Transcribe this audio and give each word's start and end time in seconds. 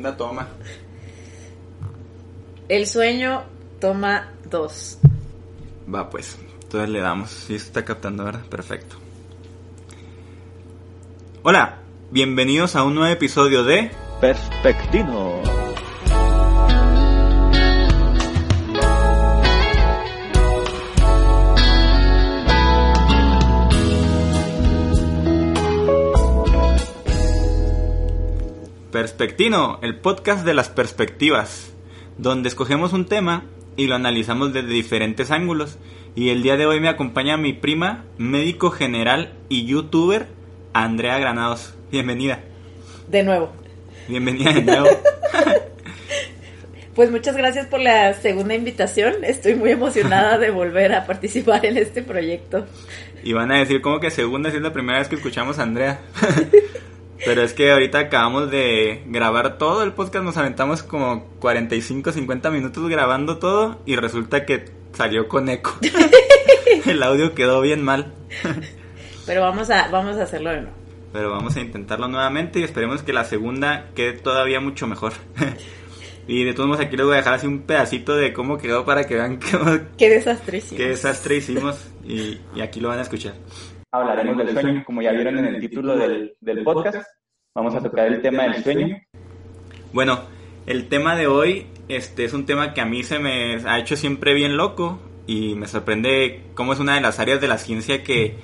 Segunda 0.00 0.16
toma. 0.16 0.48
El 2.70 2.86
sueño 2.86 3.42
toma 3.80 4.32
dos. 4.48 4.96
Va 5.94 6.08
pues, 6.08 6.38
entonces 6.62 6.88
le 6.88 7.00
damos. 7.00 7.28
Sí, 7.28 7.58
se 7.58 7.66
está 7.66 7.84
captando, 7.84 8.24
¿verdad? 8.24 8.46
Perfecto. 8.46 8.96
Hola, 11.42 11.80
bienvenidos 12.10 12.76
a 12.76 12.84
un 12.84 12.94
nuevo 12.94 13.12
episodio 13.12 13.62
de 13.62 13.90
Perspectino. 14.22 15.59
Perspectino, 28.90 29.78
el 29.82 30.00
podcast 30.00 30.44
de 30.44 30.52
las 30.52 30.68
perspectivas, 30.68 31.72
donde 32.18 32.48
escogemos 32.48 32.92
un 32.92 33.06
tema 33.06 33.44
y 33.76 33.86
lo 33.86 33.94
analizamos 33.94 34.52
desde 34.52 34.68
diferentes 34.68 35.30
ángulos. 35.30 35.78
Y 36.16 36.30
el 36.30 36.42
día 36.42 36.56
de 36.56 36.66
hoy 36.66 36.80
me 36.80 36.88
acompaña 36.88 37.36
mi 37.36 37.52
prima, 37.52 38.04
médico 38.18 38.72
general 38.72 39.32
y 39.48 39.64
youtuber, 39.64 40.26
Andrea 40.72 41.18
Granados. 41.18 41.74
Bienvenida. 41.92 42.40
De 43.06 43.22
nuevo. 43.22 43.52
Bienvenida 44.08 44.52
de 44.52 44.62
nuevo. 44.62 44.88
Pues 46.92 47.10
muchas 47.12 47.36
gracias 47.36 47.66
por 47.66 47.80
la 47.80 48.12
segunda 48.14 48.52
invitación. 48.54 49.24
Estoy 49.24 49.54
muy 49.54 49.70
emocionada 49.70 50.36
de 50.38 50.50
volver 50.50 50.92
a 50.92 51.06
participar 51.06 51.64
en 51.64 51.78
este 51.78 52.02
proyecto. 52.02 52.66
Y 53.22 53.32
van 53.32 53.52
a 53.52 53.58
decir 53.58 53.80
como 53.80 54.00
que 54.00 54.10
segunda 54.10 54.50
si 54.50 54.56
es 54.56 54.62
la 54.62 54.72
primera 54.72 54.98
vez 54.98 55.08
que 55.08 55.14
escuchamos 55.14 55.60
a 55.60 55.62
Andrea. 55.62 56.00
Pero 57.24 57.42
es 57.42 57.52
que 57.52 57.70
ahorita 57.70 57.98
acabamos 57.98 58.50
de 58.50 59.02
grabar 59.06 59.58
todo 59.58 59.82
el 59.82 59.92
podcast, 59.92 60.24
nos 60.24 60.36
aventamos 60.36 60.82
como 60.82 61.26
45, 61.40 62.12
50 62.12 62.50
minutos 62.50 62.88
grabando 62.88 63.38
todo 63.38 63.80
y 63.86 63.96
resulta 63.96 64.46
que 64.46 64.64
salió 64.94 65.28
con 65.28 65.48
eco. 65.48 65.76
el 66.86 67.02
audio 67.02 67.34
quedó 67.34 67.60
bien 67.60 67.82
mal. 67.82 68.14
Pero 69.26 69.42
vamos 69.42 69.68
a, 69.70 69.88
vamos 69.88 70.16
a 70.16 70.22
hacerlo 70.22 70.50
de 70.50 70.62
nuevo. 70.62 70.76
Pero 71.12 71.30
vamos 71.30 71.56
a 71.56 71.60
intentarlo 71.60 72.08
nuevamente 72.08 72.60
y 72.60 72.62
esperemos 72.62 73.02
que 73.02 73.12
la 73.12 73.24
segunda 73.24 73.88
quede 73.94 74.12
todavía 74.14 74.60
mucho 74.60 74.86
mejor. 74.86 75.12
y 76.28 76.44
de 76.44 76.54
todos 76.54 76.68
modos 76.68 76.80
aquí 76.84 76.96
les 76.96 77.04
voy 77.04 77.14
a 77.14 77.18
dejar 77.18 77.34
así 77.34 77.46
un 77.46 77.62
pedacito 77.62 78.14
de 78.16 78.32
cómo 78.32 78.56
quedó 78.58 78.84
para 78.84 79.04
que 79.06 79.16
vean 79.16 79.38
cómo- 79.50 79.78
Qué 79.98 80.08
desastre 80.08 80.58
hicimos. 80.58 80.76
qué 80.82 80.88
desastre 80.88 81.36
hicimos 81.36 81.76
y, 82.04 82.40
y 82.54 82.60
aquí 82.62 82.80
lo 82.80 82.88
van 82.88 83.00
a 83.00 83.02
escuchar. 83.02 83.34
Hablaremos 83.92 84.36
del 84.36 84.52
sueño, 84.52 84.84
como 84.86 85.02
ya 85.02 85.12
vieron 85.12 85.38
en 85.38 85.46
el 85.46 85.60
título 85.60 85.96
del, 85.96 86.34
del 86.40 86.62
podcast. 86.62 87.08
Vamos 87.54 87.74
a 87.74 87.82
tocar 87.82 88.06
el 88.06 88.22
tema 88.22 88.44
del 88.44 88.62
sueño. 88.62 88.96
Bueno, 89.92 90.20
el 90.66 90.88
tema 90.88 91.16
de 91.16 91.26
hoy 91.26 91.66
este, 91.88 92.24
es 92.24 92.32
un 92.32 92.46
tema 92.46 92.72
que 92.72 92.80
a 92.80 92.84
mí 92.86 93.02
se 93.02 93.18
me 93.18 93.56
ha 93.56 93.78
hecho 93.80 93.96
siempre 93.96 94.34
bien 94.34 94.56
loco 94.56 95.00
y 95.26 95.56
me 95.56 95.66
sorprende 95.66 96.42
cómo 96.54 96.72
es 96.72 96.78
una 96.78 96.94
de 96.94 97.00
las 97.00 97.18
áreas 97.18 97.40
de 97.40 97.48
la 97.48 97.58
ciencia 97.58 98.04
que, 98.04 98.36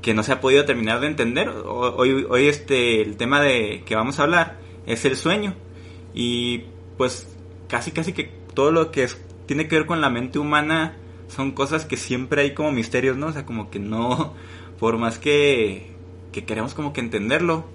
que 0.00 0.14
no 0.14 0.22
se 0.22 0.32
ha 0.32 0.40
podido 0.40 0.64
terminar 0.64 1.00
de 1.00 1.08
entender. 1.08 1.50
Hoy, 1.50 2.26
hoy 2.28 2.46
este, 2.46 3.02
el 3.02 3.18
tema 3.18 3.42
de 3.42 3.82
que 3.84 3.94
vamos 3.94 4.18
a 4.18 4.22
hablar 4.22 4.56
es 4.86 5.04
el 5.04 5.16
sueño 5.16 5.54
y 6.14 6.64
pues 6.96 7.36
casi 7.68 7.90
casi 7.92 8.14
que 8.14 8.30
todo 8.54 8.72
lo 8.72 8.90
que 8.90 9.04
es- 9.04 9.22
tiene 9.44 9.68
que 9.68 9.76
ver 9.76 9.86
con 9.86 10.00
la 10.00 10.08
mente 10.08 10.38
humana 10.38 10.96
son 11.28 11.52
cosas 11.52 11.84
que 11.86 11.96
siempre 11.96 12.42
hay 12.42 12.54
como 12.54 12.72
misterios, 12.72 13.16
¿no? 13.16 13.26
O 13.28 13.32
sea, 13.32 13.46
como 13.46 13.70
que 13.70 13.78
no, 13.78 14.34
por 14.82 14.98
más 14.98 15.20
que, 15.20 15.86
que 16.32 16.44
queremos 16.44 16.74
como 16.74 16.92
que 16.92 17.00
entenderlo, 17.00 17.66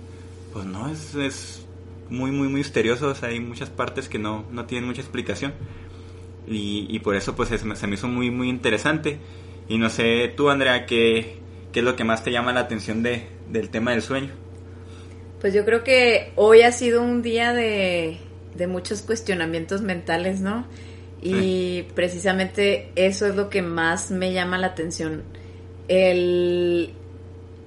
pues 0.52 0.66
no, 0.66 0.90
es, 0.92 1.16
es 1.16 1.66
muy, 2.10 2.32
muy, 2.32 2.50
muy 2.50 2.58
misterioso. 2.60 3.08
O 3.10 3.16
sea, 3.16 3.30
hay 3.30 3.40
muchas 3.40 3.70
partes 3.72 4.10
que 4.10 4.20
no, 4.20 4.46
no 4.52 4.66
tienen 4.66 4.90
mucha 4.90 5.02
explicación. 5.02 5.54
Y, 6.48 6.88
y 6.90 7.00
por 7.00 7.16
eso, 7.16 7.36
pues, 7.36 7.52
es- 7.52 7.62
se 7.80 7.88
me 7.88 7.96
hizo 7.96 8.10
muy, 8.10 8.32
muy 8.32 8.50
interesante. 8.50 9.20
Y 9.70 9.78
no 9.78 9.90
sé, 9.90 10.34
tú, 10.36 10.50
Andrea, 10.50 10.86
¿qué, 10.86 11.44
qué 11.72 11.80
es 11.80 11.86
lo 11.86 11.96
que 11.96 12.04
más 12.04 12.26
te 12.26 12.32
llama 12.34 12.54
la 12.54 12.62
atención 12.62 13.04
de, 13.04 13.30
del 13.50 13.70
tema 13.70 13.92
del 13.92 14.02
sueño? 14.02 14.36
Pues 15.40 15.54
yo 15.54 15.66
creo 15.66 15.84
que 15.84 16.34
hoy 16.36 16.64
ha 16.64 16.72
sido 16.72 17.02
un 17.04 17.22
día 17.22 17.54
de, 17.54 18.18
de 18.56 18.68
muchos 18.68 19.04
cuestionamientos 19.04 19.82
mentales, 19.82 20.42
¿no? 20.42 20.68
Y 21.22 21.84
precisamente 21.96 22.92
eso 22.96 23.28
es 23.28 23.36
lo 23.36 23.50
que 23.50 23.62
más 23.62 24.12
me 24.12 24.34
llama 24.34 24.58
la 24.58 24.68
atención. 24.68 25.37
El, 25.88 26.94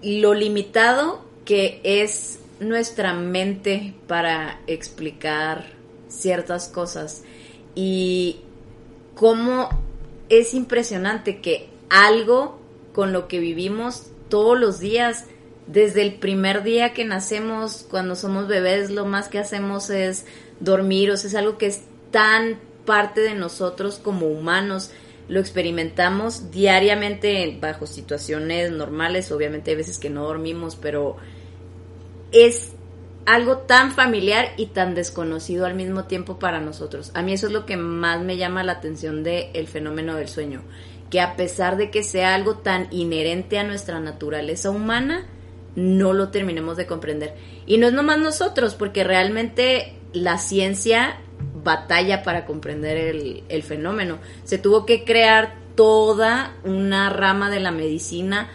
lo 0.03 0.35
limitado 0.35 1.25
que 1.45 1.81
es 1.85 2.39
nuestra 2.61 3.15
mente 3.15 3.95
para 4.07 4.61
explicar 4.67 5.67
ciertas 6.09 6.69
cosas. 6.69 7.23
Y 7.75 8.41
cómo 9.15 9.69
es 10.29 10.55
impresionante 10.55 11.41
que 11.41 11.69
algo 11.89 12.59
con 12.93 13.13
lo 13.13 13.29
que 13.29 13.39
vivimos 13.39 14.07
todos 14.29 14.59
los 14.59 14.79
días, 14.79 15.25
desde 15.67 16.03
el 16.03 16.15
primer 16.15 16.63
día 16.63 16.93
que 16.93 17.05
nacemos, 17.05 17.87
cuando 17.91 18.17
somos 18.17 18.49
bebés, 18.49 18.91
lo 18.91 19.07
más 19.07 19.29
que 19.29 19.39
hacemos 19.39 19.91
es 19.91 20.25
dormir, 20.61 21.11
o 21.11 21.17
sea, 21.17 21.29
es 21.29 21.37
algo 21.37 21.59
que 21.59 21.67
es 21.67 21.83
tan 22.11 22.59
parte 22.85 23.21
de 23.21 23.35
nosotros 23.35 24.01
como 24.03 24.27
humanos. 24.27 24.91
Lo 25.31 25.39
experimentamos 25.39 26.51
diariamente 26.51 27.57
bajo 27.61 27.87
situaciones 27.87 28.73
normales, 28.73 29.31
obviamente 29.31 29.71
hay 29.71 29.77
veces 29.77 30.01
que 30.01 30.11
no 30.11 30.25
dormimos, 30.25 30.75
pero 30.75 31.19
es 32.33 32.73
algo 33.27 33.59
tan 33.59 33.93
familiar 33.93 34.49
y 34.57 34.67
tan 34.67 34.97
desconocido 34.97 35.67
al 35.67 35.77
mismo 35.77 36.07
tiempo 36.07 36.41
para 36.41 36.61
nosotros. 36.61 37.13
A 37.15 37.23
mí 37.23 37.33
eso 37.33 37.47
es 37.47 37.53
lo 37.53 37.65
que 37.65 37.77
más 37.77 38.21
me 38.23 38.39
llama 38.39 38.65
la 38.65 38.73
atención 38.73 39.23
del 39.23 39.69
fenómeno 39.69 40.17
del 40.17 40.27
sueño, 40.27 40.63
que 41.11 41.21
a 41.21 41.37
pesar 41.37 41.77
de 41.77 41.93
que 41.93 42.03
sea 42.03 42.35
algo 42.35 42.57
tan 42.57 42.89
inherente 42.91 43.57
a 43.57 43.63
nuestra 43.63 44.01
naturaleza 44.01 44.71
humana, 44.71 45.29
no 45.77 46.13
lo 46.13 46.31
terminemos 46.31 46.77
de 46.77 46.89
comprender. 46.89 47.37
Y 47.67 47.79
no 47.79 47.87
es 47.87 47.93
nomás 47.93 48.19
nosotros, 48.19 48.75
porque 48.75 49.05
realmente 49.05 49.95
la 50.13 50.39
ciencia 50.39 51.21
batalla 51.63 52.23
para 52.23 52.47
comprender 52.47 52.97
el, 53.49 53.63
fenómeno. 53.63 54.19
Se 54.45 54.59
tuvo 54.59 54.87
que 54.87 55.05
crear 55.05 55.55
toda 55.75 56.57
una 56.65 57.11
rama 57.11 57.51
de 57.51 57.61
la 57.61 57.71
medicina 57.71 58.51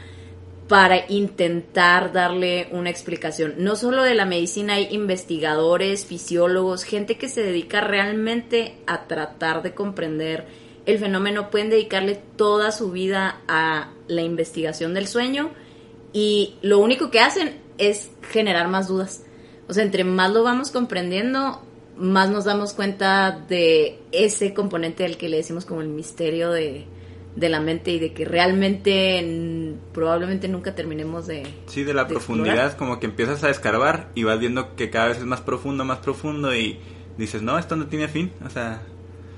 para 0.68 1.06
intentar 1.10 2.12
darle 2.12 2.70
una 2.72 2.90
explicación. 2.90 3.56
No 3.58 3.76
solo 3.76 4.04
de 4.04 4.16
la 4.16 4.26
medicina, 4.26 4.76
hay 4.76 4.88
investigadores, 4.92 6.06
fisiólogos, 6.06 6.84
gente 6.84 7.18
que 7.18 7.30
se 7.30 7.44
dedica 7.44 7.82
realmente 7.82 8.78
a 8.88 9.06
tratar 9.08 9.62
de 9.62 9.74
comprender 9.74 10.48
el 10.86 10.98
fenómeno. 10.98 11.52
Pueden 11.52 11.70
dedicarle 11.70 12.20
toda 12.36 12.72
su 12.72 12.92
vida 12.92 13.42
a 13.48 13.92
la 14.08 14.22
investigación 14.22 14.94
del 14.94 15.08
sueño 15.08 15.52
y 16.14 16.56
lo 16.62 16.80
único 16.80 17.12
que 17.12 17.20
hacen 17.20 17.60
es 17.78 18.10
generar 18.32 18.68
más 18.68 18.88
dudas. 18.88 19.24
O 19.68 19.74
sea, 19.74 19.84
entre 19.84 20.04
más 20.04 20.32
lo 20.32 20.44
vamos 20.44 20.72
comprendiendo, 20.72 21.62
más 21.98 22.30
nos 22.30 22.46
damos 22.46 22.74
cuenta 22.74 23.32
de 23.48 24.00
ese 24.12 24.54
componente 24.54 25.04
del 25.04 25.18
que 25.18 25.30
le 25.30 25.38
decimos 25.38 25.66
como 25.66 25.82
el 25.82 25.88
misterio 25.88 26.52
de, 26.52 26.86
de 27.36 27.50
la 27.50 27.60
mente 27.60 27.92
y 27.92 28.00
de 28.00 28.14
que 28.14 28.26
realmente 28.26 29.76
probablemente 29.94 30.48
nunca 30.48 30.74
terminemos 30.74 31.28
de... 31.28 31.44
Sí, 31.68 31.84
de 31.84 31.94
la 31.94 32.04
de 32.06 32.10
profundidad, 32.10 32.68
explorar. 32.68 32.78
como 32.78 33.00
que 33.00 33.06
empiezas 33.06 33.44
a 33.44 33.50
escarbar 33.50 34.10
y 34.16 34.24
vas 34.24 34.40
viendo 34.40 34.76
que 34.76 34.90
cada 34.90 35.08
vez 35.08 35.18
es 35.18 35.26
más 35.26 35.42
profundo, 35.42 35.84
más 35.86 36.00
profundo 36.00 36.56
y 36.56 36.80
dices, 37.18 37.42
no, 37.42 37.58
esto 37.58 37.76
no 37.76 37.88
tiene 37.88 38.08
fin. 38.08 38.32
O 38.46 38.50
sea, 38.50 38.82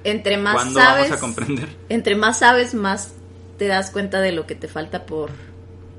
Entre 0.03 0.37
más 0.37 0.55
¿cuándo 0.55 0.79
sabes, 0.79 1.09
vamos 1.09 1.17
a 1.17 1.21
comprender? 1.21 1.69
entre 1.89 2.15
más 2.15 2.39
sabes, 2.39 2.73
más 2.73 3.13
te 3.57 3.65
das 3.65 3.89
cuenta 3.89 4.21
de 4.21 4.31
lo 4.31 4.45
que 4.45 4.55
te 4.55 4.67
falta 4.67 5.05
por, 5.05 5.31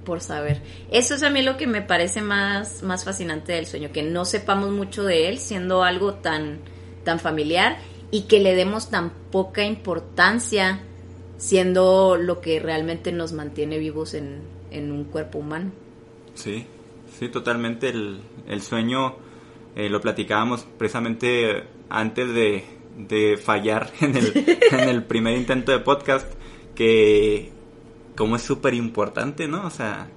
por 0.09 0.23
saber. 0.23 0.63
Eso 0.91 1.15
es 1.15 1.23
a 1.23 1.29
mí 1.29 1.43
lo 1.43 1.59
que 1.59 1.67
me 1.67 1.83
parece 1.83 2.23
más, 2.23 2.83
más 2.83 3.05
fascinante 3.05 3.53
del 3.53 3.67
sueño, 3.67 3.91
que 3.93 4.03
no 4.03 4.25
sepamos 4.25 4.71
mucho 4.71 5.05
de 5.05 5.29
él 5.29 5.37
siendo 5.39 5.83
algo 5.83 6.15
tan, 6.15 6.61
tan 7.05 7.19
familiar 7.21 7.77
y 8.11 8.23
que 8.23 8.41
le 8.41 8.55
demos 8.55 8.89
tan 8.89 9.11
poca 9.31 9.65
importancia 9.65 10.81
siendo 11.37 12.17
lo 12.17 12.41
que 12.41 12.59
realmente 12.59 13.13
nos 13.13 13.35
mantiene 13.35 13.77
vivos 13.79 14.15
en, 14.15 14.41
en 14.71 14.91
un 14.93 15.05
cuerpo 15.05 15.41
humano. 15.41 15.73
Sí, 16.35 16.65
sí, 17.19 17.29
totalmente. 17.29 17.91
El, 17.91 18.21
el 18.49 18.63
sueño, 18.63 19.17
Eh, 19.77 19.89
lo 19.91 20.01
platicábamos 20.01 20.67
precisamente 20.79 21.63
antes 21.89 22.27
de, 22.35 22.65
de 22.97 23.37
fallar 23.37 23.93
en 24.01 24.17
el, 24.17 24.33
en 24.73 24.89
el 24.89 25.05
primer 25.05 25.37
intento 25.37 25.71
de 25.71 25.79
podcast, 25.79 26.27
que 26.75 27.53
como 28.19 28.35
es 28.35 28.43
súper 28.43 28.75
importante, 28.75 29.47
¿no? 29.47 29.65
O 29.65 29.71
sea, 29.71 30.09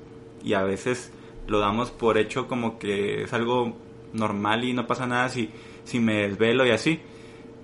y 0.43 0.53
a 0.53 0.63
veces 0.63 1.11
lo 1.45 1.59
damos 1.59 1.91
por 1.91 2.17
hecho 2.17 2.47
como 2.47 2.79
que 2.79 3.23
es 3.23 3.31
algo 3.31 3.77
normal 4.11 4.63
y 4.63 4.73
no 4.73 4.87
pasa 4.87 5.05
nada 5.05 5.29
si, 5.29 5.51
si 5.83 5.99
me 5.99 6.27
desvelo 6.27 6.65
y 6.65 6.71
así. 6.71 6.99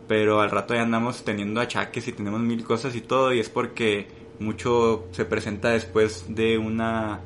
Pero 0.08 0.40
al 0.40 0.52
rato 0.52 0.76
ya 0.76 0.84
andamos 0.84 1.26
teniendo 1.26 1.60
achaques 1.60 2.08
y 2.08 2.12
tenemos 2.12 2.40
mil 2.40 2.64
cosas 2.64 2.96
y 2.96 3.02
todo 3.02 3.34
y 3.34 3.40
es 3.40 3.50
porque 3.50 4.08
mucho 4.40 5.08
se 5.12 5.26
presenta 5.26 5.70
después 5.70 6.26
de 6.30 6.60
una 6.60 7.22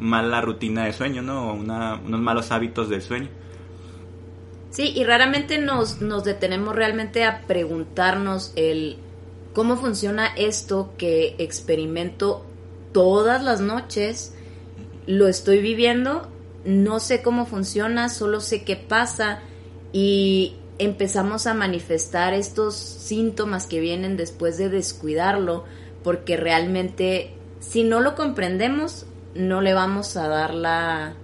mala 0.00 0.40
rutina 0.40 0.86
de 0.86 0.92
sueño, 0.92 1.22
¿no? 1.22 1.50
O 1.50 1.54
una, 1.54 2.00
unos 2.04 2.20
malos 2.20 2.50
hábitos 2.50 2.88
del 2.88 3.02
sueño. 3.02 3.28
Sí, 4.70 4.92
y 4.92 5.04
raramente 5.04 5.58
nos, 5.58 6.02
nos 6.02 6.24
detenemos 6.24 6.74
realmente 6.74 7.24
a 7.24 7.42
preguntarnos 7.42 8.52
el 8.56 8.98
cómo 9.54 9.76
funciona 9.76 10.26
esto 10.36 10.92
que 10.98 11.36
experimento 11.38 12.44
todas 12.92 13.42
las 13.42 13.60
noches, 13.60 14.34
lo 15.06 15.28
estoy 15.28 15.60
viviendo, 15.60 16.28
no 16.64 17.00
sé 17.00 17.22
cómo 17.22 17.46
funciona, 17.46 18.08
solo 18.08 18.40
sé 18.40 18.64
qué 18.64 18.76
pasa 18.76 19.40
y 19.92 20.56
empezamos 20.78 21.46
a 21.46 21.54
manifestar 21.54 22.34
estos 22.34 22.74
síntomas 22.74 23.66
que 23.66 23.80
vienen 23.80 24.16
después 24.16 24.58
de 24.58 24.68
descuidarlo, 24.68 25.64
porque 26.02 26.36
realmente 26.36 27.32
si 27.60 27.84
no 27.84 28.00
lo 28.00 28.14
comprendemos, 28.14 29.06
no 29.34 29.60
le 29.60 29.72
vamos 29.72 30.16
a 30.16 30.28
dar 30.28 30.52
la, 30.52 31.14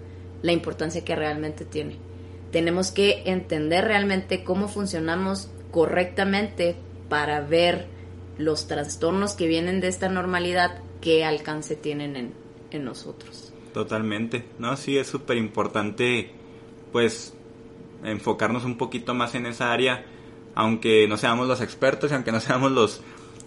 la 0.42 0.52
importancia 0.52 1.04
que 1.04 1.16
realmente 1.16 1.64
tiene. 1.64 1.96
Tenemos 2.52 2.90
que 2.90 3.22
entender 3.26 3.84
realmente 3.84 4.42
cómo 4.44 4.68
funcionamos 4.68 5.48
correctamente 5.70 6.76
para 7.08 7.40
ver 7.40 7.86
los 8.40 8.66
trastornos 8.66 9.34
que 9.34 9.46
vienen 9.46 9.80
de 9.80 9.88
esta 9.88 10.08
normalidad, 10.08 10.80
qué 11.00 11.24
alcance 11.24 11.76
tienen 11.76 12.16
en, 12.16 12.32
en 12.70 12.84
nosotros. 12.84 13.52
Totalmente, 13.72 14.44
¿no? 14.58 14.76
Sí, 14.76 14.98
es 14.98 15.06
súper 15.06 15.36
importante, 15.36 16.32
pues, 16.90 17.34
enfocarnos 18.02 18.64
un 18.64 18.76
poquito 18.76 19.14
más 19.14 19.34
en 19.34 19.46
esa 19.46 19.72
área, 19.72 20.04
aunque 20.54 21.06
no 21.06 21.16
seamos 21.16 21.46
los 21.46 21.60
expertos 21.60 22.10
y 22.10 22.14
aunque 22.14 22.32
no 22.32 22.40
seamos 22.40 22.72
los, 22.72 23.02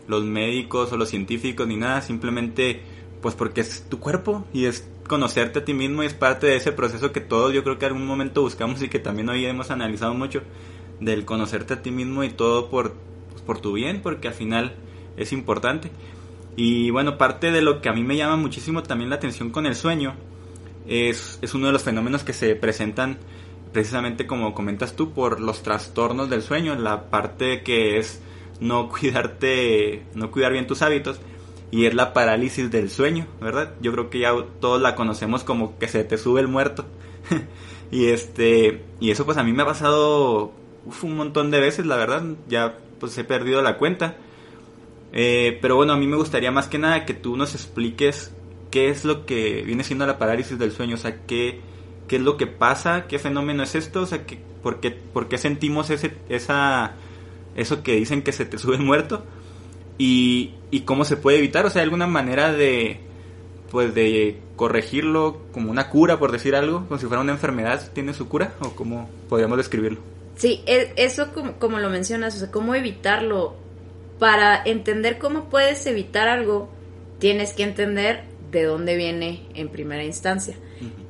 los 0.07 0.23
médicos 0.23 0.91
o 0.93 0.97
los 0.97 1.09
científicos 1.09 1.67
ni 1.67 1.75
nada, 1.75 2.01
simplemente, 2.01 2.81
pues, 3.21 3.35
porque 3.35 3.61
es 3.61 3.83
tu 3.89 3.99
cuerpo 3.99 4.45
y 4.53 4.65
es 4.65 4.87
conocerte 5.07 5.59
a 5.59 5.65
ti 5.65 5.73
mismo 5.73 6.03
y 6.03 6.05
es 6.05 6.13
parte 6.13 6.47
de 6.47 6.55
ese 6.55 6.71
proceso 6.71 7.11
que 7.11 7.19
todos 7.19 7.53
yo 7.53 7.63
creo 7.63 7.77
que 7.77 7.85
en 7.85 7.93
algún 7.93 8.07
momento 8.07 8.41
buscamos 8.41 8.81
y 8.81 8.89
que 8.89 8.99
también 8.99 9.27
hoy 9.29 9.45
hemos 9.45 9.71
analizado 9.71 10.13
mucho, 10.13 10.41
del 10.99 11.25
conocerte 11.25 11.73
a 11.73 11.81
ti 11.81 11.91
mismo 11.91 12.23
y 12.23 12.29
todo 12.29 12.69
por, 12.69 12.95
por 13.45 13.59
tu 13.59 13.73
bien, 13.73 14.01
porque 14.01 14.27
al 14.27 14.33
final 14.33 14.75
es 15.17 15.33
importante. 15.33 15.91
Y 16.55 16.91
bueno, 16.91 17.17
parte 17.17 17.51
de 17.51 17.61
lo 17.61 17.81
que 17.81 17.89
a 17.89 17.93
mí 17.93 18.03
me 18.03 18.15
llama 18.15 18.35
muchísimo 18.35 18.83
también 18.83 19.09
la 19.09 19.15
atención 19.15 19.49
con 19.49 19.65
el 19.65 19.75
sueño 19.75 20.13
es, 20.87 21.39
es 21.41 21.53
uno 21.53 21.67
de 21.67 21.73
los 21.73 21.83
fenómenos 21.83 22.23
que 22.23 22.33
se 22.33 22.55
presentan 22.55 23.17
precisamente 23.71 24.27
como 24.27 24.53
comentas 24.53 24.95
tú 24.95 25.13
por 25.13 25.39
los 25.39 25.63
trastornos 25.63 26.29
del 26.29 26.43
sueño, 26.43 26.75
la 26.75 27.09
parte 27.09 27.63
que 27.63 27.97
es 27.97 28.21
no 28.59 28.87
cuidarte, 28.89 30.03
no 30.13 30.31
cuidar 30.31 30.51
bien 30.51 30.67
tus 30.67 30.81
hábitos 30.81 31.19
y 31.71 31.87
es 31.87 31.95
la 31.95 32.13
parálisis 32.13 32.69
del 32.69 32.91
sueño, 32.91 33.25
¿verdad? 33.41 33.73
Yo 33.81 33.91
creo 33.91 34.09
que 34.11 34.19
ya 34.19 34.33
todos 34.59 34.79
la 34.79 34.93
conocemos 34.93 35.43
como 35.43 35.79
que 35.79 35.87
se 35.87 36.03
te 36.03 36.19
sube 36.19 36.39
el 36.39 36.47
muerto. 36.47 36.85
y 37.91 38.05
este 38.07 38.83
y 38.99 39.11
eso 39.11 39.25
pues 39.25 39.37
a 39.37 39.43
mí 39.43 39.53
me 39.53 39.63
ha 39.63 39.65
pasado 39.65 40.51
un 41.01 41.15
montón 41.15 41.49
de 41.49 41.59
veces, 41.59 41.85
la 41.85 41.95
verdad, 41.95 42.23
ya 42.47 42.77
pues 43.03 43.17
he 43.17 43.25
perdido 43.25 43.61
la 43.61 43.77
cuenta. 43.77 44.15
Eh, 45.11 45.59
pero 45.61 45.75
bueno, 45.75 45.91
a 45.91 45.97
mí 45.97 46.07
me 46.07 46.15
gustaría 46.15 46.51
más 46.51 46.69
que 46.69 46.77
nada 46.77 47.03
que 47.03 47.13
tú 47.13 47.35
nos 47.35 47.53
expliques 47.53 48.33
qué 48.71 48.87
es 48.87 49.03
lo 49.03 49.25
que 49.25 49.61
viene 49.63 49.83
siendo 49.83 50.07
la 50.07 50.17
parálisis 50.17 50.57
del 50.57 50.71
sueño, 50.71 50.95
o 50.95 50.97
sea, 50.97 51.17
qué, 51.27 51.59
qué 52.07 52.15
es 52.15 52.21
lo 52.21 52.37
que 52.37 52.47
pasa, 52.47 53.07
qué 53.09 53.19
fenómeno 53.19 53.61
es 53.61 53.75
esto, 53.75 54.03
o 54.03 54.05
sea, 54.05 54.25
que, 54.25 54.39
por, 54.63 54.79
qué, 54.79 55.37
sentimos 55.37 55.89
ese, 55.89 56.13
esa, 56.29 56.93
eso 57.57 57.83
que 57.83 57.97
dicen 57.97 58.21
que 58.21 58.31
se 58.31 58.45
te 58.45 58.57
sube 58.57 58.77
muerto 58.77 59.25
y, 59.97 60.53
y 60.71 60.83
cómo 60.83 61.03
se 61.03 61.17
puede 61.17 61.39
evitar, 61.39 61.65
o 61.65 61.69
sea, 61.69 61.83
alguna 61.83 62.07
manera 62.07 62.53
de, 62.53 63.01
pues 63.69 63.93
de 63.93 64.39
corregirlo 64.55 65.41
como 65.51 65.71
una 65.71 65.89
cura, 65.89 66.19
por 66.19 66.31
decir 66.31 66.55
algo, 66.55 66.87
como 66.87 67.01
si 67.01 67.05
fuera 67.05 67.21
una 67.21 67.33
enfermedad, 67.33 67.91
¿tiene 67.91 68.13
su 68.13 68.29
cura? 68.29 68.53
¿O 68.61 68.69
cómo 68.69 69.09
podríamos 69.27 69.57
describirlo? 69.57 70.12
Sí, 70.35 70.63
e, 70.65 70.93
eso 70.95 71.33
como, 71.33 71.53
como 71.59 71.79
lo 71.79 71.89
mencionas, 71.89 72.35
o 72.35 72.39
sea, 72.39 72.51
cómo 72.51 72.75
evitarlo 72.75 73.55
para 74.19 74.61
entender 74.63 75.17
cómo 75.17 75.49
puedes 75.49 75.85
evitar 75.85 76.27
algo, 76.27 76.69
tienes 77.19 77.53
que 77.53 77.63
entender 77.63 78.23
de 78.51 78.63
dónde 78.63 78.95
viene 78.95 79.47
en 79.55 79.69
primera 79.69 80.03
instancia, 80.03 80.55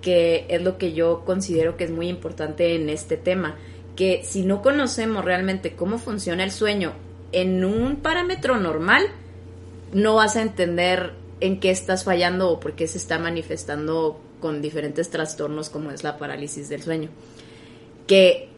que 0.02 0.46
es 0.50 0.62
lo 0.62 0.78
que 0.78 0.94
yo 0.94 1.24
considero 1.26 1.78
que 1.78 1.84
es 1.84 1.92
muy 1.92 2.08
importante 2.08 2.76
en 2.76 2.90
este 2.90 3.18
tema, 3.18 3.56
que 3.96 4.24
si 4.24 4.44
no 4.44 4.62
conocemos 4.62 5.24
realmente 5.24 5.76
cómo 5.76 6.00
funciona 6.00 6.44
el 6.44 6.52
sueño 6.52 6.94
en 7.32 7.66
un 7.66 7.98
parámetro 7.98 8.58
normal, 8.60 9.04
no 9.92 10.16
vas 10.16 10.36
a 10.36 10.42
entender 10.42 11.14
en 11.42 11.60
qué 11.60 11.70
estás 11.70 12.04
fallando 12.06 12.50
o 12.50 12.60
por 12.60 12.74
qué 12.74 12.88
se 12.88 12.98
está 12.98 13.20
manifestando 13.20 14.20
con 14.40 14.62
diferentes 14.62 15.10
trastornos 15.10 15.70
como 15.70 15.92
es 15.92 16.04
la 16.04 16.18
parálisis 16.18 16.70
del 16.70 16.82
sueño. 16.82 17.10
Que 18.08 18.50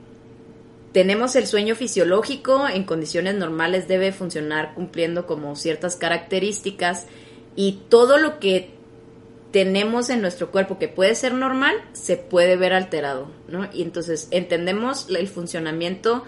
tenemos 0.95 1.35
el 1.35 1.45
sueño 1.45 1.75
fisiológico, 1.75 2.69
en 2.69 2.85
condiciones 2.85 3.35
normales 3.35 3.89
debe 3.89 4.13
funcionar 4.13 4.73
cumpliendo 4.75 5.27
como 5.27 5.57
ciertas 5.57 5.97
características 5.97 7.07
y 7.53 7.81
todo 7.89 8.17
lo 8.17 8.39
que 8.39 8.69
tenemos 9.51 10.09
en 10.09 10.21
nuestro 10.21 10.51
cuerpo 10.51 10.79
que 10.79 10.87
puede 10.87 11.13
ser 11.15 11.33
normal 11.33 11.75
se 11.91 12.15
puede 12.15 12.55
ver 12.55 12.71
alterado, 12.71 13.29
¿no? 13.49 13.67
Y 13.73 13.81
entonces 13.81 14.29
entendemos 14.31 15.09
el 15.09 15.27
funcionamiento 15.27 16.23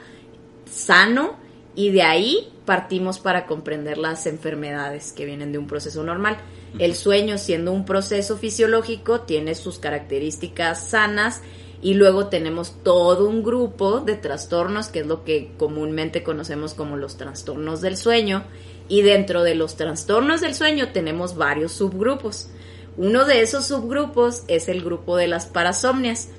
sano 0.70 1.38
y 1.74 1.92
de 1.92 2.02
ahí 2.02 2.52
partimos 2.66 3.20
para 3.20 3.46
comprender 3.46 3.98
las 3.98 4.26
enfermedades 4.26 5.14
que 5.14 5.24
vienen 5.24 5.54
de 5.54 5.60
un 5.60 5.68
proceso 5.68 6.04
normal. 6.04 6.40
El 6.78 6.94
sueño 6.94 7.38
siendo 7.38 7.72
un 7.72 7.86
proceso 7.86 8.36
fisiológico 8.36 9.22
tiene 9.22 9.56
sus 9.56 9.80
características 9.80 10.90
sanas 10.90 11.42
y 11.82 11.94
luego 11.94 12.28
tenemos 12.28 12.74
todo 12.84 13.30
un 13.30 13.44
grupo 13.44 14.00
de 14.00 14.16
trastornos, 14.16 14.88
que 14.88 15.00
es 15.00 15.08
lo 15.08 15.24
que 15.24 15.52
comúnmente 15.58 16.24
conocemos 16.24 16.74
como 16.74 16.98
los 16.98 17.18
trastornos 17.18 17.82
del 17.82 17.98
sueño. 17.98 18.46
Y 18.90 19.02
dentro 19.02 19.44
de 19.44 19.54
los 19.54 19.76
trastornos 19.76 20.42
del 20.42 20.56
sueño 20.56 20.92
tenemos 20.92 21.36
varios 21.36 21.74
subgrupos. 21.74 22.50
Uno 22.96 23.26
de 23.26 23.42
esos 23.42 23.68
subgrupos 23.68 24.44
es 24.48 24.70
el 24.70 24.82
grupo 24.84 25.18
de 25.18 25.28
las 25.28 25.46
parasomnias, 25.46 26.30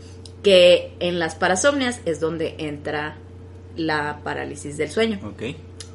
que 0.43 0.95
en 0.99 1.19
las 1.19 1.37
parasomnias 1.37 2.01
es 2.05 2.21
donde 2.21 2.57
entra 2.59 3.19
la 3.77 4.21
parálisis 4.25 4.77
del 4.77 4.91
sueño. 4.91 5.21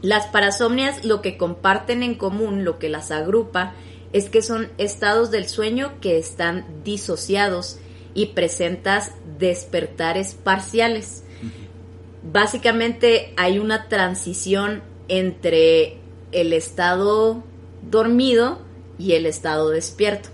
Las 0.01 0.27
parasomnias 0.27 1.03
lo 1.03 1.21
que 1.21 1.37
comparten 1.37 2.01
en 2.01 2.15
común, 2.15 2.63
lo 2.63 2.79
que 2.79 2.87
las 2.87 3.11
agrupa, 3.11 3.73
es 4.13 4.29
que 4.29 4.41
son 4.41 4.69
estados 4.77 5.31
del 5.31 5.47
sueño 5.47 5.93
que 5.99 6.17
están 6.17 6.65
disociados 6.83 7.79
y 8.13 8.27
presentas 8.27 9.11
despertares 9.39 10.33
parciales. 10.35 11.23
Básicamente 12.23 13.33
hay 13.35 13.59
una 13.59 13.89
transición 13.89 14.81
entre 15.07 15.97
el 16.31 16.53
estado 16.53 17.43
dormido 17.89 18.59
y 18.97 19.13
el 19.13 19.25
estado 19.25 19.69
despierto. 19.69 20.29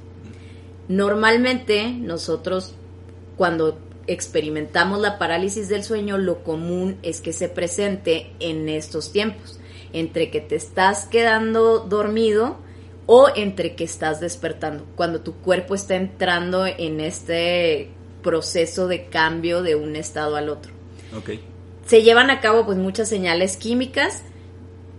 Normalmente 0.88 1.92
nosotros 1.92 2.74
cuando 3.38 3.78
experimentamos 4.08 5.00
la 5.00 5.18
parálisis 5.18 5.70
del 5.70 5.84
sueño, 5.84 6.18
lo 6.18 6.44
común 6.44 6.98
es 7.04 7.22
que 7.22 7.32
se 7.32 7.48
presente 7.48 8.32
en 8.40 8.68
estos 8.68 9.12
tiempos, 9.12 9.60
entre 9.94 10.30
que 10.32 10.42
te 10.42 10.56
estás 10.56 11.06
quedando 11.06 11.80
dormido 11.80 12.58
o 13.12 13.28
entre 13.36 13.74
que 13.74 13.84
estás 13.84 14.20
despertando, 14.20 14.86
cuando 14.96 15.22
tu 15.22 15.34
cuerpo 15.34 15.74
está 15.74 15.96
entrando 15.96 16.68
en 16.68 17.00
este 17.00 17.90
proceso 18.22 18.88
de 18.88 19.08
cambio 19.08 19.64
de 19.64 19.74
un 19.74 19.96
estado 19.96 20.36
al 20.36 20.48
otro. 20.48 20.72
Se 21.88 22.04
llevan 22.04 22.30
a 22.30 22.40
cabo 22.40 22.68
pues 22.68 22.78
muchas 22.78 23.10
señales 23.10 23.58
químicas. 23.58 24.22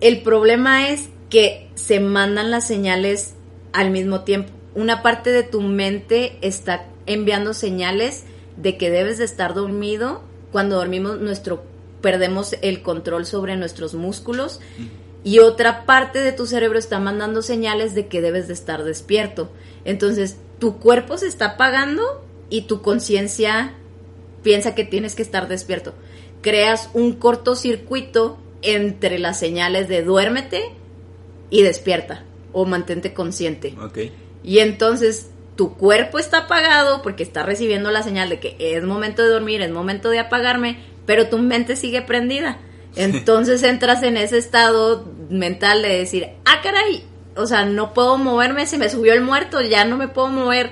El 0.00 0.23
problema 0.23 0.88
es 0.88 1.09
que 1.29 1.71
se 1.76 2.00
mandan 2.00 2.50
las 2.50 2.67
señales 2.67 3.35
al 3.73 3.93
mismo 3.93 4.23
tiempo. 4.23 4.50
Una 4.75 5.02
parte 5.02 5.31
de 5.31 5.45
tu 5.45 5.61
mente 5.61 6.37
está 6.40 6.88
enviando 7.07 7.55
señales 7.55 8.25
de 8.57 8.76
que 8.76 8.90
debes 8.90 9.19
de 9.19 9.25
estar 9.25 9.55
dormido. 9.55 10.21
Cuando 10.50 10.79
dormimos 10.79 11.21
nuestro 11.21 11.62
perdemos 12.00 12.57
el 12.61 12.83
control 12.83 13.25
sobre 13.25 13.57
nuestros 13.57 13.95
músculos 13.95 14.59
y 15.23 15.39
otra 15.41 15.85
parte 15.85 16.21
de 16.21 16.33
tu 16.33 16.47
cerebro 16.47 16.79
está 16.79 16.99
mandando 16.99 17.43
señales 17.43 17.95
de 17.95 18.07
que 18.07 18.21
debes 18.21 18.49
de 18.49 18.55
estar 18.55 18.85
despierto. 18.85 19.50
Entonces, 19.85 20.39
tu 20.59 20.79
cuerpo 20.79 21.19
se 21.19 21.27
está 21.27 21.53
apagando 21.53 22.25
y 22.49 22.62
tu 22.62 22.83
conciencia 22.83 23.75
piensa 24.43 24.75
que 24.75 24.85
tienes 24.85 25.15
que 25.15 25.23
estar 25.23 25.49
despierto. 25.49 25.95
Creas 26.41 26.91
un 26.95 27.15
cortocircuito 27.15 28.39
entre 28.62 29.19
las 29.19 29.39
señales 29.39 29.89
de 29.89 30.03
duérmete 30.03 30.62
y 31.50 31.62
despierta 31.62 32.25
o 32.53 32.65
mantente 32.65 33.12
consciente. 33.12 33.75
Y 34.43 34.59
entonces 34.59 35.29
tu 35.57 35.75
cuerpo 35.77 36.19
está 36.19 36.39
apagado 36.39 37.03
porque 37.03 37.23
está 37.23 37.43
recibiendo 37.43 37.91
la 37.91 38.03
señal 38.03 38.31
de 38.31 38.41
que 38.41 38.57
es 38.59 38.83
momento 38.83 39.23
de 39.23 39.29
dormir, 39.29 39.61
es 39.61 39.71
momento 39.71 40.09
de 40.09 40.19
apagarme, 40.19 40.79
pero 41.05 41.29
tu 41.29 41.39
mente 41.39 41.77
sigue 41.77 42.00
prendida. 42.03 42.59
Entonces 42.97 43.63
entras 43.63 44.03
en 44.03 44.17
ese 44.17 44.39
estado 44.39 45.07
mental 45.29 45.83
de 45.83 45.99
decir, 45.99 46.29
ah, 46.45 46.61
caray, 46.63 47.05
o 47.37 47.47
sea, 47.47 47.65
no 47.65 47.95
puedo 47.95 48.19
moverme, 48.19 48.67
se 48.67 48.79
me 48.79 48.91
subió 48.91 49.13
el 49.13 49.23
muerto, 49.23 49.61
ya 49.61 49.85
no 49.85 49.97
me 49.97 50.09
puedo 50.09 50.29
mover, 50.29 50.71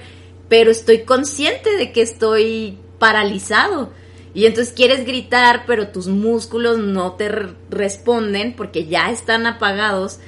pero 0.49 0.71
estoy 0.71 1.03
consciente 1.03 1.77
de 1.77 1.93
que 1.93 2.03
estoy 2.03 2.79
paralizado. 2.99 3.91
Y 4.35 4.47
entonces 4.47 4.75
quieres 4.75 5.07
gritar, 5.07 5.65
pero 5.67 5.89
tus 5.89 6.09
músculos 6.09 6.79
no 6.79 7.13
te 7.13 7.29
responden 7.71 8.55
porque 8.55 8.87
ya 8.87 9.11
están 9.11 9.47
apagados 9.47 10.21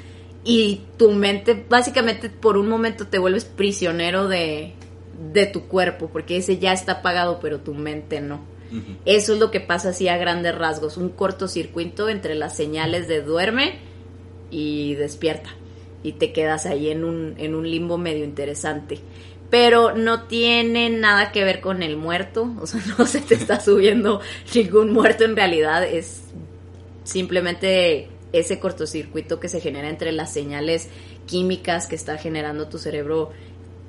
y 0.42 0.82
tu 0.96 1.10
mente 1.10 1.66
básicamente 1.68 2.30
por 2.30 2.56
un 2.56 2.68
momento 2.68 3.06
te 3.06 3.18
vuelves 3.18 3.44
prisionero 3.44 4.26
de, 4.26 4.72
de 5.32 5.46
tu 5.46 5.66
cuerpo 5.68 6.08
porque 6.10 6.38
ese 6.38 6.58
ya 6.58 6.72
está 6.72 6.92
apagado, 6.92 7.40
pero 7.40 7.60
tu 7.60 7.74
mente 7.74 8.20
no. 8.20 8.40
Eso 9.04 9.32
es 9.34 9.40
lo 9.40 9.50
que 9.50 9.60
pasa 9.60 9.90
así 9.90 10.08
a 10.08 10.16
grandes 10.16 10.54
rasgos, 10.56 10.96
un 10.96 11.08
cortocircuito 11.08 12.08
entre 12.08 12.34
las 12.34 12.56
señales 12.56 13.08
de 13.08 13.22
duerme 13.22 13.78
y 14.50 14.94
despierta 14.94 15.50
y 16.02 16.12
te 16.12 16.32
quedas 16.32 16.66
ahí 16.66 16.90
en 16.90 17.04
un, 17.04 17.34
en 17.38 17.54
un 17.54 17.68
limbo 17.68 17.98
medio 17.98 18.24
interesante. 18.24 18.98
Pero 19.50 19.96
no 19.96 20.24
tiene 20.24 20.88
nada 20.90 21.32
que 21.32 21.44
ver 21.44 21.60
con 21.60 21.82
el 21.82 21.96
muerto, 21.96 22.54
o 22.60 22.66
sea, 22.66 22.80
no 22.98 23.06
se 23.06 23.20
te 23.20 23.34
está 23.34 23.60
subiendo 23.60 24.20
ningún 24.54 24.92
muerto 24.92 25.24
en 25.24 25.36
realidad, 25.36 25.84
es 25.84 26.22
simplemente 27.04 28.08
ese 28.32 28.60
cortocircuito 28.60 29.40
que 29.40 29.48
se 29.48 29.60
genera 29.60 29.88
entre 29.88 30.12
las 30.12 30.32
señales 30.32 30.88
químicas 31.26 31.88
que 31.88 31.96
está 31.96 32.16
generando 32.16 32.68
tu 32.68 32.78
cerebro, 32.78 33.30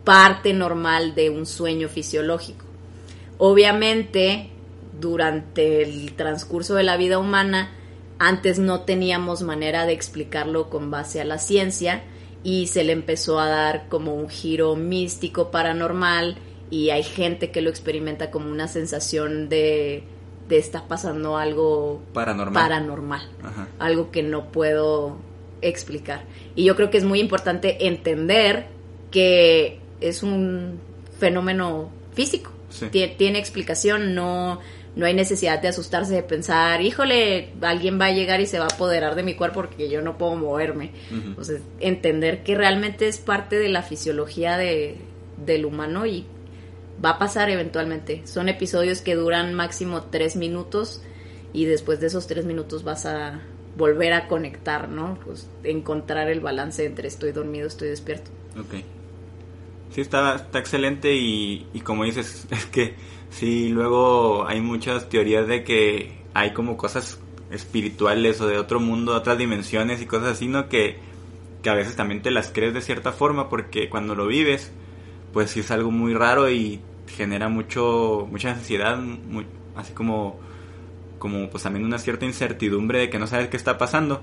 parte 0.04 0.54
normal 0.54 1.14
de 1.14 1.30
un 1.30 1.46
sueño 1.46 1.88
fisiológico. 1.90 2.66
Obviamente, 3.38 4.50
durante 5.02 5.82
el 5.82 6.14
transcurso 6.14 6.76
de 6.76 6.84
la 6.84 6.96
vida 6.96 7.20
humana, 7.20 7.72
antes 8.20 8.60
no 8.60 8.82
teníamos 8.82 9.42
manera 9.42 9.86
de 9.86 9.94
explicarlo 9.94 10.70
con 10.70 10.92
base 10.92 11.20
a 11.20 11.26
la 11.26 11.40
ciencia 11.40 12.04
y 12.44 12.68
se 12.68 12.84
le 12.84 12.94
empezó 12.94 13.40
a 13.40 13.48
dar 13.48 13.90
como 13.90 14.14
un 14.14 14.30
giro 14.30 14.76
místico 14.76 15.52
paranormal 15.52 16.38
y 16.70 16.92
hay 16.92 17.04
gente 17.04 17.52
que 17.52 17.62
lo 17.62 17.70
experimenta 17.70 18.32
como 18.32 18.50
una 18.50 18.68
sensación 18.68 19.50
de, 19.50 20.04
de 20.48 20.58
está 20.58 20.88
pasando 20.88 21.38
algo 21.38 22.02
paranormal, 22.14 22.54
paranormal 22.54 23.30
algo 23.80 24.12
que 24.12 24.24
no 24.24 24.52
puedo 24.52 25.18
explicar. 25.62 26.24
Y 26.56 26.64
yo 26.64 26.76
creo 26.76 26.90
que 26.90 26.98
es 26.98 27.04
muy 27.04 27.20
importante 27.20 27.88
entender 27.88 28.68
que 29.10 29.80
es 30.00 30.24
un 30.24 30.80
fenómeno 31.20 31.90
físico, 32.14 32.52
tiene 32.92 33.38
explicación, 33.38 34.16
no 34.16 34.60
no 34.96 35.06
hay 35.06 35.14
necesidad 35.14 35.62
de 35.62 35.70
asustarse, 35.70 36.14
de 36.14 36.24
pensar, 36.24 36.82
híjole, 36.82 37.54
alguien 37.62 38.00
va 38.00 38.06
a 38.06 38.12
llegar 38.12 38.42
y 38.42 38.46
se 38.46 38.60
va 38.60 38.66
a 38.66 38.74
apoderar 38.74 39.16
de 39.16 39.24
mi 39.24 39.36
cuerpo 39.36 39.62
porque 39.62 39.90
yo 39.90 40.02
no 40.02 40.18
puedo 40.18 40.36
moverme. 40.36 40.92
Entonces, 41.12 41.62
entender 41.80 42.44
que 42.44 42.56
realmente 42.56 43.08
es 43.08 43.18
parte 43.18 43.58
de 43.58 43.70
la 43.70 43.84
fisiología 43.84 44.58
de, 44.58 44.98
del 45.46 45.66
humano 45.66 46.06
y 46.06 46.26
va 47.04 47.12
a 47.12 47.20
pasar 47.20 47.50
eventualmente. 47.50 48.22
Son 48.26 48.50
episodios 48.50 49.02
que 49.02 49.16
duran 49.16 49.54
máximo 49.54 50.04
tres 50.04 50.36
minutos 50.36 51.02
y 51.54 51.66
después 51.66 52.00
de 52.02 52.08
esos 52.08 52.28
tres 52.28 52.46
minutos 52.46 52.84
vas 52.84 53.06
a 53.06 53.42
volver 53.78 54.12
a 54.12 54.28
conectar, 54.28 54.90
¿no? 54.90 55.18
Pues 55.24 55.48
encontrar 55.64 56.30
el 56.30 56.42
balance 56.42 56.86
entre 56.86 57.08
estoy 57.08 57.32
dormido, 57.32 57.68
estoy 57.68 57.88
despierto. 57.88 58.30
Ok. 58.60 58.84
Sí, 59.94 60.02
está, 60.02 60.36
está 60.36 60.60
excelente 60.60 61.14
y, 61.14 61.68
y 61.74 61.80
como 61.82 62.04
dices, 62.04 62.48
es 62.52 62.66
que 62.66 62.96
Sí, 63.32 63.70
luego 63.70 64.46
hay 64.46 64.62
muchas 64.62 65.10
teorías 65.10 65.48
de 65.48 65.64
que 65.64 66.12
hay 66.34 66.54
como 66.54 66.78
cosas 66.78 67.20
espirituales 67.50 68.40
o 68.42 68.48
de 68.48 68.58
otro 68.58 68.80
mundo, 68.80 69.16
otras 69.16 69.38
dimensiones 69.38 70.02
y 70.02 70.06
cosas 70.06 70.34
así, 70.34 70.48
¿no? 70.48 70.70
Que, 70.70 70.98
que 71.64 71.70
a 71.70 71.74
veces 71.74 71.96
también 71.96 72.22
te 72.22 72.30
las 72.30 72.52
crees 72.52 72.74
de 72.74 72.82
cierta 72.82 73.14
forma 73.14 73.50
porque 73.50 73.90
cuando 73.90 74.16
lo 74.16 74.28
vives, 74.28 74.72
pues 75.34 75.52
sí 75.52 75.62
es 75.62 75.72
algo 75.72 75.92
muy 75.92 76.14
raro 76.14 76.50
y 76.50 76.82
genera 77.08 77.50
mucho, 77.50 78.28
mucha 78.30 78.52
ansiedad, 78.52 78.98
muy, 78.98 79.46
así 79.76 79.94
como, 79.94 80.40
como 81.18 81.50
pues 81.50 81.64
también 81.64 81.86
una 81.86 82.00
cierta 82.00 82.26
incertidumbre 82.26 83.00
de 83.00 83.10
que 83.10 83.20
no 83.20 83.28
sabes 83.28 83.48
qué 83.48 83.58
está 83.58 83.78
pasando 83.78 84.22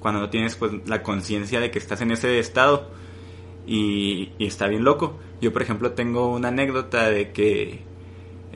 cuando 0.00 0.20
no 0.20 0.30
tienes 0.30 0.54
pues 0.54 0.72
la 0.86 1.02
conciencia 1.02 1.58
de 1.60 1.70
que 1.72 1.78
estás 1.78 2.00
en 2.00 2.12
ese 2.12 2.38
estado 2.38 2.88
y, 3.66 4.30
y 4.38 4.46
está 4.46 4.68
bien 4.68 4.84
loco. 4.84 5.18
Yo 5.40 5.52
por 5.52 5.62
ejemplo 5.62 5.92
tengo 5.92 6.28
una 6.32 6.48
anécdota 6.48 7.10
de 7.10 7.32
que 7.32 7.85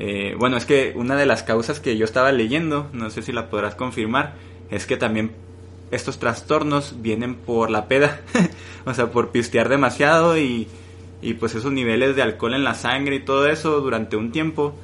eh, 0.03 0.35
bueno, 0.39 0.57
es 0.57 0.65
que 0.65 0.95
una 0.97 1.15
de 1.15 1.27
las 1.27 1.43
causas 1.43 1.79
que 1.79 1.99
yo 1.99 2.07
estaba 2.07 2.33
leyendo, 2.33 2.89
no 2.95 3.11
sé 3.11 3.21
si 3.21 3.33
la 3.33 3.51
podrás 3.51 3.75
confirmar, 3.75 4.33
es 4.71 4.87
que 4.87 4.97
también 4.97 5.33
estos 5.91 6.19
trastornos 6.19 7.03
vienen 7.03 7.35
por 7.35 7.71
la 7.71 7.87
peda, 7.87 8.23
o 8.87 8.95
sea, 8.95 9.11
por 9.11 9.29
pistear 9.29 9.69
demasiado 9.69 10.39
y, 10.39 10.69
y 11.21 11.35
pues 11.35 11.55
esos 11.55 11.71
niveles 11.71 12.17
de 12.17 12.23
alcohol 12.23 12.55
en 12.55 12.65
la 12.65 12.73
sangre 12.73 13.17
y 13.17 13.21
todo 13.21 13.47
eso 13.47 13.83
durante 13.83 14.17
un 14.17 14.33
tiempo 14.33 14.75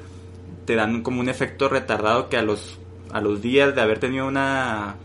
te 0.65 0.75
dan 0.75 1.01
como 1.01 1.19
un 1.19 1.29
efecto 1.29 1.67
retardado 1.67 2.29
que 2.29 2.37
a 2.37 2.43
los, 2.43 2.77
a 3.11 3.19
los 3.19 3.41
días 3.41 3.73
de 3.73 3.81
haber 3.81 3.97
tenido 3.97 4.27
una 4.27 4.97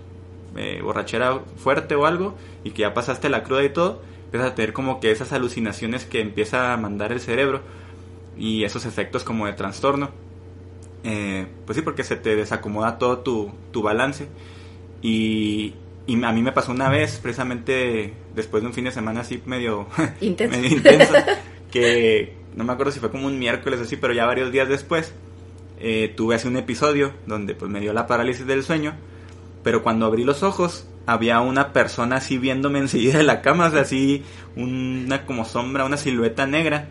eh, 0.56 0.82
borrachera 0.82 1.40
fuerte 1.56 1.94
o 1.94 2.04
algo 2.04 2.36
y 2.64 2.72
que 2.72 2.82
ya 2.82 2.92
pasaste 2.92 3.30
la 3.30 3.44
cruda 3.44 3.64
y 3.64 3.70
todo, 3.70 4.02
empiezas 4.26 4.52
a 4.52 4.54
tener 4.54 4.74
como 4.74 5.00
que 5.00 5.10
esas 5.10 5.32
alucinaciones 5.32 6.04
que 6.04 6.20
empieza 6.20 6.74
a 6.74 6.76
mandar 6.76 7.12
el 7.12 7.20
cerebro 7.20 7.62
y 8.36 8.64
esos 8.64 8.84
efectos 8.86 9.24
como 9.24 9.46
de 9.46 9.52
trastorno. 9.52 10.10
Eh, 11.04 11.46
pues 11.66 11.76
sí, 11.76 11.82
porque 11.82 12.04
se 12.04 12.16
te 12.16 12.36
desacomoda 12.36 12.98
todo 12.98 13.18
tu, 13.18 13.52
tu 13.72 13.82
balance. 13.82 14.28
Y, 15.02 15.74
y, 16.06 16.22
a 16.24 16.32
mí 16.32 16.42
me 16.42 16.52
pasó 16.52 16.72
una 16.72 16.88
vez, 16.88 17.18
precisamente 17.20 18.14
después 18.34 18.62
de 18.62 18.68
un 18.68 18.74
fin 18.74 18.84
de 18.84 18.92
semana 18.92 19.20
así 19.20 19.42
medio 19.46 19.88
intenso, 20.20 20.56
medio 20.56 20.76
intenso 20.76 21.14
que 21.70 22.34
no 22.54 22.64
me 22.64 22.72
acuerdo 22.72 22.92
si 22.92 23.00
fue 23.00 23.10
como 23.10 23.26
un 23.26 23.38
miércoles 23.38 23.80
así, 23.80 23.96
pero 23.96 24.12
ya 24.12 24.26
varios 24.26 24.52
días 24.52 24.68
después 24.68 25.12
eh, 25.80 26.12
tuve 26.16 26.36
así 26.36 26.46
un 26.46 26.56
episodio 26.56 27.12
donde 27.26 27.54
pues 27.54 27.70
me 27.70 27.80
dio 27.80 27.92
la 27.92 28.06
parálisis 28.06 28.46
del 28.46 28.62
sueño, 28.62 28.94
pero 29.64 29.82
cuando 29.82 30.06
abrí 30.06 30.22
los 30.22 30.42
ojos 30.42 30.86
había 31.06 31.40
una 31.40 31.72
persona 31.72 32.16
así 32.16 32.38
viéndome 32.38 32.78
enseguida 32.78 33.18
de 33.18 33.24
la 33.24 33.42
cama, 33.42 33.66
o 33.66 33.70
sea, 33.70 33.80
así 33.80 34.22
una 34.54 35.26
como 35.26 35.44
sombra, 35.44 35.84
una 35.84 35.96
silueta 35.96 36.46
negra 36.46 36.88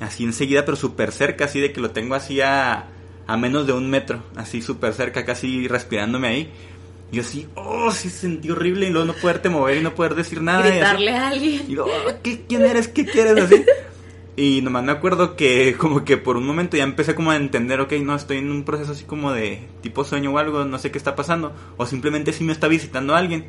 así 0.00 0.24
enseguida, 0.24 0.64
pero 0.64 0.76
súper 0.76 1.12
cerca, 1.12 1.44
así 1.44 1.60
de 1.60 1.72
que 1.72 1.80
lo 1.80 1.90
tengo 1.90 2.14
así 2.14 2.40
a, 2.40 2.88
a 3.26 3.36
menos 3.36 3.66
de 3.66 3.72
un 3.72 3.88
metro, 3.88 4.22
así 4.36 4.62
súper 4.62 4.94
cerca, 4.94 5.24
casi 5.24 5.68
respirándome 5.68 6.28
ahí. 6.28 6.50
Y 7.12 7.16
yo 7.16 7.22
así, 7.22 7.48
oh, 7.56 7.90
sí 7.90 8.08
sentí 8.08 8.50
horrible 8.50 8.86
y 8.86 8.90
luego 8.90 9.06
no 9.06 9.14
poderte 9.14 9.48
mover 9.48 9.78
y 9.78 9.82
no 9.82 9.94
poder 9.94 10.14
decir 10.14 10.40
nada. 10.42 10.66
Gritarle 10.66 11.10
a 11.10 11.28
alguien. 11.28 11.62
Y 11.68 11.74
luego, 11.74 11.90
oh, 11.90 12.12
¿quién 12.22 12.64
eres? 12.64 12.88
¿Qué 12.88 13.04
quieres? 13.04 13.36
Así. 13.44 13.64
Y 14.36 14.62
nomás 14.62 14.84
me 14.84 14.92
acuerdo 14.92 15.36
que 15.36 15.74
como 15.78 16.04
que 16.04 16.16
por 16.16 16.36
un 16.36 16.46
momento 16.46 16.76
ya 16.76 16.84
empecé 16.84 17.14
como 17.14 17.30
a 17.30 17.36
entender, 17.36 17.80
ok, 17.80 17.92
no, 18.02 18.14
estoy 18.14 18.38
en 18.38 18.50
un 18.50 18.64
proceso 18.64 18.92
así 18.92 19.04
como 19.04 19.32
de 19.32 19.68
tipo 19.82 20.04
sueño 20.04 20.32
o 20.32 20.38
algo, 20.38 20.64
no 20.64 20.78
sé 20.78 20.90
qué 20.90 20.98
está 20.98 21.16
pasando. 21.16 21.52
O 21.76 21.84
simplemente 21.84 22.32
sí 22.32 22.44
me 22.44 22.52
está 22.52 22.68
visitando 22.68 23.14
alguien, 23.14 23.46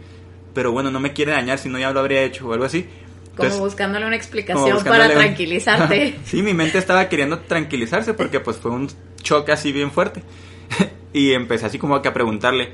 pero 0.53 0.71
bueno, 0.71 0.91
no 0.91 0.99
me 0.99 1.13
quiere 1.13 1.31
dañar, 1.31 1.59
si 1.59 1.69
no 1.69 1.77
ya 1.79 1.91
lo 1.91 1.99
habría 1.99 2.23
hecho 2.23 2.47
o 2.47 2.53
algo 2.53 2.65
así. 2.65 2.87
Como 3.35 3.57
buscándole 3.59 4.05
una 4.05 4.15
explicación 4.15 4.83
para 4.83 5.09
tranquilizarte. 5.09 6.19
sí, 6.25 6.41
mi 6.41 6.53
mente 6.53 6.77
estaba 6.77 7.07
queriendo 7.07 7.39
tranquilizarse 7.39 8.13
porque 8.13 8.39
pues 8.39 8.57
fue 8.57 8.71
un 8.71 8.89
choque 9.21 9.51
así 9.51 9.71
bien 9.71 9.91
fuerte. 9.91 10.23
y 11.13 11.31
empecé 11.31 11.65
así 11.65 11.79
como 11.79 12.01
que 12.01 12.09
a 12.09 12.13
preguntarle, 12.13 12.73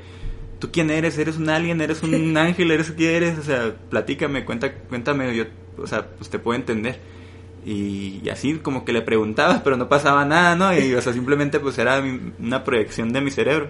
¿tú 0.58 0.70
quién 0.72 0.90
eres? 0.90 1.16
¿Eres 1.18 1.36
un 1.36 1.48
alien? 1.48 1.80
¿Eres 1.80 2.02
un 2.02 2.36
ángel? 2.36 2.70
¿Eres 2.70 2.90
qué 2.90 3.16
eres? 3.16 3.38
O 3.38 3.42
sea, 3.42 3.74
platícame, 3.88 4.44
cuenta, 4.44 4.72
cuéntame, 4.72 5.34
yo, 5.36 5.44
o 5.76 5.86
sea, 5.86 6.06
pues 6.06 6.28
te 6.28 6.38
puedo 6.38 6.56
entender. 6.56 6.98
Y, 7.64 8.28
así 8.30 8.54
como 8.54 8.84
que 8.84 8.92
le 8.92 9.02
preguntaba, 9.02 9.62
pero 9.62 9.76
no 9.76 9.88
pasaba 9.88 10.24
nada, 10.24 10.56
¿no? 10.56 10.76
Y 10.76 10.94
o 10.94 11.02
sea, 11.02 11.12
simplemente 11.12 11.60
pues 11.60 11.78
era 11.78 12.02
una 12.38 12.64
proyección 12.64 13.12
de 13.12 13.20
mi 13.20 13.30
cerebro. 13.30 13.68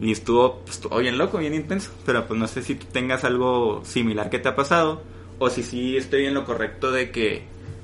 Y 0.00 0.12
estuvo, 0.12 0.60
pues, 0.60 0.76
estuvo 0.76 0.98
bien 0.98 1.18
loco, 1.18 1.38
bien 1.38 1.54
intenso. 1.54 1.90
Pero 2.06 2.26
pues 2.26 2.38
no 2.38 2.46
sé 2.46 2.62
si 2.62 2.76
tú 2.76 2.86
tengas 2.92 3.24
algo 3.24 3.82
similar 3.84 4.30
que 4.30 4.38
te 4.38 4.48
ha 4.48 4.54
pasado 4.54 5.02
o 5.38 5.50
si 5.50 5.62
sí 5.62 5.96
estoy 5.96 6.26
en 6.26 6.34
lo 6.34 6.44
correcto 6.44 6.90
de 6.90 7.10
que 7.10 7.42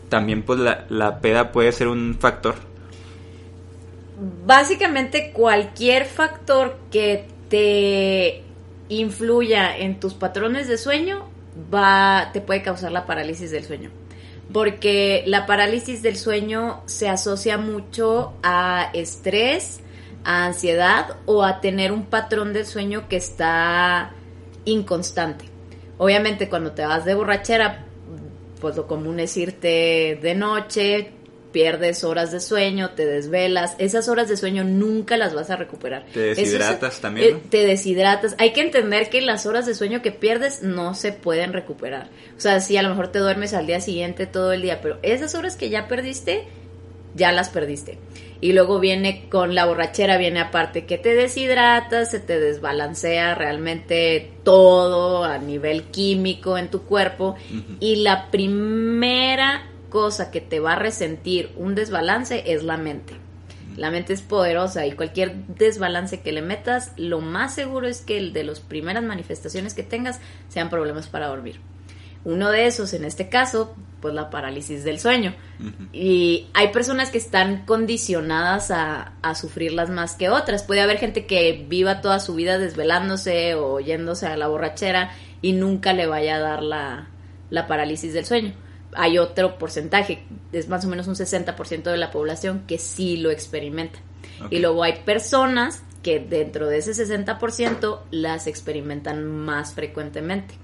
también 0.08 0.42
pues 0.42 0.58
la, 0.58 0.87
la 0.88 1.20
peda 1.20 1.52
puede 1.52 1.73
ser 1.73 1.88
un 1.88 2.16
factor. 2.18 2.54
Básicamente 4.46 5.32
cualquier 5.32 6.04
factor 6.04 6.78
que 6.90 7.26
te 7.49 8.42
influya 8.88 9.76
en 9.76 9.99
tus 10.00 10.14
patrones 10.14 10.68
de 10.68 10.78
sueño 10.78 11.28
va 11.73 12.30
te 12.32 12.40
puede 12.40 12.62
causar 12.62 12.92
la 12.92 13.06
parálisis 13.06 13.50
del 13.50 13.64
sueño. 13.64 13.90
Porque 14.52 15.25
la 15.26 15.46
parálisis 15.46 16.02
del 16.02 16.16
sueño 16.16 16.82
se 16.87 17.08
asocia 17.08 17.56
mucho 17.56 18.34
a 18.42 18.90
estrés, 18.92 19.80
a 20.23 20.46
ansiedad 20.46 21.16
o 21.26 21.44
a 21.44 21.61
tener 21.61 21.92
un 21.92 22.04
patrón 22.04 22.52
de 22.52 22.64
sueño 22.64 23.08
que 23.08 23.16
está 23.16 24.12
inconstante. 24.64 25.53
Obviamente 25.98 26.48
cuando 26.48 26.72
te 26.72 26.84
vas 26.84 27.04
de 27.04 27.14
borrachera, 27.14 27.84
pues 28.60 28.76
lo 28.76 28.86
común 28.86 29.20
es 29.20 29.36
irte 29.36 30.18
de 30.20 30.34
noche, 30.34 31.12
pierdes 31.54 32.02
horas 32.02 32.32
de 32.32 32.40
sueño, 32.40 32.90
te 32.90 33.06
desvelas, 33.06 33.76
esas 33.78 34.08
horas 34.08 34.28
de 34.28 34.36
sueño 34.36 34.64
nunca 34.64 35.16
las 35.16 35.34
vas 35.34 35.50
a 35.50 35.56
recuperar. 35.56 36.04
Te 36.12 36.34
deshidratas 36.34 37.00
también. 37.00 37.36
Eh, 37.36 37.40
te 37.48 37.64
deshidratas. 37.64 38.34
Hay 38.38 38.52
que 38.52 38.60
entender 38.60 39.08
que 39.08 39.20
las 39.20 39.46
horas 39.46 39.64
de 39.64 39.76
sueño 39.76 40.02
que 40.02 40.10
pierdes 40.10 40.62
no 40.62 40.94
se 40.94 41.12
pueden 41.12 41.52
recuperar. 41.52 42.08
O 42.36 42.40
sea, 42.40 42.58
sí, 42.60 42.76
a 42.76 42.82
lo 42.82 42.88
mejor 42.88 43.08
te 43.08 43.20
duermes 43.20 43.54
al 43.54 43.68
día 43.68 43.80
siguiente 43.80 44.26
todo 44.26 44.52
el 44.52 44.62
día, 44.62 44.80
pero 44.82 44.98
esas 45.02 45.36
horas 45.36 45.54
que 45.54 45.70
ya 45.70 45.86
perdiste, 45.86 46.42
ya 47.14 47.30
las 47.30 47.50
perdiste. 47.50 47.98
Y 48.40 48.52
luego 48.52 48.78
viene 48.78 49.28
con 49.30 49.54
la 49.54 49.64
borrachera, 49.64 50.18
viene 50.18 50.40
aparte 50.40 50.84
que 50.84 50.98
te 50.98 51.14
deshidratas, 51.14 52.10
se 52.10 52.20
te 52.20 52.38
desbalancea 52.38 53.34
realmente 53.34 54.32
todo 54.42 55.24
a 55.24 55.38
nivel 55.38 55.84
químico 55.84 56.58
en 56.58 56.68
tu 56.68 56.82
cuerpo. 56.82 57.36
Y 57.80 57.96
la 57.96 58.30
primera 58.30 59.66
cosa 59.88 60.30
que 60.30 60.40
te 60.40 60.60
va 60.60 60.72
a 60.72 60.78
resentir 60.78 61.52
un 61.56 61.74
desbalance 61.74 62.52
es 62.52 62.64
la 62.64 62.76
mente. 62.76 63.14
La 63.76 63.90
mente 63.90 64.12
es 64.12 64.22
poderosa 64.22 64.86
y 64.86 64.92
cualquier 64.92 65.34
desbalance 65.46 66.20
que 66.20 66.32
le 66.32 66.42
metas, 66.42 66.92
lo 66.96 67.20
más 67.20 67.54
seguro 67.54 67.88
es 67.88 68.02
que 68.02 68.18
el 68.18 68.32
de 68.32 68.44
las 68.44 68.60
primeras 68.60 69.02
manifestaciones 69.02 69.74
que 69.74 69.82
tengas 69.82 70.20
sean 70.48 70.70
problemas 70.70 71.08
para 71.08 71.26
dormir. 71.26 71.60
Uno 72.24 72.50
de 72.50 72.66
esos, 72.66 72.94
en 72.94 73.04
este 73.04 73.28
caso, 73.28 73.74
pues 74.00 74.14
la 74.14 74.30
parálisis 74.30 74.84
del 74.84 74.98
sueño. 74.98 75.34
Y 75.92 76.48
hay 76.54 76.68
personas 76.68 77.10
que 77.10 77.18
están 77.18 77.64
condicionadas 77.64 78.70
a, 78.70 79.14
a, 79.22 79.34
sufrirlas 79.34 79.90
más 79.90 80.14
que 80.14 80.28
otras. 80.28 80.62
Puede 80.62 80.80
haber 80.80 80.98
gente 80.98 81.26
que 81.26 81.64
viva 81.68 82.00
toda 82.00 82.20
su 82.20 82.34
vida 82.34 82.58
desvelándose 82.58 83.54
o 83.54 83.80
yéndose 83.80 84.26
a 84.26 84.36
la 84.36 84.48
borrachera 84.48 85.10
y 85.42 85.52
nunca 85.52 85.92
le 85.92 86.06
vaya 86.06 86.36
a 86.36 86.40
dar 86.40 86.62
la, 86.62 87.08
la 87.50 87.66
parálisis 87.66 88.12
del 88.12 88.24
sueño. 88.24 88.52
Hay 88.94 89.18
otro 89.18 89.58
porcentaje, 89.58 90.24
es 90.52 90.68
más 90.68 90.84
o 90.84 90.88
menos 90.88 91.06
un 91.06 91.14
60% 91.14 91.82
de 91.82 91.96
la 91.96 92.10
población 92.10 92.64
que 92.66 92.78
sí 92.78 93.16
lo 93.16 93.30
experimenta. 93.30 93.98
Y 94.50 94.58
luego 94.58 94.82
hay 94.82 95.00
personas 95.04 95.82
que 96.04 96.20
dentro 96.20 96.68
de 96.68 96.78
ese 96.78 96.92
60% 96.92 98.00
las 98.12 98.46
experimentan 98.46 99.25
más 99.25 99.75
frecuentemente. 99.75 100.54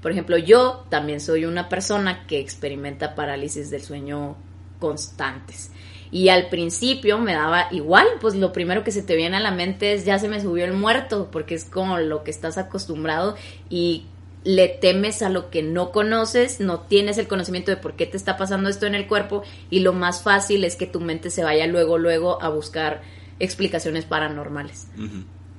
Por 0.00 0.12
ejemplo, 0.12 0.36
yo 0.36 0.86
también 0.90 1.20
soy 1.20 1.46
una 1.46 1.68
persona 1.68 2.26
que 2.26 2.38
experimenta 2.38 3.16
parálisis 3.16 3.70
del 3.70 3.82
sueño 3.82 4.36
constantes. 4.78 5.72
Y 6.12 6.28
al 6.28 6.48
principio 6.48 7.18
me 7.18 7.32
daba 7.32 7.68
igual, 7.70 8.06
pues 8.20 8.34
lo 8.34 8.52
primero 8.52 8.84
que 8.84 8.92
se 8.92 9.02
te 9.02 9.16
viene 9.16 9.38
a 9.38 9.40
la 9.40 9.52
mente 9.52 9.92
es 9.94 10.04
ya 10.04 10.18
se 10.18 10.28
me 10.28 10.40
subió 10.40 10.64
el 10.64 10.74
muerto, 10.74 11.30
porque 11.32 11.54
es 11.54 11.64
como 11.64 11.98
lo 11.98 12.22
que 12.22 12.30
estás 12.30 12.58
acostumbrado 12.58 13.36
y 13.70 14.04
le 14.44 14.68
temes 14.68 15.22
a 15.22 15.28
lo 15.30 15.50
que 15.50 15.62
no 15.62 15.92
conoces, 15.92 16.60
no 16.60 16.80
tienes 16.80 17.16
el 17.18 17.28
conocimiento 17.28 17.70
de 17.70 17.76
por 17.76 17.94
qué 17.94 18.06
te 18.06 18.16
está 18.16 18.36
pasando 18.36 18.68
esto 18.68 18.86
en 18.86 18.94
el 18.94 19.06
cuerpo 19.06 19.42
y 19.70 19.80
lo 19.80 19.92
más 19.92 20.22
fácil 20.22 20.64
es 20.64 20.76
que 20.76 20.86
tu 20.86 21.00
mente 21.00 21.30
se 21.30 21.44
vaya 21.44 21.66
luego, 21.66 21.98
luego 21.98 22.42
a 22.42 22.48
buscar 22.48 23.02
explicaciones 23.40 24.04
paranormales 24.04 24.86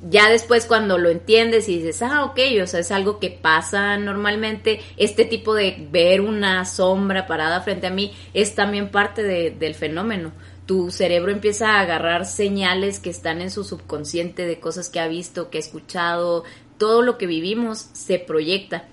ya 0.10 0.30
después 0.30 0.66
cuando 0.66 0.98
lo 0.98 1.10
entiendes 1.10 1.70
y 1.70 1.78
dices, 1.78 2.02
ah, 2.02 2.26
ok, 2.26 2.40
o 2.64 2.68
sea, 2.68 2.80
es 2.80 2.92
algo 2.92 3.20
que 3.20 3.30
pasa 3.30 3.98
normalmente, 3.98 4.82
este 4.98 5.26
tipo 5.26 5.54
de 5.54 5.88
ver 5.92 6.22
una 6.22 6.66
sombra 6.66 7.28
parada 7.28 7.62
frente 7.62 7.88
a 7.88 7.92
mí 7.92 8.14
es 8.34 8.56
también 8.56 8.90
parte 8.90 9.24
del 9.24 9.76
fenómeno. 9.76 10.32
Tu 10.66 10.90
cerebro 10.90 11.32
empieza 11.32 11.74
a 11.74 11.82
agarrar 11.82 12.26
señales 12.26 13.00
que 13.00 13.10
están 13.10 13.42
en 13.42 13.52
su 13.52 13.64
subconsciente 13.64 14.46
de 14.46 14.60
cosas 14.60 14.90
que 14.90 15.00
ha 15.00 15.08
visto, 15.08 15.50
que 15.50 15.58
ha 15.58 15.62
escuchado, 15.62 16.46
todo 16.78 17.02
lo 17.02 17.18
que 17.18 17.28
vivimos 17.28 17.90
se 17.94 18.18
proyecta. 18.18 18.86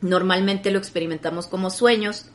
Normalmente 0.00 0.70
lo 0.70 0.78
experimentamos 0.78 1.46
como 1.46 1.70
sueños 1.70 2.26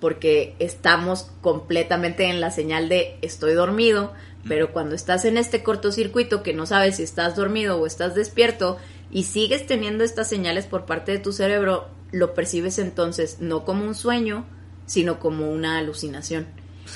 porque 0.00 0.54
estamos 0.58 1.30
completamente 1.42 2.24
en 2.24 2.40
la 2.40 2.50
señal 2.50 2.88
de 2.88 3.18
estoy 3.20 3.52
dormido, 3.52 4.14
pero 4.48 4.72
cuando 4.72 4.94
estás 4.94 5.24
en 5.24 5.36
este 5.36 5.62
cortocircuito 5.62 6.42
que 6.42 6.52
no 6.52 6.66
sabes 6.66 6.96
si 6.96 7.02
estás 7.02 7.36
dormido 7.36 7.78
o 7.78 7.86
estás 7.86 8.14
despierto 8.14 8.78
y 9.10 9.24
sigues 9.24 9.66
teniendo 9.66 10.04
estas 10.04 10.28
señales 10.28 10.66
por 10.66 10.86
parte 10.86 11.12
de 11.12 11.18
tu 11.18 11.32
cerebro, 11.32 11.88
lo 12.12 12.34
percibes 12.34 12.78
entonces 12.78 13.38
no 13.40 13.64
como 13.64 13.84
un 13.84 13.94
sueño, 13.94 14.46
sino 14.86 15.18
como 15.18 15.50
una 15.50 15.78
alucinación. 15.78 16.46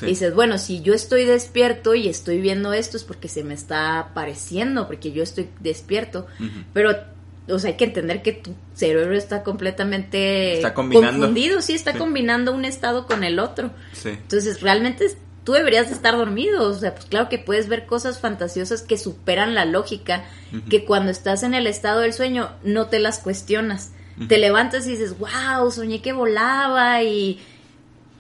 Y 0.03 0.07
dices, 0.07 0.35
bueno, 0.35 0.59
si 0.59 0.81
yo 0.81 0.93
estoy 0.93 1.25
despierto 1.25 1.95
y 1.95 2.09
estoy 2.09 2.41
viendo 2.41 2.73
esto 2.73 2.97
es 2.97 3.05
porque 3.05 3.29
se 3.29 3.45
me 3.45 3.55
está 3.55 4.01
apareciendo, 4.01 4.89
porque 4.89 5.13
yo 5.13 5.23
estoy 5.23 5.49
despierto. 5.61 6.27
Pero, 6.73 6.97
o 7.49 7.59
sea, 7.61 7.71
hay 7.71 7.77
que 7.77 7.85
entender 7.85 8.23
que 8.23 8.33
tu 8.33 8.55
cerebro 8.75 9.15
está 9.17 9.45
completamente 9.45 10.61
confundido, 10.75 11.63
sí, 11.63 11.75
está 11.75 11.97
combinando 11.97 12.53
un 12.53 12.65
estado 12.65 13.07
con 13.07 13.23
el 13.23 13.39
otro. 13.39 13.71
Entonces, 14.05 14.63
realmente 14.63 15.05
tú 15.45 15.53
deberías 15.53 15.91
estar 15.91 16.17
dormido. 16.17 16.69
O 16.69 16.75
sea, 16.75 16.95
pues 16.95 17.07
claro 17.07 17.29
que 17.29 17.39
puedes 17.39 17.69
ver 17.69 17.87
cosas 17.87 18.21
fantasiosas 18.21 18.83
que 18.83 18.99
superan 18.99 19.55
la 19.55 19.65
lógica, 19.65 20.25
que 20.69 20.85
cuando 20.85 21.11
estás 21.11 21.43
en 21.43 21.55
el 21.55 21.67
estado 21.67 22.01
del 22.01 22.13
sueño 22.13 22.51
no 22.63 22.87
te 22.87 22.99
las 22.99 23.19
cuestionas. 23.19 23.93
Te 24.29 24.39
levantas 24.39 24.87
y 24.87 24.91
dices, 24.91 25.17
wow, 25.19 25.71
soñé 25.73 26.01
que 26.01 26.13
volaba 26.13 27.03
y 27.03 27.41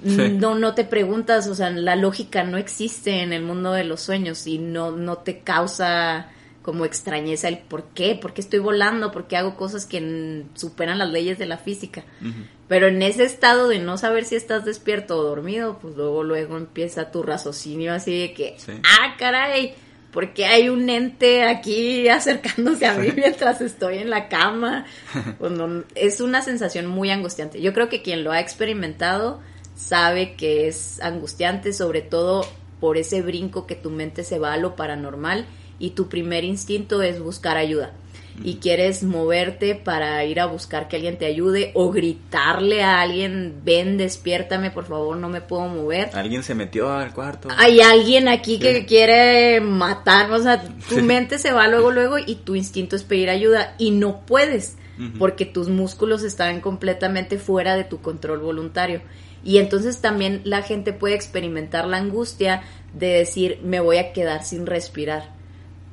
no, 0.03 0.55
no 0.55 0.75
te 0.75 0.85
preguntas, 0.85 1.47
o 1.47 1.55
sea, 1.55 1.71
la 1.71 1.97
lógica 1.97 2.45
no 2.45 2.59
existe 2.59 3.23
en 3.23 3.33
el 3.33 3.43
mundo 3.43 3.73
de 3.73 3.85
los 3.85 4.01
sueños 4.01 4.47
y 4.47 4.59
no, 4.59 4.91
no 4.91 5.19
te 5.19 5.39
causa 5.39 6.29
como 6.65 6.87
extrañeza 6.87 7.49
el 7.49 7.59
por 7.59 7.85
qué, 7.91 8.15
por 8.15 8.33
qué 8.33 8.41
estoy 8.41 8.59
volando, 8.59 9.13
por 9.13 9.27
qué 9.27 9.37
hago 9.37 9.55
cosas 9.55 9.85
que 9.85 10.47
superan 10.55 10.97
las 10.97 11.11
leyes 11.11 11.39
de 11.39 11.45
la 11.45 11.59
física. 11.59 12.05
Pero 12.69 12.87
en 12.87 13.03
ese 13.03 13.25
estado 13.25 13.69
de 13.69 13.81
no 13.81 13.99
saber 13.99 14.25
si 14.25 14.37
estás 14.37 14.65
despierto 14.65 15.19
o 15.19 15.23
dormido, 15.23 15.79
pues 15.79 15.95
luego 15.95 16.25
luego 16.25 16.57
empieza 16.57 17.11
tu 17.11 17.23
raciocinio 17.23 17.93
así 17.93 18.19
de 18.19 18.33
que, 18.33 18.57
ah, 18.83 19.15
caray, 19.19 19.75
porque 20.11 20.47
hay 20.47 20.71
un 20.71 20.89
ente 20.89 21.45
aquí 21.45 22.09
acercándose 22.09 22.87
a 22.87 22.95
mí 22.95 23.13
mientras 23.15 23.61
estoy 23.61 23.99
en 23.99 24.09
la 24.09 24.29
cama. 24.31 24.87
Pues 25.39 25.53
es 25.95 26.23
una 26.23 26.41
sensación 26.41 26.87
muy 26.87 27.11
angustiante. 27.11 27.61
Yo 27.61 27.75
creo 27.75 27.91
que 27.91 28.01
quien 28.01 28.25
lo 28.25 28.33
ha 28.33 28.41
experimentado 28.41 29.43
sabe 29.77 30.35
que 30.35 30.67
es 30.67 30.99
angustiante, 31.03 31.75
sobre 31.75 32.01
todo 32.01 32.47
por 32.81 32.97
ese 32.97 33.21
brinco 33.21 33.67
que 33.67 33.75
tu 33.75 33.91
mente 33.91 34.25
se 34.25 34.39
va 34.39 34.55
a 34.55 34.57
lo 34.57 34.77
paranormal 34.77 35.47
y 35.79 35.91
tu 35.91 36.09
primer 36.09 36.45
instinto 36.45 37.03
es 37.03 37.21
buscar 37.21 37.57
ayuda 37.57 37.93
y 38.43 38.57
quieres 38.57 39.05
moverte 39.05 39.75
para 39.75 40.25
ir 40.25 40.41
a 40.41 40.47
buscar 40.47 40.89
que 40.89 40.97
alguien 40.97 41.19
te 41.19 41.27
ayude 41.27 41.71
o 41.75 41.93
gritarle 41.93 42.83
a 42.83 43.01
alguien, 43.01 43.61
ven, 43.65 43.97
despiértame, 43.97 44.71
por 44.71 44.87
favor, 44.87 45.17
no 45.17 45.29
me 45.29 45.41
puedo 45.41 45.69
mover. 45.69 46.11
Alguien 46.15 46.43
se 46.43 46.55
metió 46.55 46.93
al 46.93 47.13
cuarto. 47.13 47.49
Hay 47.57 47.81
alguien 47.81 48.29
aquí 48.29 48.59
que 48.59 48.87
quiere 48.87 49.61
matar, 49.61 50.31
o 50.33 50.43
sea, 50.43 50.63
tu 50.89 50.97
mente 51.03 51.39
se 51.39 51.53
va 51.53 51.69
luego, 51.69 51.91
luego 51.91 52.17
y 52.19 52.37
tu 52.37 52.55
instinto 52.55 52.97
es 52.97 53.05
pedir 53.05 53.31
ayuda 53.31 53.75
y 53.79 53.91
no 53.91 54.25
puedes 54.27 54.77
porque 55.19 55.45
tus 55.45 55.69
músculos 55.69 56.23
están 56.23 56.61
completamente 56.61 57.37
fuera 57.37 57.75
de 57.75 57.83
tu 57.83 58.01
control 58.01 58.39
voluntario. 58.39 59.01
Y 59.43 59.59
entonces 59.59 60.01
también 60.01 60.41
la 60.45 60.63
gente 60.63 60.93
puede 60.93 61.17
experimentar 61.17 61.87
la 61.87 61.97
angustia 61.97 62.63
de 62.95 63.09
decir, 63.09 63.59
me 63.65 63.81
voy 63.81 63.99
a 63.99 64.13
quedar 64.13 64.45
sin 64.45 64.67
respirar 64.67 65.34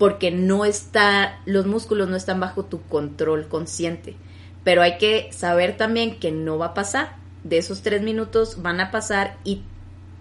porque 0.01 0.31
no 0.31 0.65
está, 0.65 1.39
los 1.45 1.67
músculos 1.67 2.09
no 2.09 2.15
están 2.15 2.39
bajo 2.39 2.65
tu 2.65 2.81
control 2.81 3.47
consciente. 3.47 4.15
Pero 4.63 4.81
hay 4.81 4.97
que 4.97 5.31
saber 5.31 5.77
también 5.77 6.17
que 6.19 6.31
no 6.31 6.57
va 6.57 6.65
a 6.65 6.73
pasar. 6.73 7.17
De 7.43 7.59
esos 7.59 7.83
tres 7.83 8.01
minutos 8.01 8.63
van 8.63 8.79
a 8.79 8.89
pasar 8.89 9.37
y 9.43 9.61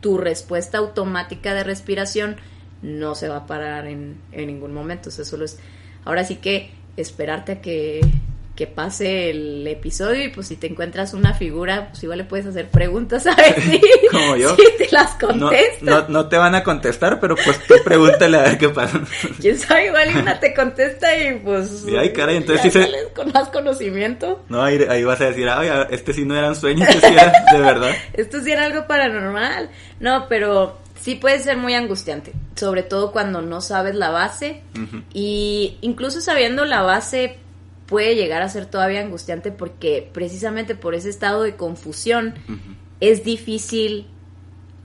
tu 0.03 0.19
respuesta 0.19 0.77
automática 0.77 1.55
de 1.55 1.65
respiración 1.65 2.37
no 2.83 3.15
se 3.15 3.31
va 3.31 3.37
a 3.37 3.47
parar 3.47 3.87
en, 3.87 4.21
en 4.33 4.49
ningún 4.49 4.75
momento. 4.75 5.09
eso 5.09 5.25
solo 5.25 5.47
es. 5.47 5.59
Ahora 6.05 6.25
sí 6.25 6.37
que 6.37 6.73
esperarte 6.99 7.53
a 7.53 7.61
que 7.63 8.03
que 8.61 8.67
pase 8.67 9.31
el 9.31 9.67
episodio 9.67 10.23
y 10.23 10.29
pues 10.29 10.49
si 10.49 10.57
te 10.57 10.67
encuentras 10.67 11.15
una 11.15 11.33
figura, 11.33 11.89
pues 11.89 12.03
igual 12.03 12.19
le 12.19 12.25
puedes 12.25 12.45
hacer 12.45 12.69
preguntas 12.69 13.27
a 13.27 13.35
ver 13.35 13.59
si, 13.59 13.81
Como 14.13 14.37
yo. 14.37 14.55
te 14.55 14.87
las 14.91 15.13
contesta. 15.13 16.05
No, 16.11 16.29
te 16.29 16.37
van 16.37 16.55
a 16.55 16.63
contestar, 16.63 17.19
pero 17.21 17.37
pues 17.37 17.59
tú 17.67 17.77
pregúntale 17.83 18.37
a 18.37 18.43
ver 18.43 18.59
qué 18.59 18.69
pasa. 18.69 19.01
Quién 19.41 19.59
sabe, 19.59 19.87
igual 19.87 20.11
una 20.15 20.39
te 20.39 20.53
contesta 20.53 21.17
y 21.17 21.39
pues... 21.39 21.87
Y 21.89 21.97
ay, 21.97 22.13
caray, 22.13 22.37
entonces 22.37 22.71
sí 22.71 22.71
se... 22.71 23.09
con 23.15 23.33
más 23.33 23.49
conocimiento. 23.49 24.45
No, 24.51 24.63
ahí, 24.63 24.79
ahí 24.91 25.05
vas 25.05 25.23
a 25.23 25.31
decir, 25.31 25.49
ay, 25.49 25.71
este 25.89 26.13
sí 26.13 26.27
no 26.27 26.37
era 26.37 26.49
un 26.49 26.57
sueño, 26.57 26.85
este 26.87 27.01
sí 27.01 27.15
era 27.15 27.33
de 27.55 27.61
verdad. 27.61 27.93
Esto 28.13 28.43
sí 28.43 28.53
era 28.53 28.67
algo 28.67 28.87
paranormal. 28.87 29.71
No, 30.01 30.27
pero 30.29 30.77
sí 31.01 31.15
puede 31.15 31.39
ser 31.39 31.57
muy 31.57 31.73
angustiante, 31.73 32.35
sobre 32.57 32.83
todo 32.83 33.11
cuando 33.11 33.41
no 33.41 33.63
sabes 33.63 33.95
la 33.95 34.11
base 34.11 34.61
y 35.15 35.79
incluso 35.81 36.21
sabiendo 36.21 36.67
la 36.67 36.83
base 36.83 37.39
puede 37.91 38.15
llegar 38.15 38.41
a 38.41 38.49
ser 38.49 38.67
todavía 38.67 39.01
angustiante 39.01 39.51
porque 39.51 40.09
precisamente 40.15 40.77
por 40.77 40.95
ese 40.95 41.11
estado 41.11 41.43
de 41.43 41.57
confusión 41.57 42.35
es 43.01 43.25
difícil 43.25 44.07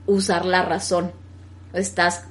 usar 0.06 0.44
la 0.44 0.62
razón. 0.62 1.12
Estás, 1.72 2.26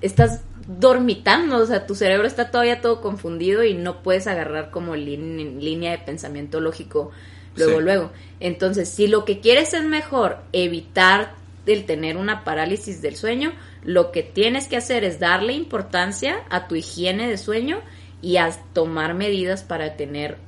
estás 0.00 0.40
dormitando, 0.66 1.58
o 1.58 1.66
sea, 1.66 1.86
tu 1.86 1.94
cerebro 1.94 2.26
está 2.26 2.50
todavía 2.50 2.80
todo 2.80 3.02
confundido 3.02 3.64
y 3.64 3.74
no 3.74 4.02
puedes 4.02 4.26
agarrar 4.26 4.70
como 4.70 4.96
línea 4.96 5.90
de 5.90 5.98
pensamiento 5.98 6.58
lógico 6.60 7.10
luego, 7.54 7.80
luego. 7.80 8.10
Entonces, 8.40 8.88
si 8.88 9.08
lo 9.08 9.26
que 9.26 9.40
quieres 9.40 9.74
es 9.74 9.84
mejor 9.84 10.38
evitar 10.52 11.34
el 11.66 11.84
tener 11.84 12.16
una 12.16 12.44
parálisis 12.44 13.02
del 13.02 13.16
sueño, 13.16 13.52
lo 13.84 14.10
que 14.10 14.22
tienes 14.22 14.68
que 14.68 14.78
hacer 14.78 15.04
es 15.04 15.20
darle 15.20 15.52
importancia 15.52 16.36
a 16.48 16.66
tu 16.66 16.76
higiene 16.76 17.28
de 17.28 17.36
sueño 17.36 17.82
y 18.22 18.36
a 18.36 18.50
tomar 18.72 19.14
medidas 19.14 19.62
para 19.62 19.96
tener 19.96 20.38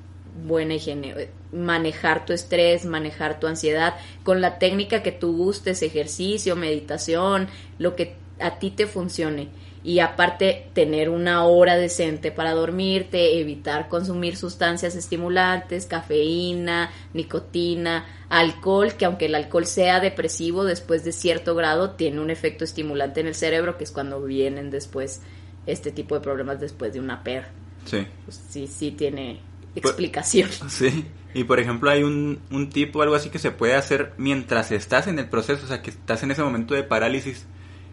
buena 0.47 0.75
higiene, 0.75 1.29
manejar 1.53 2.25
tu 2.27 2.33
estrés, 2.33 2.85
manejar 2.85 3.41
tu 3.41 3.47
ansiedad 3.47 3.95
con 4.23 4.41
la 4.41 4.59
técnica 4.59 5.03
que 5.03 5.13
tú 5.13 5.37
gustes, 5.37 5.83
ejercicio, 5.83 6.57
meditación, 6.57 7.49
lo 7.79 7.97
que 7.97 8.17
a 8.39 8.59
ti 8.59 8.71
te 8.71 8.87
funcione. 8.87 9.49
Y 9.83 10.01
aparte 10.01 10.69
tener 10.75 11.09
una 11.09 11.45
hora 11.47 11.77
decente 11.77 12.31
para 12.31 12.53
dormirte, 12.53 13.41
evitar 13.41 13.89
consumir 13.89 14.37
sustancias 14.37 14.95
estimulantes, 14.95 15.87
cafeína, 15.87 16.91
nicotina, 17.15 18.05
alcohol, 18.29 18.93
que 18.93 19.07
aunque 19.07 19.27
el 19.27 19.35
alcohol 19.35 19.65
sea 19.65 19.99
depresivo 19.99 20.65
después 20.65 21.03
de 21.03 21.13
cierto 21.13 21.55
grado, 21.55 21.93
tiene 21.93 22.21
un 22.21 22.29
efecto 22.29 22.65
estimulante 22.65 23.21
en 23.21 23.29
el 23.29 23.35
cerebro, 23.35 23.79
que 23.79 23.85
es 23.85 23.91
cuando 23.91 24.23
vienen 24.23 24.71
después 24.71 25.23
este 25.66 25.90
tipo 25.90 26.14
de 26.14 26.20
problemas 26.20 26.61
después 26.61 26.92
de 26.92 27.01
una 27.01 27.23
pera. 27.23 27.49
Sí. 27.85 28.07
Pues 28.25 28.40
sí, 28.49 28.66
sí 28.66 28.92
tiene 28.92 29.40
explicación. 29.75 30.51
Sí. 30.68 31.07
Y 31.33 31.44
por 31.44 31.61
ejemplo 31.61 31.90
hay 31.90 32.03
un, 32.03 32.40
un 32.51 32.70
tipo 32.70 33.03
algo 33.03 33.14
así 33.14 33.31
que 33.31 33.38
se 33.38 33.53
puede 33.53 33.75
hacer 33.75 34.12
mientras 34.16 34.73
estás 34.73 35.07
en 35.07 35.18
el 35.20 35.29
proceso, 35.29 35.64
o 35.64 35.68
sea, 35.68 35.81
que 35.81 35.90
estás 35.90 36.25
en 36.25 36.33
ese 36.33 36.42
momento 36.42 36.75
de 36.75 36.83
parálisis 36.83 37.46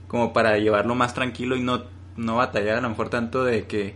como 0.08 0.34
para 0.34 0.58
llevarlo 0.58 0.96
más 0.96 1.14
tranquilo 1.14 1.56
y 1.56 1.62
no, 1.62 1.84
no 2.16 2.38
batallar 2.38 2.78
a 2.78 2.82
lo 2.82 2.90
mejor 2.90 3.10
tanto 3.10 3.44
de 3.44 3.68
que, 3.68 3.94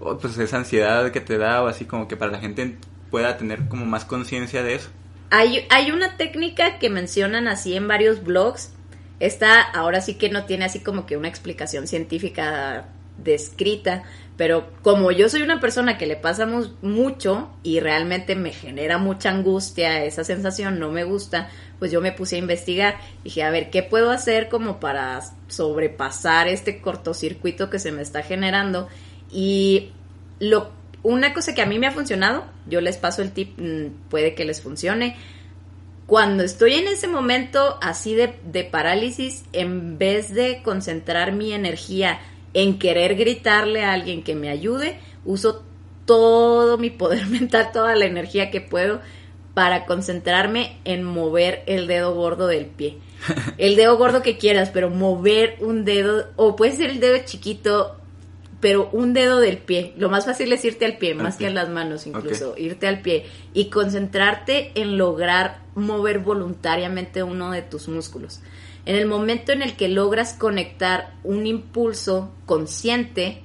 oh, 0.00 0.18
pues 0.18 0.36
esa 0.38 0.56
ansiedad 0.56 1.12
que 1.12 1.20
te 1.20 1.38
da 1.38 1.62
o 1.62 1.68
así 1.68 1.84
como 1.84 2.08
que 2.08 2.16
para 2.16 2.32
la 2.32 2.40
gente 2.40 2.76
pueda 3.10 3.36
tener 3.36 3.68
como 3.68 3.84
más 3.86 4.04
conciencia 4.04 4.64
de 4.64 4.74
eso. 4.74 4.90
Hay, 5.30 5.64
hay 5.70 5.92
una 5.92 6.16
técnica 6.16 6.78
que 6.78 6.90
mencionan 6.90 7.46
así 7.46 7.76
en 7.76 7.86
varios 7.86 8.24
blogs. 8.24 8.72
Esta 9.20 9.62
ahora 9.62 10.00
sí 10.00 10.14
que 10.14 10.28
no 10.28 10.44
tiene 10.44 10.64
así 10.64 10.80
como 10.80 11.06
que 11.06 11.16
una 11.16 11.28
explicación 11.28 11.86
científica 11.86 12.88
descrita, 13.24 14.04
pero 14.36 14.72
como 14.82 15.12
yo 15.12 15.28
soy 15.28 15.42
una 15.42 15.60
persona 15.60 15.98
que 15.98 16.06
le 16.06 16.16
pasa 16.16 16.48
mucho 16.80 17.50
y 17.62 17.80
realmente 17.80 18.34
me 18.34 18.52
genera 18.52 18.98
mucha 18.98 19.30
angustia, 19.30 20.04
esa 20.04 20.24
sensación 20.24 20.78
no 20.78 20.90
me 20.90 21.04
gusta, 21.04 21.50
pues 21.78 21.92
yo 21.92 22.00
me 22.00 22.12
puse 22.12 22.36
a 22.36 22.38
investigar. 22.38 22.98
Dije, 23.24 23.42
a 23.42 23.50
ver, 23.50 23.70
¿qué 23.70 23.82
puedo 23.82 24.10
hacer 24.10 24.48
como 24.48 24.80
para 24.80 25.20
sobrepasar 25.48 26.48
este 26.48 26.80
cortocircuito 26.80 27.70
que 27.70 27.78
se 27.78 27.92
me 27.92 28.02
está 28.02 28.22
generando? 28.22 28.88
Y 29.30 29.92
lo, 30.40 30.72
una 31.02 31.34
cosa 31.34 31.54
que 31.54 31.62
a 31.62 31.66
mí 31.66 31.78
me 31.78 31.86
ha 31.86 31.92
funcionado, 31.92 32.44
yo 32.66 32.80
les 32.80 32.96
paso 32.96 33.22
el 33.22 33.32
tip, 33.32 33.58
mm, 33.58 34.08
puede 34.08 34.34
que 34.34 34.44
les 34.44 34.62
funcione. 34.62 35.16
Cuando 36.06 36.42
estoy 36.42 36.74
en 36.74 36.88
ese 36.88 37.06
momento 37.06 37.78
así 37.80 38.14
de, 38.14 38.34
de 38.44 38.64
parálisis, 38.64 39.44
en 39.52 39.98
vez 39.98 40.34
de 40.34 40.62
concentrar 40.62 41.32
mi 41.32 41.52
energía 41.52 42.18
en 42.54 42.78
querer 42.78 43.16
gritarle 43.16 43.84
a 43.84 43.92
alguien 43.92 44.22
que 44.22 44.34
me 44.34 44.48
ayude, 44.48 44.98
uso 45.24 45.62
todo 46.04 46.78
mi 46.78 46.90
poder 46.90 47.26
mental, 47.28 47.70
toda 47.72 47.94
la 47.94 48.06
energía 48.06 48.50
que 48.50 48.60
puedo 48.60 49.00
para 49.54 49.84
concentrarme 49.84 50.78
en 50.84 51.04
mover 51.04 51.62
el 51.66 51.86
dedo 51.86 52.14
gordo 52.14 52.46
del 52.46 52.66
pie. 52.66 52.98
El 53.58 53.76
dedo 53.76 53.96
gordo 53.98 54.20
que 54.22 54.36
quieras, 54.36 54.70
pero 54.70 54.90
mover 54.90 55.56
un 55.60 55.84
dedo, 55.84 56.26
o 56.34 56.56
puede 56.56 56.72
ser 56.72 56.90
el 56.90 56.98
dedo 56.98 57.18
chiquito, 57.24 57.96
pero 58.62 58.88
un 58.92 59.12
dedo 59.12 59.40
del 59.40 59.58
pie. 59.58 59.92
Lo 59.98 60.08
más 60.08 60.24
fácil 60.24 60.52
es 60.52 60.64
irte 60.64 60.84
al 60.84 60.96
pie, 60.96 61.16
más 61.16 61.36
que 61.36 61.48
a 61.48 61.50
las 61.50 61.68
manos 61.68 62.06
incluso, 62.06 62.54
irte 62.56 62.86
al 62.86 63.02
pie 63.02 63.26
y 63.52 63.70
concentrarte 63.70 64.70
en 64.76 64.96
lograr 64.96 65.62
mover 65.74 66.20
voluntariamente 66.20 67.24
uno 67.24 67.50
de 67.50 67.62
tus 67.62 67.88
músculos. 67.88 68.38
En 68.86 68.94
el 68.94 69.06
momento 69.06 69.50
en 69.50 69.62
el 69.62 69.74
que 69.74 69.88
logras 69.88 70.34
conectar 70.34 71.12
un 71.24 71.48
impulso 71.48 72.30
consciente, 72.46 73.42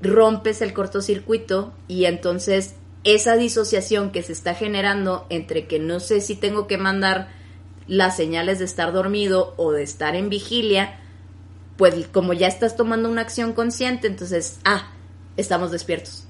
rompes 0.00 0.62
el 0.62 0.72
cortocircuito 0.72 1.72
y 1.86 2.06
entonces 2.06 2.74
esa 3.04 3.36
disociación 3.36 4.10
que 4.10 4.24
se 4.24 4.32
está 4.32 4.54
generando 4.54 5.26
entre 5.30 5.68
que 5.68 5.78
no 5.78 6.00
sé 6.00 6.20
si 6.20 6.34
tengo 6.34 6.66
que 6.66 6.76
mandar 6.76 7.28
las 7.86 8.16
señales 8.16 8.58
de 8.58 8.64
estar 8.64 8.92
dormido 8.92 9.54
o 9.56 9.70
de 9.70 9.84
estar 9.84 10.16
en 10.16 10.28
vigilia, 10.28 10.98
pues 11.76 12.06
como 12.08 12.32
ya 12.32 12.46
estás 12.46 12.76
tomando 12.76 13.08
una 13.10 13.22
acción 13.22 13.52
consciente, 13.52 14.06
entonces, 14.06 14.60
ah, 14.64 14.92
estamos 15.36 15.70
despiertos. 15.70 16.24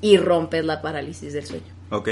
Y 0.00 0.16
rompes 0.16 0.64
la 0.64 0.82
parálisis 0.82 1.32
del 1.32 1.46
sueño. 1.46 1.62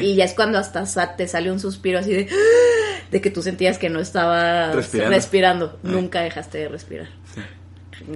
Y 0.00 0.14
ya 0.14 0.24
es 0.24 0.34
cuando 0.34 0.58
hasta 0.58 1.16
te 1.16 1.26
sale 1.26 1.50
un 1.50 1.58
suspiro 1.58 1.98
así 1.98 2.12
de, 2.12 2.28
de 3.10 3.20
que 3.20 3.30
tú 3.32 3.42
sentías 3.42 3.78
que 3.78 3.90
no 3.90 3.98
estabas 3.98 4.92
respirando. 4.92 5.76
Nunca 5.82 6.20
dejaste 6.20 6.58
de 6.58 6.68
respirar. 6.68 7.08
Sí. 7.34 7.40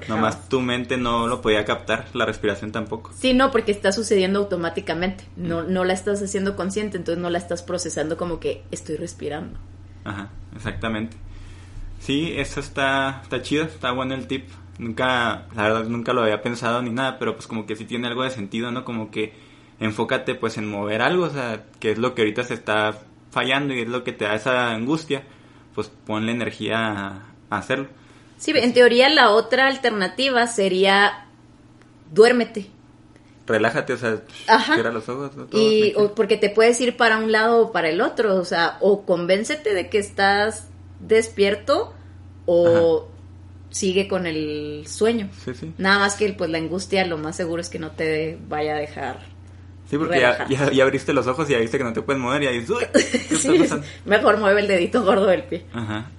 Nomás 0.08 0.48
tu 0.48 0.60
mente 0.60 0.96
no 0.96 1.26
lo 1.26 1.42
podía 1.42 1.64
captar, 1.64 2.06
la 2.14 2.24
respiración 2.24 2.72
tampoco. 2.72 3.10
Sí, 3.18 3.34
no, 3.34 3.50
porque 3.50 3.72
está 3.72 3.92
sucediendo 3.92 4.38
automáticamente. 4.38 5.24
No, 5.36 5.64
no 5.64 5.84
la 5.84 5.92
estás 5.92 6.22
haciendo 6.22 6.56
consciente, 6.56 6.96
entonces 6.96 7.20
no 7.20 7.30
la 7.30 7.38
estás 7.38 7.62
procesando 7.62 8.16
como 8.16 8.38
que 8.38 8.62
estoy 8.70 8.96
respirando. 8.96 9.58
Ajá, 10.04 10.30
exactamente. 10.54 11.16
Sí, 12.02 12.34
eso 12.36 12.58
está, 12.58 13.20
está 13.22 13.42
chido, 13.42 13.64
está 13.64 13.92
bueno 13.92 14.14
el 14.14 14.26
tip. 14.26 14.48
Nunca, 14.78 15.46
la 15.54 15.62
verdad, 15.62 15.84
nunca 15.84 16.12
lo 16.12 16.22
había 16.22 16.42
pensado 16.42 16.82
ni 16.82 16.90
nada, 16.90 17.16
pero 17.20 17.36
pues 17.36 17.46
como 17.46 17.64
que 17.64 17.76
sí 17.76 17.84
tiene 17.84 18.08
algo 18.08 18.24
de 18.24 18.30
sentido, 18.30 18.72
¿no? 18.72 18.84
Como 18.84 19.12
que 19.12 19.32
enfócate 19.78 20.34
pues 20.34 20.58
en 20.58 20.68
mover 20.68 21.00
algo, 21.00 21.26
o 21.26 21.30
sea, 21.30 21.64
que 21.78 21.92
es 21.92 21.98
lo 21.98 22.16
que 22.16 22.22
ahorita 22.22 22.42
se 22.42 22.54
está 22.54 22.98
fallando 23.30 23.72
y 23.72 23.82
es 23.82 23.88
lo 23.88 24.02
que 24.02 24.12
te 24.12 24.24
da 24.24 24.34
esa 24.34 24.72
angustia, 24.72 25.22
pues 25.76 25.92
ponle 26.04 26.32
energía 26.32 27.22
a, 27.50 27.56
hacerlo. 27.56 27.86
Sí, 28.36 28.52
en 28.52 28.72
teoría 28.72 29.08
la 29.08 29.30
otra 29.30 29.68
alternativa 29.68 30.48
sería 30.48 31.26
duérmete. 32.10 32.66
Relájate, 33.46 33.92
o 33.92 33.96
sea, 33.96 34.22
cierra 34.74 34.90
los 34.90 35.08
ojos. 35.08 35.30
y 35.52 35.94
porque 36.16 36.36
te 36.36 36.50
puedes 36.50 36.80
ir 36.80 36.96
para 36.96 37.18
un 37.18 37.30
lado 37.30 37.66
o 37.66 37.72
para 37.72 37.90
el 37.90 38.00
otro, 38.00 38.34
o 38.36 38.44
sea, 38.44 38.78
o 38.80 39.04
convéncete 39.06 39.72
de 39.72 39.88
que 39.88 39.98
estás 39.98 40.71
despierto 41.02 41.92
o 42.46 43.08
sigue 43.70 44.08
con 44.08 44.26
el 44.26 44.84
sueño. 44.86 45.28
Sí, 45.44 45.54
sí. 45.54 45.74
Nada 45.78 45.98
más 45.98 46.16
que 46.16 46.32
pues 46.32 46.50
la 46.50 46.58
angustia 46.58 47.06
lo 47.06 47.18
más 47.18 47.36
seguro 47.36 47.60
es 47.60 47.68
que 47.68 47.78
no 47.78 47.90
te 47.92 48.38
vaya 48.48 48.76
a 48.76 48.78
dejar 48.78 49.32
Sí, 49.92 49.98
porque 49.98 50.20
ya, 50.20 50.82
abriste 50.82 51.12
los 51.12 51.26
ojos 51.26 51.50
y 51.50 51.52
ya 51.52 51.58
viste 51.58 51.76
que 51.76 51.84
no 51.84 51.92
te 51.92 52.00
puedes 52.00 52.18
mover 52.18 52.42
y 52.44 52.46
ahí 52.46 52.64
Mejor 54.06 54.38
mueve 54.38 54.62
el 54.62 54.66
dedito 54.66 55.04
gordo 55.04 55.26
del 55.26 55.42
pie. 55.42 55.66
Ajá. 55.74 56.10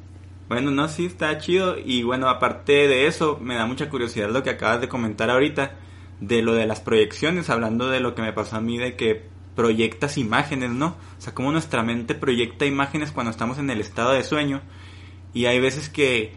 Bueno, 0.47 0.69
no, 0.69 0.87
sí, 0.87 1.07
está 1.07 1.35
chido. 1.39 1.77
Y 1.83 2.03
bueno, 2.03 2.29
aparte 2.29 2.87
de 2.87 3.07
eso, 3.07 3.39
me 3.41 3.55
da 3.55 3.65
mucha 3.65 3.89
curiosidad 3.89 4.29
lo 4.29 4.43
que 4.43 4.51
acabas 4.51 4.79
de 4.79 4.89
comentar 4.89 5.31
ahorita, 5.31 5.71
de 6.19 6.43
lo 6.43 6.53
de 6.53 6.67
las 6.67 6.81
proyecciones, 6.81 7.49
hablando 7.49 7.89
de 7.89 7.99
lo 7.99 8.13
que 8.13 8.21
me 8.21 8.31
pasó 8.31 8.57
a 8.57 8.61
mí, 8.61 8.77
de 8.77 8.95
que 8.95 9.23
proyectas 9.55 10.17
imágenes, 10.17 10.71
¿no? 10.71 10.95
O 11.17 11.21
sea, 11.21 11.33
como 11.33 11.51
nuestra 11.51 11.83
mente 11.83 12.15
proyecta 12.15 12.65
imágenes 12.65 13.11
cuando 13.11 13.31
estamos 13.31 13.57
en 13.57 13.69
el 13.69 13.81
estado 13.81 14.13
de 14.13 14.23
sueño. 14.23 14.61
Y 15.33 15.45
hay 15.45 15.59
veces 15.59 15.89
que, 15.89 16.33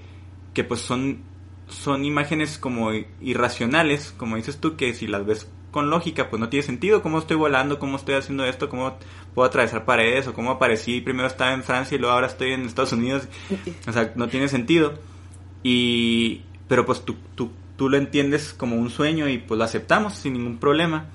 que 0.55 0.65
pues 0.65 0.81
son, 0.81 1.21
son 1.69 2.05
imágenes 2.05 2.59
como 2.59 2.91
irracionales, 3.21 4.15
como 4.17 4.37
dices 4.37 4.59
tú, 4.59 4.77
que 4.77 4.95
si 4.95 5.07
las 5.07 5.27
ves 5.27 5.51
con 5.71 5.91
lógica, 5.91 6.31
pues 6.31 6.41
no 6.41 6.49
tiene 6.49 6.65
sentido. 6.65 7.03
¿Cómo 7.03 7.19
estoy 7.19 7.37
volando? 7.37 7.79
¿Cómo 7.79 7.97
estoy 7.97 8.15
haciendo 8.15 8.47
esto? 8.47 8.69
¿Cómo 8.71 8.97
puedo 9.35 9.47
atravesar 9.47 9.85
paredes? 9.85 10.27
¿O 10.27 10.33
cómo 10.33 10.53
aparecí? 10.53 11.01
Primero 11.03 11.29
estaba 11.29 11.53
en 11.53 11.63
Francia 11.63 11.95
y 11.95 11.99
luego 11.99 12.15
ahora 12.15 12.29
estoy 12.29 12.53
en 12.53 12.63
Estados 12.63 12.93
Unidos. 12.93 13.29
O 13.87 13.93
sea, 13.93 14.13
no 14.17 14.29
tiene 14.29 14.49
sentido. 14.49 14.95
Y... 15.63 16.43
Pero 16.69 16.85
pues 16.85 17.05
tú, 17.05 17.17
tú, 17.35 17.53
tú 17.77 17.89
lo 17.89 17.97
entiendes 17.97 18.53
como 18.53 18.77
un 18.77 18.91
sueño 18.91 19.29
y 19.29 19.39
pues 19.39 19.59
lo 19.59 19.65
aceptamos 19.65 20.15
sin 20.15 20.33
ningún 20.33 20.59
problema. 20.59 21.07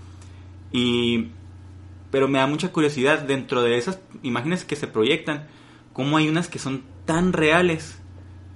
Y... 0.72 1.32
Pero 2.12 2.28
me 2.28 2.40
da 2.40 2.48
mucha 2.48 2.72
curiosidad 2.72 3.20
dentro 3.20 3.64
de 3.64 3.78
esas 3.78 4.00
imágenes 4.22 4.66
que 4.66 4.76
se 4.76 4.88
proyectan, 4.88 5.48
cómo 5.94 6.18
hay 6.18 6.30
unas 6.30 6.48
que 6.48 6.60
son 6.60 6.84
tan 7.06 7.34
reales, 7.34 8.02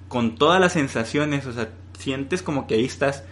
con 0.08 0.36
todas 0.36 0.60
las 0.60 0.74
sensaciones, 0.74 1.46
o 1.46 1.52
sea, 1.52 1.70
sientes 1.98 2.42
como 2.42 2.66
que 2.66 2.74
ahí 2.74 2.84
estás 2.84 3.24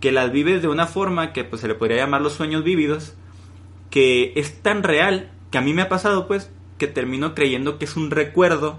que 0.00 0.12
las 0.12 0.32
vives 0.32 0.62
de 0.62 0.68
una 0.68 0.86
forma 0.86 1.32
que 1.32 1.44
pues 1.44 1.60
se 1.60 1.68
le 1.68 1.74
podría 1.74 1.98
llamar 1.98 2.22
los 2.22 2.32
sueños 2.32 2.64
vívidos, 2.64 3.14
que 3.90 4.32
es 4.36 4.62
tan 4.62 4.82
real 4.82 5.30
que 5.50 5.58
a 5.58 5.60
mí 5.60 5.74
me 5.74 5.82
ha 5.82 5.88
pasado 5.88 6.26
pues 6.26 6.50
que 6.78 6.86
termino 6.86 7.34
creyendo 7.34 7.78
que 7.78 7.84
es 7.84 7.96
un 7.96 8.10
recuerdo 8.10 8.78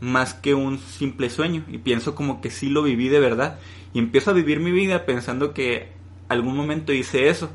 más 0.00 0.34
que 0.34 0.54
un 0.54 0.78
simple 0.78 1.30
sueño 1.30 1.64
y 1.68 1.78
pienso 1.78 2.14
como 2.14 2.40
que 2.40 2.50
sí 2.50 2.68
lo 2.68 2.82
viví 2.82 3.08
de 3.08 3.20
verdad 3.20 3.58
y 3.92 3.98
empiezo 3.98 4.30
a 4.30 4.34
vivir 4.34 4.60
mi 4.60 4.70
vida 4.70 5.06
pensando 5.06 5.54
que 5.54 5.92
algún 6.28 6.56
momento 6.56 6.92
hice 6.92 7.28
eso, 7.28 7.50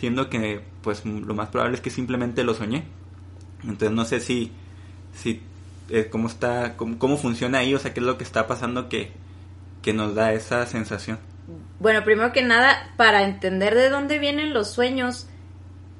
siendo 0.00 0.30
que 0.30 0.62
pues 0.82 1.04
lo 1.04 1.34
más 1.34 1.50
probable 1.50 1.76
es 1.76 1.82
que 1.82 1.90
simplemente 1.90 2.42
lo 2.42 2.54
soñé. 2.54 2.84
Entonces 3.62 3.90
no 3.90 4.04
sé 4.06 4.20
si 4.20 4.50
si 5.12 5.42
eh, 5.90 6.08
cómo 6.10 6.28
está 6.28 6.76
cómo, 6.76 6.98
cómo, 6.98 7.18
funciona 7.18 7.58
ahí, 7.58 7.74
o 7.74 7.78
sea, 7.78 7.92
qué 7.92 8.00
es 8.00 8.06
lo 8.06 8.16
que 8.16 8.24
está 8.24 8.46
pasando 8.46 8.88
que 8.88 9.12
que 9.82 9.92
nos 9.92 10.14
da 10.14 10.32
esa 10.32 10.66
sensación. 10.66 11.18
Bueno, 11.78 12.02
primero 12.04 12.32
que 12.32 12.42
nada, 12.42 12.92
para 12.96 13.24
entender 13.24 13.74
de 13.74 13.90
dónde 13.90 14.18
vienen 14.18 14.54
los 14.54 14.70
sueños, 14.70 15.26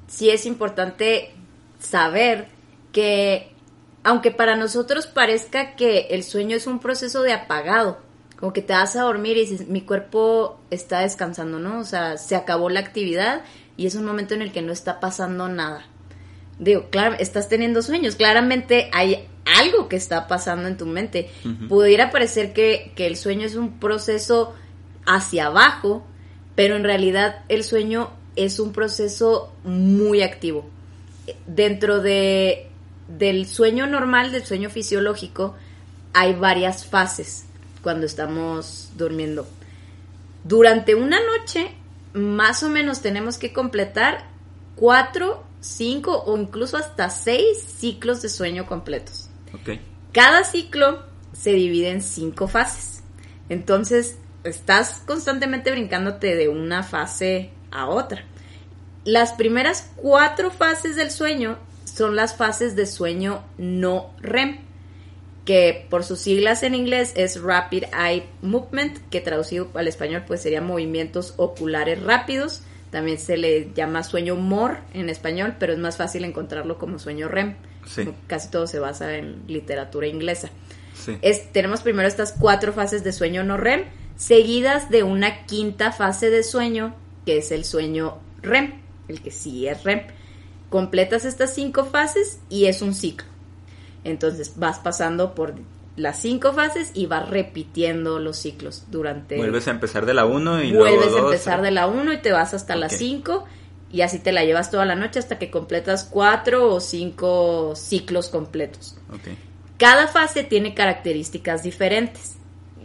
sí 0.07 0.29
es 0.29 0.45
importante 0.45 1.33
saber 1.79 2.47
que, 2.91 3.51
aunque 4.03 4.31
para 4.31 4.55
nosotros 4.55 5.07
parezca 5.07 5.75
que 5.75 6.07
el 6.11 6.23
sueño 6.23 6.55
es 6.55 6.67
un 6.67 6.79
proceso 6.79 7.21
de 7.23 7.33
apagado, 7.33 7.99
como 8.39 8.53
que 8.53 8.61
te 8.61 8.73
vas 8.73 8.95
a 8.95 9.03
dormir 9.03 9.37
y 9.37 9.41
dices, 9.41 9.67
mi 9.67 9.81
cuerpo 9.81 10.59
está 10.71 10.99
descansando, 10.99 11.59
¿no? 11.59 11.79
O 11.79 11.83
sea, 11.83 12.17
se 12.17 12.35
acabó 12.35 12.69
la 12.69 12.79
actividad 12.79 13.43
y 13.77 13.87
es 13.87 13.95
un 13.95 14.05
momento 14.05 14.33
en 14.33 14.41
el 14.41 14.51
que 14.51 14.61
no 14.61 14.71
está 14.71 14.99
pasando 14.99 15.47
nada. 15.47 15.85
Digo, 16.59 16.89
claro, 16.89 17.15
estás 17.19 17.49
teniendo 17.49 17.81
sueños, 17.81 18.15
claramente 18.15 18.89
hay 18.93 19.27
algo 19.59 19.89
que 19.89 19.95
está 19.95 20.27
pasando 20.27 20.67
en 20.67 20.77
tu 20.77 20.85
mente. 20.85 21.29
Pudiera 21.67 22.11
parecer 22.11 22.53
que, 22.53 22.91
que 22.95 23.07
el 23.07 23.17
sueño 23.17 23.45
es 23.45 23.55
un 23.55 23.79
proceso 23.79 24.53
hacia 25.05 25.47
abajo, 25.47 26.05
pero 26.55 26.75
en 26.75 26.83
realidad 26.83 27.43
el 27.49 27.63
sueño 27.63 28.11
es 28.35 28.59
un 28.59 28.71
proceso 28.73 29.53
muy 29.63 30.21
activo. 30.21 30.69
Dentro 31.47 32.01
de, 32.01 32.69
del 33.07 33.47
sueño 33.47 33.87
normal, 33.87 34.31
del 34.31 34.45
sueño 34.45 34.69
fisiológico, 34.69 35.55
hay 36.13 36.33
varias 36.33 36.85
fases 36.85 37.45
cuando 37.81 38.05
estamos 38.05 38.91
durmiendo. 38.97 39.47
Durante 40.43 40.95
una 40.95 41.19
noche, 41.19 41.71
más 42.13 42.63
o 42.63 42.69
menos 42.69 43.01
tenemos 43.01 43.37
que 43.37 43.53
completar 43.53 44.29
cuatro, 44.75 45.43
cinco 45.59 46.23
o 46.25 46.37
incluso 46.37 46.77
hasta 46.77 47.09
seis 47.09 47.59
ciclos 47.61 48.21
de 48.21 48.29
sueño 48.29 48.65
completos. 48.65 49.29
Cada 50.11 50.43
ciclo 50.43 51.03
se 51.33 51.53
divide 51.53 51.89
en 51.89 52.01
cinco 52.01 52.47
fases. 52.47 53.03
Entonces, 53.49 54.17
estás 54.43 55.03
constantemente 55.05 55.71
brincándote 55.71 56.35
de 56.35 56.49
una 56.49 56.83
fase 56.83 57.51
a 57.71 57.87
otra. 57.87 58.23
Las 59.03 59.33
primeras 59.33 59.91
cuatro 59.95 60.51
fases 60.51 60.95
del 60.95 61.11
sueño 61.11 61.57
son 61.85 62.15
las 62.15 62.35
fases 62.35 62.75
de 62.75 62.85
sueño 62.85 63.43
no 63.57 64.13
REM, 64.19 64.59
que 65.51 65.85
por 65.89 66.05
sus 66.05 66.19
siglas 66.19 66.63
en 66.63 66.73
inglés 66.73 67.11
es 67.13 67.41
Rapid 67.41 67.83
Eye 67.93 68.23
Movement, 68.41 68.97
que 69.09 69.19
traducido 69.19 69.67
al 69.73 69.89
español 69.89 70.23
pues 70.25 70.41
sería 70.41 70.61
movimientos 70.61 71.33
oculares 71.35 72.01
rápidos. 72.01 72.61
También 72.89 73.19
se 73.19 73.35
le 73.35 73.69
llama 73.73 74.01
sueño 74.03 74.37
MOR 74.37 74.77
en 74.93 75.09
español, 75.09 75.57
pero 75.59 75.73
es 75.73 75.79
más 75.79 75.97
fácil 75.97 76.23
encontrarlo 76.23 76.77
como 76.77 76.99
sueño 76.99 77.27
REM. 77.27 77.55
Casi 78.27 78.49
todo 78.49 78.65
se 78.65 78.79
basa 78.79 79.17
en 79.17 79.43
literatura 79.47 80.07
inglesa. 80.07 80.49
tenemos 81.51 81.81
primero 81.81 82.07
estas 82.07 82.31
cuatro 82.31 82.71
fases 82.71 83.03
de 83.03 83.11
sueño 83.11 83.43
no 83.43 83.57
REM, 83.57 83.83
seguidas 84.15 84.89
de 84.89 85.03
una 85.03 85.45
quinta 85.47 85.91
fase 85.91 86.29
de 86.29 86.43
sueño, 86.43 86.95
que 87.25 87.39
es 87.39 87.51
el 87.51 87.65
sueño 87.65 88.19
REM, 88.41 88.79
el 89.09 89.21
que 89.21 89.31
sí 89.31 89.67
es 89.67 89.83
REM. 89.83 90.03
Completas 90.69 91.25
estas 91.25 91.53
cinco 91.53 91.83
fases 91.83 92.39
y 92.47 92.67
es 92.67 92.81
un 92.81 92.93
ciclo. 92.93 93.30
Entonces 94.03 94.53
vas 94.57 94.79
pasando 94.79 95.35
por 95.35 95.55
las 95.95 96.21
cinco 96.21 96.53
fases 96.53 96.91
y 96.93 97.05
vas 97.05 97.29
repitiendo 97.29 98.19
los 98.19 98.37
ciclos 98.37 98.85
durante... 98.89 99.37
Vuelves 99.37 99.67
a 99.67 99.71
empezar 99.71 100.05
de 100.05 100.13
la 100.13 100.25
1 100.25 100.63
y 100.63 100.73
Vuelves 100.73 101.13
a 101.13 101.19
empezar 101.19 101.61
de 101.61 101.71
la 101.71 101.87
1 101.87 102.13
y 102.13 102.17
te 102.17 102.31
vas 102.31 102.53
hasta 102.53 102.75
la 102.75 102.89
5 102.89 103.45
y 103.91 104.01
así 104.01 104.19
te 104.19 104.31
la 104.31 104.45
llevas 104.45 104.71
toda 104.71 104.85
la 104.85 104.95
noche 104.95 105.19
hasta 105.19 105.37
que 105.37 105.51
completas 105.51 106.05
cuatro 106.05 106.73
o 106.73 106.79
cinco 106.79 107.75
ciclos 107.75 108.29
completos. 108.29 108.97
Cada 109.77 110.07
fase 110.07 110.43
tiene 110.43 110.73
características 110.73 111.63
diferentes 111.63 112.37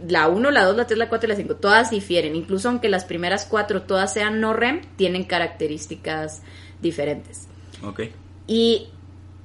la 0.05 0.27
1, 0.27 0.51
la 0.51 0.65
2, 0.65 0.77
la 0.77 0.85
3, 0.85 0.97
la 0.97 1.09
4 1.09 1.27
y 1.27 1.29
la 1.29 1.35
5, 1.35 1.55
todas 1.55 1.89
difieren. 1.89 2.35
Incluso 2.35 2.69
aunque 2.69 2.89
las 2.89 3.05
primeras 3.05 3.45
cuatro 3.45 3.83
todas 3.83 4.13
sean 4.13 4.39
no 4.39 4.53
REM, 4.53 4.81
tienen 4.95 5.23
características 5.23 6.41
diferentes. 6.81 7.47
Ok. 7.83 8.01
Y 8.47 8.89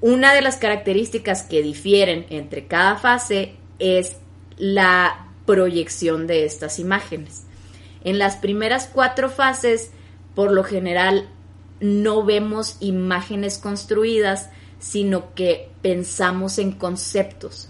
una 0.03 0.35
de 0.35 0.43
las 0.43 0.57
características 0.57 1.45
que 1.45 1.63
difieren 1.63 2.27
entre 2.29 2.67
cada 2.67 2.97
fase 2.97 3.55
es 3.79 4.17
la 4.59 5.29
proyección 5.47 6.27
de 6.27 6.45
estas 6.45 6.79
imágenes. 6.79 7.45
En 8.05 8.19
las 8.19 8.37
primeras 8.37 8.91
cuatro 8.93 9.31
fases, 9.31 9.93
por 10.35 10.51
lo 10.51 10.65
general, 10.65 11.29
no 11.81 12.25
vemos 12.25 12.77
imágenes 12.81 13.59
construidas, 13.59 14.51
sino 14.81 15.35
que 15.35 15.71
pensamos 15.83 16.59
en 16.59 16.73
conceptos. 16.73 17.69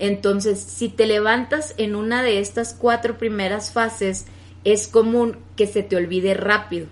Entonces, 0.00 0.60
si 0.60 0.88
te 0.88 1.06
levantas 1.06 1.74
en 1.78 1.94
una 1.94 2.22
de 2.22 2.40
estas 2.40 2.74
cuatro 2.74 3.16
primeras 3.16 3.72
fases, 3.72 4.26
es 4.64 4.88
común 4.88 5.38
que 5.56 5.68
se 5.68 5.84
te 5.84 5.96
olvide 5.96 6.34
rápido. 6.34 6.86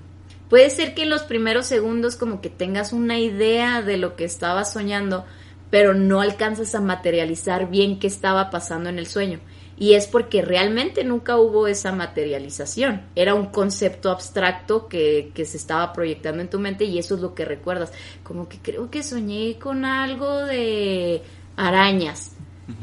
Puede 0.52 0.68
ser 0.68 0.92
que 0.92 1.04
en 1.04 1.08
los 1.08 1.22
primeros 1.22 1.64
segundos 1.64 2.16
como 2.16 2.42
que 2.42 2.50
tengas 2.50 2.92
una 2.92 3.18
idea 3.18 3.80
de 3.80 3.96
lo 3.96 4.16
que 4.16 4.26
estabas 4.26 4.70
soñando, 4.70 5.24
pero 5.70 5.94
no 5.94 6.20
alcanzas 6.20 6.74
a 6.74 6.82
materializar 6.82 7.70
bien 7.70 7.98
qué 7.98 8.06
estaba 8.06 8.50
pasando 8.50 8.90
en 8.90 8.98
el 8.98 9.06
sueño. 9.06 9.40
Y 9.78 9.94
es 9.94 10.06
porque 10.06 10.42
realmente 10.42 11.04
nunca 11.04 11.38
hubo 11.38 11.68
esa 11.68 11.92
materialización. 11.92 13.00
Era 13.16 13.32
un 13.32 13.46
concepto 13.46 14.10
abstracto 14.10 14.88
que, 14.88 15.32
que, 15.34 15.46
se 15.46 15.56
estaba 15.56 15.90
proyectando 15.94 16.42
en 16.42 16.50
tu 16.50 16.58
mente 16.58 16.84
y 16.84 16.98
eso 16.98 17.14
es 17.14 17.22
lo 17.22 17.34
que 17.34 17.46
recuerdas. 17.46 17.90
Como 18.22 18.46
que 18.46 18.58
creo 18.58 18.90
que 18.90 19.02
soñé 19.02 19.58
con 19.58 19.86
algo 19.86 20.40
de 20.40 21.22
arañas. 21.56 22.32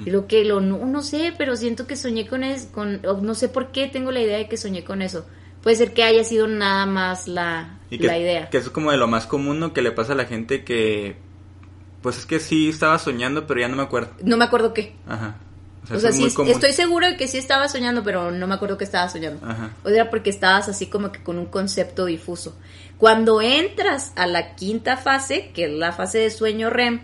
Lo 0.08 0.26
que 0.26 0.44
lo 0.44 0.60
no, 0.60 1.04
sé, 1.04 1.36
pero 1.38 1.56
siento 1.56 1.86
que 1.86 1.96
soñé 1.96 2.26
con 2.26 2.44
eso, 2.44 2.72
con, 2.72 3.00
no 3.04 3.36
sé 3.36 3.48
por 3.48 3.72
qué 3.72 3.88
tengo 3.88 4.12
la 4.12 4.22
idea 4.22 4.40
de 4.40 4.50
que 4.50 4.58
soñé 4.58 4.84
con 4.84 5.04
eso. 5.04 5.28
Puede 5.62 5.76
ser 5.76 5.94
que 5.94 6.04
haya 6.04 6.24
sido 6.24 6.48
nada 6.48 6.86
más 6.86 7.28
la, 7.28 7.80
la 7.90 8.18
idea. 8.18 8.50
Que 8.50 8.58
eso 8.58 8.68
es 8.68 8.74
como 8.74 8.92
de 8.92 8.98
lo 8.98 9.08
más 9.08 9.28
común 9.28 9.60
¿no? 9.60 9.74
que 9.74 9.82
le 9.82 9.92
pasa 9.92 10.14
a 10.14 10.16
la 10.16 10.26
gente 10.26 10.64
que, 10.64 11.18
pues 12.02 12.18
es 12.18 12.26
que 12.26 12.40
sí 12.40 12.70
estaba 12.70 12.98
soñando, 12.98 13.46
pero 13.46 13.60
ya 13.60 13.68
no 13.68 13.76
me 13.76 13.84
acuerdo. 13.84 14.12
No 14.24 14.38
me 14.38 14.46
acuerdo 14.46 14.74
qué. 14.74 14.96
Ajá. 15.08 15.38
O 15.92 16.00
sea, 16.00 16.12
sí, 16.12 16.26
estoy 16.26 16.74
seguro 16.74 17.08
de 17.08 17.18
que 17.18 17.28
sí 17.28 17.38
estaba 17.38 17.68
soñando, 17.68 18.04
pero 18.04 18.32
no 18.32 18.48
me 18.48 18.54
acuerdo 18.54 18.78
que 18.78 18.84
estaba 18.84 19.10
soñando. 19.10 19.46
Ajá. 19.46 19.72
O 19.84 19.90
sea, 19.90 20.10
porque 20.10 20.30
estabas 20.30 20.70
así 20.70 20.88
como 20.88 21.12
que 21.12 21.24
con 21.24 21.40
un 21.40 21.48
concepto 21.48 22.06
difuso. 22.06 22.56
Cuando 22.98 23.42
entras 23.42 24.14
a 24.16 24.28
la 24.28 24.56
quinta 24.56 24.98
fase, 24.98 25.52
que 25.54 25.66
es 25.66 25.72
la 25.72 25.92
fase 25.92 26.20
de 26.20 26.30
sueño 26.30 26.70
REM, 26.70 27.02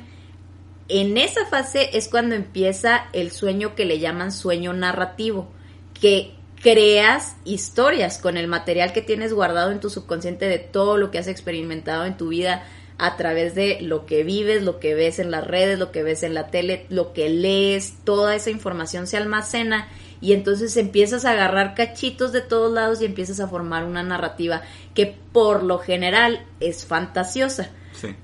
en 0.87 1.17
esa 1.17 1.45
fase 1.47 1.97
es 1.97 2.09
cuando 2.09 2.35
empieza 2.35 3.07
el 3.13 3.31
sueño 3.31 3.73
que 3.75 3.85
le 3.85 3.99
llaman 3.99 4.31
sueño 4.31 4.71
narrativo, 4.73 5.51
que 5.99 6.34
creas 6.65 7.35
historias 7.45 8.17
con 8.17 8.37
el 8.37 8.47
material 8.47 8.91
que 8.91 9.03
tienes 9.03 9.31
guardado 9.31 9.69
en 9.69 9.79
tu 9.79 9.91
subconsciente 9.91 10.47
de 10.47 10.57
todo 10.57 10.97
lo 10.97 11.11
que 11.11 11.19
has 11.19 11.27
experimentado 11.27 12.05
en 12.05 12.17
tu 12.17 12.29
vida 12.29 12.63
a 12.97 13.17
través 13.17 13.53
de 13.53 13.81
lo 13.81 14.07
que 14.07 14.23
vives, 14.23 14.63
lo 14.63 14.79
que 14.79 14.95
ves 14.95 15.19
en 15.19 15.29
las 15.29 15.45
redes, 15.45 15.77
lo 15.77 15.91
que 15.91 16.01
ves 16.01 16.23
en 16.23 16.33
la 16.33 16.47
tele, 16.47 16.87
lo 16.89 17.13
que 17.13 17.29
lees, 17.29 17.97
toda 18.03 18.33
esa 18.33 18.49
información 18.49 19.05
se 19.05 19.15
almacena 19.15 19.87
y 20.21 20.33
entonces 20.33 20.75
empiezas 20.75 21.23
a 21.23 21.33
agarrar 21.33 21.75
cachitos 21.75 22.31
de 22.31 22.41
todos 22.41 22.73
lados 22.73 22.99
y 22.99 23.05
empiezas 23.05 23.39
a 23.39 23.47
formar 23.47 23.83
una 23.83 24.01
narrativa 24.01 24.63
que 24.95 25.15
por 25.31 25.61
lo 25.61 25.77
general 25.77 26.47
es 26.61 26.87
fantasiosa, 26.87 27.69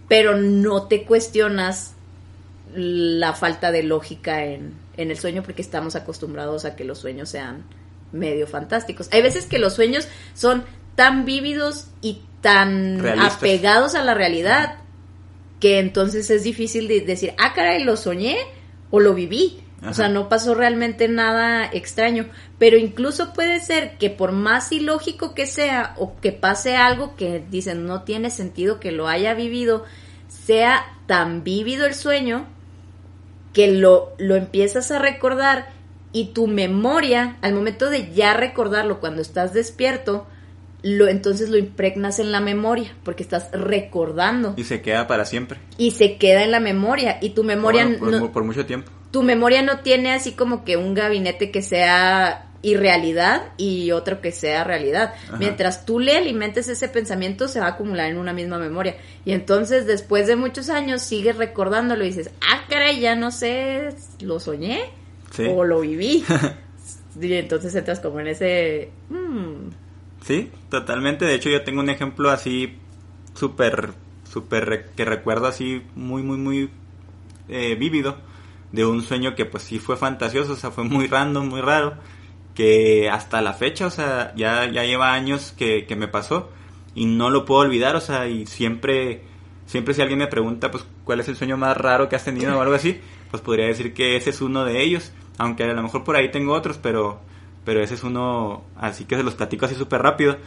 pero 0.08 0.36
no 0.36 0.88
te 0.88 1.04
cuestionas 1.04 1.94
la 2.74 3.34
falta 3.34 3.72
de 3.72 3.84
lógica 3.84 4.46
en, 4.46 4.74
el 4.98 5.20
sueño 5.20 5.44
porque 5.44 5.62
estamos 5.62 5.96
acostumbrados 5.96 6.66
a 6.66 6.76
que 6.76 6.86
los 6.86 6.98
sueños 6.98 7.30
sean 7.30 7.66
medio 8.12 8.48
fantásticos. 8.48 9.10
Hay 9.12 9.22
veces 9.22 9.46
que 9.46 9.60
los 9.60 9.74
sueños 9.74 10.08
son 10.34 10.64
tan 10.96 11.26
vívidos 11.26 11.88
y 12.02 12.22
tan 12.42 13.06
apegados 13.20 13.96
a 13.96 14.04
la 14.04 14.14
realidad 14.14 14.80
que 15.60 15.80
entonces 15.80 16.30
es 16.30 16.44
difícil 16.44 16.88
de 16.88 17.02
decir, 17.02 17.34
ah, 17.38 17.54
caray, 17.54 17.84
lo 17.84 17.96
soñé 17.96 18.38
o 18.90 19.00
lo 19.00 19.14
viví. 19.14 19.64
O 19.88 19.96
sea, 19.96 20.10
no 20.10 20.30
pasó 20.30 20.54
realmente 20.54 21.08
nada 21.08 21.66
extraño. 21.66 22.28
Pero 22.60 22.78
incluso 22.78 23.34
puede 23.34 23.60
ser 23.60 23.98
que 23.98 24.12
por 24.12 24.32
más 24.32 24.72
ilógico 24.72 25.34
que 25.34 25.48
sea 25.48 25.96
o 25.98 26.20
que 26.20 26.32
pase 26.32 26.76
algo 26.76 27.16
que 27.16 27.44
dicen 27.50 27.88
no 27.88 28.04
tiene 28.04 28.30
sentido 28.30 28.80
que 28.80 28.92
lo 28.92 29.08
haya 29.08 29.34
vivido, 29.34 29.84
sea 30.28 30.86
tan 31.08 31.44
vívido 31.44 31.88
el 31.88 31.96
sueño 31.96 32.46
que 33.54 33.72
lo, 33.72 34.14
lo 34.20 34.36
empiezas 34.36 34.92
a 34.92 35.00
recordar 35.00 35.70
y 36.14 36.34
tu 36.34 36.48
memoria, 36.48 37.38
al 37.42 37.54
momento 37.54 37.90
de 37.90 38.12
ya 38.14 38.34
recordarlo 38.34 39.00
cuando 39.00 39.22
estás 39.22 39.54
despierto, 39.54 40.28
lo, 40.84 41.08
entonces 41.08 41.50
lo 41.50 41.58
impregnas 41.58 42.20
en 42.20 42.32
la 42.32 42.42
memoria, 42.42 42.96
porque 43.04 43.24
estás 43.24 43.50
recordando. 43.52 44.54
Y 44.58 44.64
se 44.64 44.82
queda 44.82 45.08
para 45.08 45.26
siempre. 45.26 45.60
Y 45.78 45.92
se 45.92 46.18
queda 46.18 46.44
en 46.44 46.52
la 46.52 46.60
memoria, 46.60 47.18
y 47.22 47.30
tu 47.32 47.44
memoria... 47.44 47.86
no, 47.86 48.32
por 48.32 48.44
mucho 48.44 48.66
tiempo. 48.66 48.92
Tu 49.12 49.24
memoria 49.24 49.62
no 49.62 49.80
tiene 49.80 50.14
así 50.14 50.34
como 50.34 50.64
que 50.64 50.78
un 50.78 50.94
gabinete 50.94 51.52
que 51.52 51.62
sea 51.62 52.48
irrealidad 52.64 53.54
y 53.58 53.92
otro 53.92 54.22
que 54.22 54.32
sea 54.32 54.64
realidad. 54.64 55.14
Mientras 55.40 55.86
tú 55.86 56.00
le 56.00 56.16
alimentes 56.16 56.70
ese 56.70 56.88
pensamiento, 56.88 57.48
se 57.48 57.60
va 57.60 57.66
a 57.66 57.70
acumular 57.70 58.10
en 58.10 58.18
una 58.18 58.34
misma 58.34 58.58
memoria. 58.58 58.96
Y 59.26 59.34
entonces, 59.34 59.86
después 59.86 60.28
de 60.28 60.36
muchos 60.36 60.70
años, 60.70 61.02
sigues 61.02 61.38
recordándolo 61.38 62.04
y 62.04 62.08
dices, 62.08 62.30
ah, 62.40 62.62
caray, 62.70 63.00
ya 63.00 63.16
no 63.16 63.32
sé, 63.32 63.90
lo 64.22 64.40
soñé 64.40 65.01
o 65.50 65.64
lo 65.64 65.82
viví. 65.82 66.24
Y 67.20 67.34
entonces 67.34 67.76
entras 67.76 68.00
como 68.00 68.22
en 68.22 68.28
ese... 68.28 68.90
mm, 69.10 69.70
Sí, 70.26 70.50
totalmente. 70.70 71.26
De 71.26 71.34
hecho, 71.34 71.50
yo 71.50 71.64
tengo 71.64 71.82
un 71.82 71.90
ejemplo 71.90 72.30
así 72.30 72.78
súper, 73.34 73.92
súper 74.32 74.92
que 74.96 75.04
recuerdo 75.04 75.48
así 75.48 75.82
muy, 75.96 76.24
muy, 76.24 76.38
muy 76.38 76.70
eh, 77.50 77.76
vívido 77.76 78.18
de 78.72 78.86
un 78.86 79.02
sueño 79.02 79.36
que 79.36 79.46
pues 79.46 79.64
sí 79.64 79.80
fue 79.80 79.98
fantasioso, 79.98 80.54
o 80.54 80.56
sea, 80.56 80.72
fue 80.72 80.84
muy 80.86 81.08
random, 81.08 81.50
muy 81.50 81.60
raro, 81.60 81.96
que 82.56 83.10
hasta 83.10 83.42
la 83.42 83.54
fecha, 83.54 83.88
o 83.88 83.92
sea, 83.92 84.34
ya, 84.36 84.66
ya 84.72 84.84
lleva 84.84 85.14
años 85.14 85.54
que, 85.58 85.86
que 85.86 85.96
me 85.96 86.08
pasó 86.08 86.50
y 86.96 87.06
no 87.06 87.30
lo 87.30 87.44
puedo 87.46 87.62
olvidar, 87.62 87.96
o 87.96 88.02
sea, 88.02 88.28
y 88.28 88.46
siempre, 88.46 89.24
siempre 89.66 89.94
si 89.94 90.02
alguien 90.02 90.20
me 90.20 90.28
pregunta 90.28 90.72
pues 90.72 90.86
cuál 91.04 91.20
es 91.20 91.28
el 91.28 91.36
sueño 91.36 91.58
más 91.58 91.76
raro 91.76 92.08
que 92.08 92.16
has 92.16 92.24
tenido 92.24 92.58
o 92.58 92.62
algo 92.62 92.76
así, 92.76 93.00
pues 93.30 93.42
podría 93.42 93.66
decir 93.68 93.94
que 93.94 94.16
ese 94.16 94.30
es 94.30 94.42
uno 94.42 94.64
de 94.64 94.82
ellos, 94.82 95.12
aunque 95.38 95.64
a 95.64 95.74
lo 95.74 95.84
mejor 95.84 96.04
por 96.04 96.16
ahí 96.16 96.30
tengo 96.32 96.54
otros, 96.54 96.78
pero, 96.82 97.20
pero 97.66 97.82
ese 97.82 97.96
es 97.96 98.04
uno, 98.04 98.64
así 98.78 99.06
que 99.06 99.16
se 99.18 99.24
los 99.24 99.36
platico 99.36 99.66
así 99.66 99.76
súper 99.76 100.02
rápido. 100.02 100.38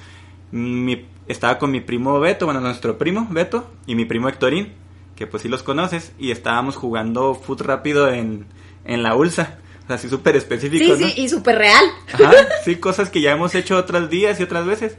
Mi- 0.53 1.07
estaba 1.27 1.59
con 1.59 1.70
mi 1.70 1.81
primo 1.81 2.20
Beto, 2.20 2.44
bueno, 2.44 2.61
nuestro 2.61 2.97
primo 2.99 3.27
Beto 3.31 3.70
y 3.87 3.94
mi 3.94 4.05
primo 4.05 4.29
Hectorín, 4.29 4.73
que 5.16 5.27
pues 5.27 5.42
sí 5.42 5.49
los 5.49 5.62
conoces, 5.62 6.12
y 6.18 6.31
estábamos 6.31 6.77
jugando 6.77 7.35
foot 7.35 7.62
rápido 7.62 8.09
en, 8.11 8.47
en 8.85 9.03
la 9.03 9.16
ULSA, 9.16 9.59
o 9.85 9.87
sea, 9.87 9.97
así 9.97 10.09
súper 10.09 10.37
específico, 10.37 10.94
Sí, 10.97 11.03
¿no? 11.03 11.09
sí, 11.09 11.14
y 11.23 11.29
súper 11.29 11.59
real. 11.59 11.85
Ajá, 12.12 12.33
sí, 12.64 12.77
cosas 12.77 13.11
que 13.11 13.20
ya 13.20 13.33
hemos 13.33 13.55
hecho 13.55 13.77
otros 13.77 14.11
días 14.11 14.38
y 14.38 14.42
otras 14.42 14.66
veces. 14.66 14.97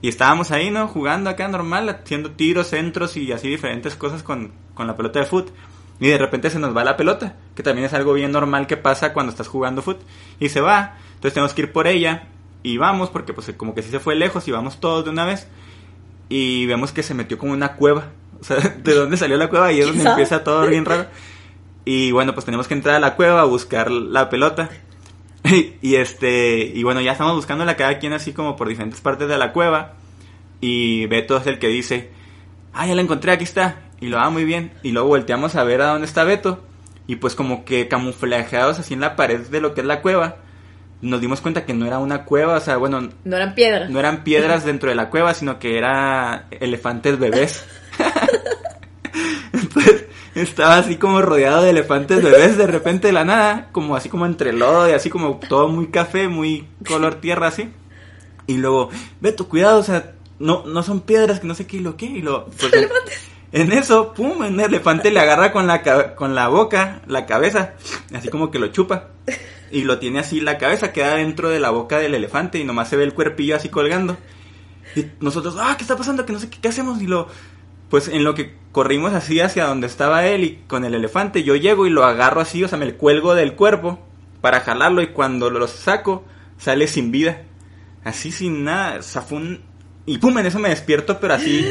Y 0.00 0.08
estábamos 0.08 0.50
ahí, 0.50 0.70
¿no? 0.70 0.86
Jugando 0.86 1.30
acá 1.30 1.48
normal, 1.48 1.88
haciendo 1.88 2.32
tiros, 2.32 2.66
centros 2.68 3.16
y 3.16 3.32
así 3.32 3.48
diferentes 3.48 3.94
cosas 3.94 4.22
con, 4.22 4.52
con 4.74 4.86
la 4.86 4.96
pelota 4.96 5.20
de 5.20 5.24
foot. 5.26 5.48
Y 6.00 6.08
de 6.08 6.18
repente 6.18 6.50
se 6.50 6.58
nos 6.58 6.76
va 6.76 6.84
la 6.84 6.96
pelota, 6.96 7.36
que 7.54 7.62
también 7.62 7.86
es 7.86 7.94
algo 7.94 8.14
bien 8.14 8.32
normal 8.32 8.66
que 8.66 8.76
pasa 8.76 9.12
cuando 9.12 9.30
estás 9.30 9.48
jugando 9.48 9.82
foot. 9.82 10.00
Y 10.40 10.48
se 10.48 10.60
va, 10.60 10.96
entonces 11.14 11.34
tenemos 11.34 11.54
que 11.54 11.62
ir 11.62 11.72
por 11.72 11.86
ella 11.86 12.28
y 12.64 12.78
vamos, 12.78 13.10
porque 13.10 13.32
pues 13.32 13.52
como 13.56 13.74
que 13.74 13.82
sí 13.82 13.90
se 13.90 14.00
fue 14.00 14.14
lejos 14.14 14.48
y 14.48 14.50
vamos 14.50 14.80
todos 14.80 15.04
de 15.04 15.10
una 15.10 15.24
vez. 15.24 15.46
Y 16.28 16.66
vemos 16.66 16.92
que 16.92 17.02
se 17.02 17.14
metió 17.14 17.38
como 17.38 17.52
una 17.52 17.76
cueva. 17.76 18.08
O 18.40 18.44
sea, 18.44 18.56
¿de 18.82 18.94
dónde 18.94 19.16
salió 19.16 19.36
la 19.36 19.48
cueva? 19.48 19.70
Y 19.70 19.80
es 19.80 19.86
donde 19.86 20.02
empieza 20.02 20.42
todo 20.42 20.66
bien 20.66 20.84
raro. 20.84 21.06
Y 21.84 22.10
bueno, 22.12 22.32
pues 22.32 22.46
tenemos 22.46 22.66
que 22.66 22.74
entrar 22.74 22.96
a 22.96 23.00
la 23.00 23.16
cueva 23.16 23.42
a 23.42 23.44
buscar 23.44 23.90
la 23.90 24.30
pelota. 24.30 24.70
y 25.82 25.96
este, 25.96 26.72
y 26.74 26.82
bueno, 26.82 27.02
ya 27.02 27.12
estamos 27.12 27.36
buscándola 27.36 27.76
cada 27.76 27.98
quien 27.98 28.14
así 28.14 28.32
como 28.32 28.56
por 28.56 28.68
diferentes 28.68 29.02
partes 29.02 29.28
de 29.28 29.36
la 29.36 29.52
cueva. 29.52 29.92
Y 30.62 31.04
Beto 31.06 31.36
es 31.36 31.46
el 31.46 31.58
que 31.58 31.68
dice, 31.68 32.10
ah, 32.72 32.86
ya 32.86 32.94
la 32.94 33.02
encontré, 33.02 33.32
aquí 33.32 33.44
está. 33.44 33.83
Y 34.04 34.08
lo 34.08 34.18
va 34.18 34.28
muy 34.28 34.44
bien. 34.44 34.70
Y 34.82 34.90
luego 34.92 35.08
volteamos 35.08 35.56
a 35.56 35.64
ver 35.64 35.80
a 35.80 35.86
dónde 35.86 36.06
está 36.06 36.24
Beto. 36.24 36.62
Y 37.06 37.16
pues 37.16 37.34
como 37.34 37.64
que 37.64 37.88
camuflajeados 37.88 38.78
así 38.78 38.92
en 38.92 39.00
la 39.00 39.16
pared 39.16 39.40
de 39.46 39.62
lo 39.62 39.72
que 39.72 39.80
es 39.80 39.86
la 39.86 40.02
cueva. 40.02 40.36
Nos 41.00 41.22
dimos 41.22 41.40
cuenta 41.40 41.64
que 41.64 41.72
no 41.72 41.86
era 41.86 41.98
una 41.98 42.26
cueva, 42.26 42.56
o 42.56 42.60
sea, 42.60 42.76
bueno, 42.76 43.08
No 43.24 43.36
eran 43.36 43.54
piedras. 43.54 43.88
no 43.88 43.98
eran 43.98 44.22
piedras 44.22 44.62
dentro 44.66 44.90
de 44.90 44.94
la 44.94 45.08
cueva, 45.08 45.32
sino 45.32 45.58
que 45.58 45.78
era 45.78 46.48
elefantes 46.50 47.18
bebés. 47.18 47.64
Entonces 49.54 50.04
estaba 50.34 50.76
así 50.76 50.96
como 50.96 51.22
rodeado 51.22 51.62
de 51.62 51.70
elefantes 51.70 52.22
bebés 52.22 52.58
de 52.58 52.66
repente 52.66 53.06
de 53.06 53.14
la 53.14 53.24
nada, 53.24 53.68
como 53.72 53.96
así 53.96 54.10
como 54.10 54.26
entre 54.26 54.52
lodo 54.52 54.86
y 54.86 54.92
así 54.92 55.08
como 55.08 55.40
todo 55.48 55.68
muy 55.68 55.86
café, 55.86 56.28
muy 56.28 56.68
color 56.86 57.14
tierra 57.14 57.46
así. 57.46 57.70
Y 58.46 58.58
luego, 58.58 58.90
Beto, 59.22 59.48
cuidado, 59.48 59.78
o 59.80 59.82
sea, 59.82 60.12
no, 60.38 60.66
no 60.66 60.82
son 60.82 61.00
piedras, 61.00 61.40
que 61.40 61.46
no 61.46 61.54
sé 61.54 61.66
qué 61.66 61.78
y 61.78 61.80
lo 61.80 61.96
que, 61.96 62.04
y 62.04 62.20
lo... 62.20 62.44
pues, 62.48 62.70
en 63.54 63.70
eso, 63.70 64.12
pum, 64.12 64.40
un 64.40 64.60
elefante 64.60 65.12
le 65.12 65.20
agarra 65.20 65.52
con 65.52 65.68
la, 65.68 66.14
con 66.16 66.34
la 66.34 66.48
boca, 66.48 67.02
la 67.06 67.24
cabeza, 67.24 67.74
así 68.12 68.28
como 68.28 68.50
que 68.50 68.58
lo 68.58 68.66
chupa. 68.66 69.10
Y 69.70 69.82
lo 69.82 70.00
tiene 70.00 70.18
así, 70.18 70.40
la 70.40 70.58
cabeza 70.58 70.92
queda 70.92 71.14
dentro 71.14 71.50
de 71.50 71.60
la 71.60 71.70
boca 71.70 71.98
del 71.98 72.16
elefante 72.16 72.58
y 72.58 72.64
nomás 72.64 72.88
se 72.88 72.96
ve 72.96 73.04
el 73.04 73.14
cuerpillo 73.14 73.54
así 73.54 73.68
colgando. 73.68 74.16
Y 74.96 75.06
nosotros, 75.20 75.56
ah, 75.60 75.76
¿qué 75.76 75.84
está 75.84 75.96
pasando? 75.96 76.26
Que 76.26 76.32
no 76.32 76.40
sé 76.40 76.50
qué, 76.50 76.58
qué 76.60 76.66
hacemos. 76.66 77.00
Y 77.00 77.06
lo, 77.06 77.28
pues 77.90 78.08
en 78.08 78.24
lo 78.24 78.34
que 78.34 78.56
corrimos 78.72 79.12
así 79.12 79.38
hacia 79.38 79.66
donde 79.66 79.86
estaba 79.86 80.26
él 80.26 80.42
y 80.42 80.56
con 80.66 80.84
el 80.84 80.92
elefante, 80.92 81.44
yo 81.44 81.54
llego 81.54 81.86
y 81.86 81.90
lo 81.90 82.04
agarro 82.04 82.40
así, 82.40 82.64
o 82.64 82.66
sea, 82.66 82.76
me 82.76 82.92
cuelgo 82.94 83.36
del 83.36 83.54
cuerpo 83.54 84.00
para 84.40 84.62
jalarlo 84.62 85.00
y 85.00 85.08
cuando 85.08 85.48
lo 85.48 85.68
saco, 85.68 86.24
sale 86.58 86.88
sin 86.88 87.12
vida. 87.12 87.42
Así 88.02 88.32
sin 88.32 88.64
nada, 88.64 89.00
o. 89.02 89.62
Y 90.06 90.18
pum, 90.18 90.38
en 90.38 90.46
eso 90.46 90.58
me 90.58 90.68
despierto, 90.68 91.18
pero 91.18 91.34
así, 91.34 91.66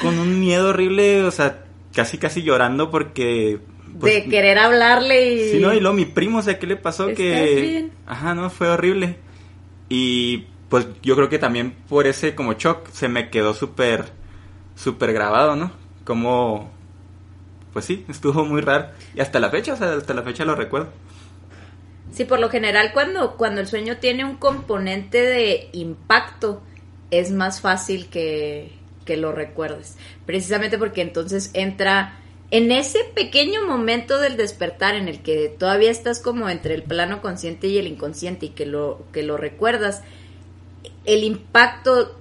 con 0.00 0.18
un 0.18 0.40
miedo 0.40 0.70
horrible, 0.70 1.22
o 1.24 1.30
sea, 1.30 1.64
casi 1.94 2.16
casi 2.16 2.42
llorando 2.42 2.90
porque... 2.90 3.60
pues, 4.00 4.14
de 4.14 4.30
querer 4.30 4.58
hablarle 4.58 5.34
y... 5.34 5.50
Sí, 5.50 5.58
no, 5.60 5.74
y 5.74 5.80
luego 5.80 5.94
mi 5.94 6.06
primo, 6.06 6.38
o 6.38 6.42
sea, 6.42 6.58
¿qué 6.58 6.66
le 6.66 6.76
pasó? 6.76 7.08
¿Estás 7.08 7.16
que... 7.16 7.60
bien? 7.60 7.92
Ajá, 8.06 8.34
no, 8.34 8.48
fue 8.48 8.68
horrible. 8.68 9.16
Y 9.90 10.46
pues 10.70 10.86
yo 11.02 11.14
creo 11.14 11.28
que 11.28 11.38
también 11.38 11.72
por 11.88 12.06
ese 12.06 12.34
como 12.34 12.54
shock 12.54 12.88
se 12.90 13.08
me 13.08 13.28
quedó 13.28 13.52
súper, 13.52 14.06
súper 14.74 15.12
grabado, 15.12 15.54
¿no? 15.54 15.70
Como, 16.04 16.72
pues 17.72 17.84
sí, 17.84 18.04
estuvo 18.08 18.44
muy 18.46 18.62
raro. 18.62 18.88
Y 19.14 19.20
hasta 19.20 19.40
la 19.40 19.50
fecha, 19.50 19.74
o 19.74 19.76
sea, 19.76 19.92
hasta 19.92 20.14
la 20.14 20.22
fecha 20.22 20.44
lo 20.44 20.54
recuerdo. 20.54 20.88
Sí, 22.10 22.24
por 22.24 22.40
lo 22.40 22.48
general 22.48 22.92
cuando, 22.92 23.36
cuando 23.36 23.60
el 23.60 23.66
sueño 23.66 23.98
tiene 23.98 24.24
un 24.24 24.36
componente 24.36 25.20
de 25.20 25.68
impacto, 25.72 26.62
es 27.18 27.30
más 27.30 27.60
fácil 27.60 28.06
que, 28.06 28.70
que 29.04 29.16
lo 29.16 29.32
recuerdes. 29.32 29.96
Precisamente 30.26 30.78
porque 30.78 31.02
entonces 31.02 31.50
entra 31.54 32.18
en 32.50 32.70
ese 32.70 33.00
pequeño 33.14 33.66
momento 33.66 34.18
del 34.18 34.36
despertar 34.36 34.94
en 34.94 35.08
el 35.08 35.20
que 35.20 35.48
todavía 35.48 35.90
estás 35.90 36.20
como 36.20 36.48
entre 36.48 36.74
el 36.74 36.82
plano 36.82 37.20
consciente 37.20 37.66
y 37.66 37.78
el 37.78 37.86
inconsciente 37.86 38.46
y 38.46 38.48
que 38.50 38.66
lo, 38.66 39.04
que 39.12 39.22
lo 39.22 39.36
recuerdas, 39.36 40.02
el 41.04 41.24
impacto 41.24 42.16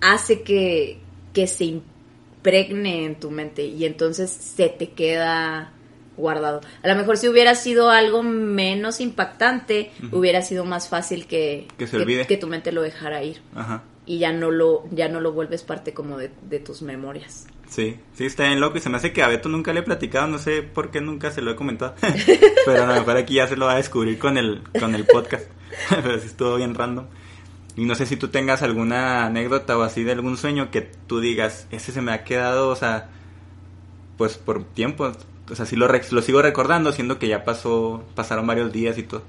hace 0.00 0.42
que, 0.42 0.98
que 1.32 1.46
se 1.46 1.64
impregne 1.64 3.04
en 3.04 3.18
tu 3.18 3.30
mente 3.30 3.64
y 3.64 3.84
entonces 3.84 4.30
se 4.30 4.68
te 4.68 4.90
queda 4.90 5.72
guardado. 6.16 6.60
A 6.82 6.88
lo 6.88 6.96
mejor 6.96 7.16
si 7.16 7.28
hubiera 7.28 7.54
sido 7.54 7.90
algo 7.90 8.22
menos 8.22 9.00
impactante, 9.00 9.90
hubiera 10.12 10.42
sido 10.42 10.64
más 10.64 10.88
fácil 10.88 11.26
que, 11.26 11.66
Que 11.78 11.86
se 11.86 12.26
que 12.26 12.36
tu 12.36 12.48
mente 12.48 12.72
lo 12.72 12.82
dejara 12.82 13.22
ir 13.22 13.40
Ajá. 13.54 13.84
Y 14.08 14.18
ya 14.18 14.32
no 14.32 14.50
lo, 14.50 14.84
ya 14.90 15.08
no 15.10 15.20
lo 15.20 15.32
vuelves 15.32 15.62
parte 15.62 15.92
como 15.92 16.16
de, 16.16 16.30
de 16.48 16.58
tus 16.60 16.80
memorias. 16.80 17.46
Sí, 17.68 18.00
sí, 18.14 18.24
está 18.24 18.44
bien 18.46 18.58
loco 18.58 18.78
y 18.78 18.80
se 18.80 18.88
me 18.88 18.96
hace 18.96 19.12
que 19.12 19.22
a 19.22 19.28
Beto 19.28 19.50
nunca 19.50 19.74
le 19.74 19.80
he 19.80 19.82
platicado, 19.82 20.26
no 20.26 20.38
sé 20.38 20.62
por 20.62 20.90
qué 20.90 21.02
nunca 21.02 21.30
se 21.30 21.42
lo 21.42 21.50
he 21.50 21.56
comentado. 21.56 21.94
Pero 22.64 22.84
a 22.84 22.86
lo 22.86 22.94
mejor 22.94 23.18
aquí 23.18 23.34
ya 23.34 23.46
se 23.46 23.56
lo 23.56 23.66
va 23.66 23.74
a 23.74 23.76
descubrir 23.76 24.18
con 24.18 24.38
el, 24.38 24.62
con 24.80 24.94
el 24.94 25.04
podcast. 25.04 25.46
Pero 25.90 26.18
sí 26.18 26.26
estuvo 26.26 26.56
bien 26.56 26.74
random. 26.74 27.04
Y 27.76 27.84
no 27.84 27.94
sé 27.94 28.06
si 28.06 28.16
tú 28.16 28.28
tengas 28.28 28.62
alguna 28.62 29.26
anécdota 29.26 29.76
o 29.76 29.82
así 29.82 30.04
de 30.04 30.12
algún 30.12 30.38
sueño 30.38 30.70
que 30.70 30.80
tú 30.80 31.20
digas, 31.20 31.66
ese 31.70 31.92
se 31.92 32.00
me 32.00 32.12
ha 32.12 32.24
quedado, 32.24 32.70
o 32.70 32.76
sea, 32.76 33.10
pues 34.16 34.38
por 34.38 34.64
tiempo. 34.64 35.12
O 35.50 35.54
sea, 35.54 35.66
sí 35.66 35.76
lo, 35.76 35.86
lo 35.86 36.22
sigo 36.22 36.40
recordando, 36.40 36.92
siendo 36.92 37.18
que 37.18 37.28
ya 37.28 37.44
pasó, 37.44 38.04
pasaron 38.14 38.46
varios 38.46 38.72
días 38.72 38.96
y 38.96 39.02
todo. 39.02 39.22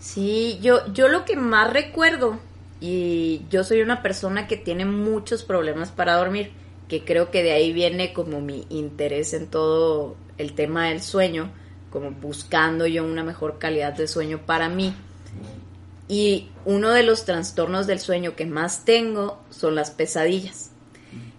Sí, 0.00 0.58
yo, 0.62 0.90
yo 0.92 1.08
lo 1.08 1.26
que 1.26 1.36
más 1.36 1.70
recuerdo, 1.70 2.40
y 2.82 3.42
yo 3.48 3.62
soy 3.62 3.80
una 3.80 4.02
persona 4.02 4.48
que 4.48 4.56
tiene 4.56 4.84
muchos 4.84 5.44
problemas 5.44 5.92
para 5.92 6.16
dormir, 6.16 6.50
que 6.88 7.04
creo 7.04 7.30
que 7.30 7.44
de 7.44 7.52
ahí 7.52 7.72
viene 7.72 8.12
como 8.12 8.40
mi 8.40 8.66
interés 8.70 9.34
en 9.34 9.46
todo 9.46 10.16
el 10.36 10.54
tema 10.54 10.88
del 10.88 11.00
sueño, 11.00 11.52
como 11.90 12.10
buscando 12.10 12.88
yo 12.88 13.04
una 13.04 13.22
mejor 13.22 13.60
calidad 13.60 13.92
de 13.92 14.08
sueño 14.08 14.40
para 14.44 14.68
mí. 14.68 14.92
Y 16.08 16.48
uno 16.64 16.90
de 16.90 17.04
los 17.04 17.24
trastornos 17.24 17.86
del 17.86 18.00
sueño 18.00 18.34
que 18.34 18.46
más 18.46 18.84
tengo 18.84 19.40
son 19.50 19.76
las 19.76 19.92
pesadillas. 19.92 20.72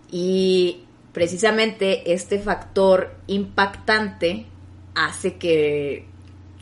Y 0.09 0.85
precisamente 1.11 2.13
este 2.13 2.39
factor 2.39 3.17
impactante 3.27 4.45
hace 4.95 5.35
que 5.35 6.05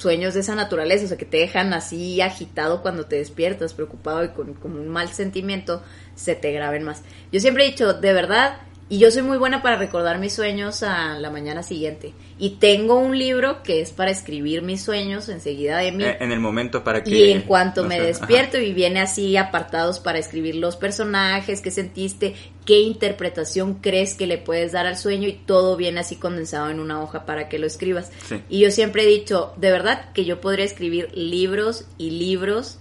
sueños 0.02 0.34
de 0.34 0.40
esa 0.42 0.56
naturaleza, 0.56 1.06
o 1.06 1.08
sea, 1.08 1.18
que 1.18 1.26
te 1.26 1.38
dejan 1.38 1.74
así 1.74 2.22
agitado 2.22 2.82
cuando 2.82 3.06
te 3.06 3.18
despiertas, 3.18 3.74
preocupado 3.74 4.24
y 4.24 4.30
con, 4.30 4.58
un 4.64 4.88
mal 4.90 5.10
sentimiento, 5.10 5.82
se 6.16 6.36
te 6.36 6.52
graben 6.52 6.84
más. 6.84 7.04
Yo 7.32 7.40
siempre 7.40 7.66
he 7.66 7.70
dicho, 7.70 7.94
de 7.94 8.14
verdad, 8.14 8.58
y 8.92 8.98
yo 8.98 9.10
soy 9.10 9.22
muy 9.22 9.38
buena 9.38 9.62
para 9.62 9.78
recordar 9.78 10.20
mis 10.20 10.34
sueños 10.34 10.84
a 10.84 11.18
la 11.18 11.30
mañana 11.30 11.64
siguiente. 11.64 12.14
Y 12.38 12.58
tengo 12.58 13.00
un 13.00 13.18
libro 13.18 13.64
que 13.64 13.80
es 13.80 13.92
para 13.92 14.12
escribir 14.12 14.64
mis 14.64 14.82
sueños 14.82 15.30
enseguida 15.30 15.78
de 15.78 15.94
mí. 15.94 16.04
Eh, 16.04 16.18
en 16.20 16.34
el 16.34 16.42
momento 16.42 16.84
para 16.84 17.02
que... 17.02 17.10
Y 17.10 17.32
en 17.32 17.44
cuanto 17.44 17.84
no 17.84 17.88
me 17.88 18.02
despierto 18.02 18.58
y 18.58 18.74
viene 18.74 19.00
así 19.00 19.38
apartados 19.38 20.02
para 20.02 20.20
escribir 20.20 20.56
los 20.56 20.76
personajes, 20.76 21.62
qué 21.62 21.72
sentiste, 21.72 22.36
qué 22.66 22.82
interpretación 22.82 23.76
crees 23.76 24.14
que 24.14 24.28
le 24.28 24.38
puedes 24.38 24.74
dar 24.74 24.88
al 24.88 24.98
sueño 24.98 25.30
y 25.30 25.34
todo 25.46 25.78
viene 25.78 26.02
así 26.02 26.18
condensado 26.18 26.70
en 26.70 26.82
una 26.82 27.02
hoja 27.02 27.26
para 27.26 27.48
que 27.48 27.60
lo 27.60 27.68
escribas. 27.68 28.12
Sí. 28.28 28.44
Y 28.50 28.60
yo 28.60 28.72
siempre 28.72 29.04
he 29.04 29.08
dicho, 29.08 29.54
de 29.56 29.72
verdad 29.72 30.12
que 30.12 30.26
yo 30.26 30.42
podría 30.42 30.66
escribir 30.66 31.10
libros 31.14 31.86
y 31.98 32.10
libros 32.10 32.80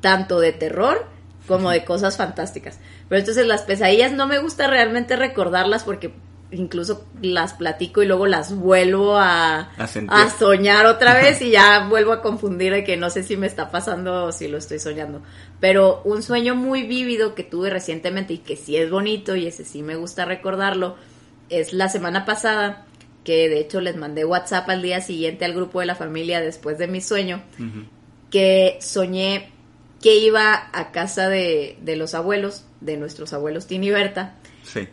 tanto 0.00 0.38
de 0.38 0.52
terror 0.52 1.04
como 1.46 1.70
de 1.70 1.84
cosas 1.84 2.16
fantásticas. 2.16 2.78
Pero 3.08 3.20
entonces 3.20 3.46
las 3.46 3.62
pesadillas 3.62 4.12
no 4.12 4.26
me 4.26 4.38
gusta 4.38 4.66
realmente 4.66 5.16
recordarlas 5.16 5.84
porque 5.84 6.12
incluso 6.52 7.06
las 7.22 7.54
platico 7.54 8.02
y 8.02 8.06
luego 8.06 8.26
las 8.26 8.54
vuelvo 8.54 9.16
a, 9.16 9.70
a, 10.08 10.30
soñar 10.30 10.86
otra 10.86 11.14
vez 11.14 11.40
y 11.40 11.50
ya 11.50 11.86
vuelvo 11.88 12.12
a 12.12 12.20
confundir 12.20 12.72
de 12.72 12.84
que 12.84 12.96
no 12.96 13.08
sé 13.08 13.22
si 13.22 13.36
me 13.36 13.46
está 13.46 13.70
pasando 13.70 14.26
o 14.26 14.32
si 14.32 14.48
lo 14.48 14.58
estoy 14.58 14.78
soñando. 14.78 15.22
Pero 15.60 16.02
un 16.04 16.22
sueño 16.22 16.54
muy 16.54 16.82
vívido 16.82 17.34
que 17.34 17.42
tuve 17.42 17.70
recientemente 17.70 18.34
y 18.34 18.38
que 18.38 18.56
sí 18.56 18.76
es 18.76 18.90
bonito 18.90 19.34
y 19.34 19.46
ese 19.46 19.64
sí 19.64 19.82
me 19.82 19.96
gusta 19.96 20.24
recordarlo 20.24 20.96
es 21.48 21.72
la 21.72 21.88
semana 21.88 22.24
pasada 22.24 22.86
que 23.24 23.48
de 23.48 23.60
hecho 23.60 23.80
les 23.80 23.96
mandé 23.96 24.24
WhatsApp 24.24 24.68
al 24.68 24.82
día 24.82 25.00
siguiente 25.00 25.44
al 25.44 25.54
grupo 25.54 25.80
de 25.80 25.86
la 25.86 25.94
familia 25.94 26.40
después 26.40 26.78
de 26.78 26.88
mi 26.88 27.00
sueño, 27.00 27.42
que 28.30 28.78
soñé 28.80 29.51
que 30.02 30.16
iba 30.16 30.68
a 30.72 30.90
casa 30.90 31.28
de, 31.28 31.78
de, 31.80 31.96
los 31.96 32.14
abuelos, 32.14 32.64
de 32.80 32.96
nuestros 32.96 33.32
abuelos 33.32 33.66
Tini 33.66 33.86
y 33.86 33.90
Berta, 33.90 34.34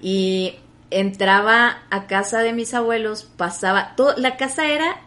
y 0.02 0.56
entraba 0.92 1.80
a 1.90 2.08
casa 2.08 2.40
de 2.40 2.54
mis 2.54 2.74
abuelos, 2.74 3.24
pasaba, 3.24 3.96
todo, 3.96 4.16
la 4.18 4.38
casa 4.38 4.68
era 4.68 5.02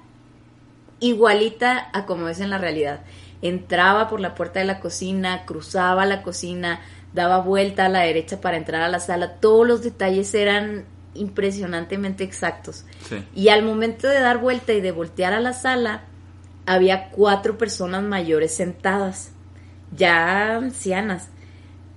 igualita 1.00 1.88
a 1.92 2.05
como 2.05 2.28
es 2.28 2.40
en 2.40 2.50
la 2.50 2.59
realidad. 2.59 3.00
Entraba 3.42 4.09
por 4.09 4.20
la 4.20 4.34
puerta 4.34 4.61
de 4.61 4.66
la 4.66 4.80
cocina, 4.80 5.44
cruzaba 5.46 6.05
la 6.05 6.22
cocina, 6.22 6.80
daba 7.12 7.38
vuelta 7.38 7.86
a 7.86 7.88
la 7.88 8.00
derecha 8.00 8.40
para 8.40 8.57
entrar 8.57 8.82
a 8.82 8.88
la 8.88 9.00
sala, 9.00 9.34
todos 9.40 9.66
los 9.66 9.82
detalles 9.82 10.34
eran 10.34 10.84
impresionantemente 11.14 12.24
exactos. 12.24 12.84
Y 13.34 13.48
al 13.48 13.62
momento 13.62 14.09
de 14.09 14.20
dar 14.20 14.38
vuelta 14.38 14.72
y 14.72 14.80
de 14.80 14.92
voltear 14.92 15.32
a 15.32 15.40
la 15.40 15.53
sala, 15.53 16.05
había 16.66 17.11
cuatro 17.11 17.59
personas 17.59 18.03
mayores 18.03 18.55
sentadas, 18.55 19.32
ya 19.97 20.57
ancianas. 20.57 21.28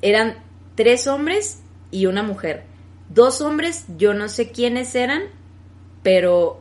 Eran 0.01 0.35
tres 0.75 1.07
hombres 1.07 1.61
y 1.91 2.05
una 2.05 2.23
mujer. 2.23 2.63
Dos 3.09 3.41
hombres, 3.41 3.85
yo 3.97 4.13
no 4.13 4.29
sé 4.29 4.51
quiénes 4.51 4.95
eran, 4.95 5.23
pero 6.03 6.59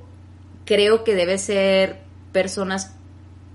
creo 0.65 1.05
que 1.05 1.15
debe 1.15 1.39
ser 1.39 1.99
personas 2.33 2.95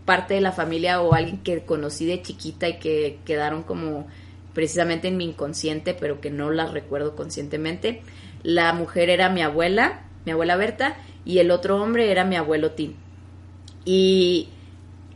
parte 0.05 0.33
de 0.33 0.41
la 0.41 0.51
familia 0.51 1.01
o 1.01 1.13
alguien 1.13 1.37
que 1.43 1.61
conocí 1.61 2.05
de 2.05 2.21
chiquita 2.21 2.67
y 2.67 2.79
que 2.79 3.19
quedaron 3.25 3.63
como 3.63 4.07
precisamente 4.53 5.07
en 5.07 5.17
mi 5.17 5.25
inconsciente, 5.25 5.93
pero 5.93 6.19
que 6.19 6.31
no 6.31 6.49
las 6.49 6.71
recuerdo 6.71 7.15
conscientemente. 7.15 8.01
La 8.41 8.73
mujer 8.73 9.09
era 9.09 9.29
mi 9.29 9.41
abuela, 9.41 10.01
mi 10.25 10.31
abuela 10.31 10.55
Berta, 10.55 10.97
y 11.25 11.37
el 11.37 11.51
otro 11.51 11.81
hombre 11.81 12.11
era 12.11 12.25
mi 12.25 12.35
abuelo 12.35 12.71
Tim. 12.71 12.95
Y 13.85 14.49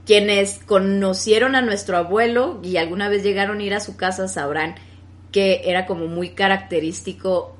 quienes 0.05 0.59
conocieron 0.65 1.55
a 1.55 1.61
nuestro 1.61 1.97
abuelo 1.97 2.59
y 2.63 2.77
alguna 2.77 3.09
vez 3.09 3.23
llegaron 3.23 3.59
a 3.59 3.63
ir 3.63 3.73
a 3.73 3.79
su 3.79 3.95
casa 3.95 4.27
sabrán 4.27 4.75
que 5.31 5.61
era 5.65 5.85
como 5.85 6.07
muy 6.07 6.29
característico 6.29 7.55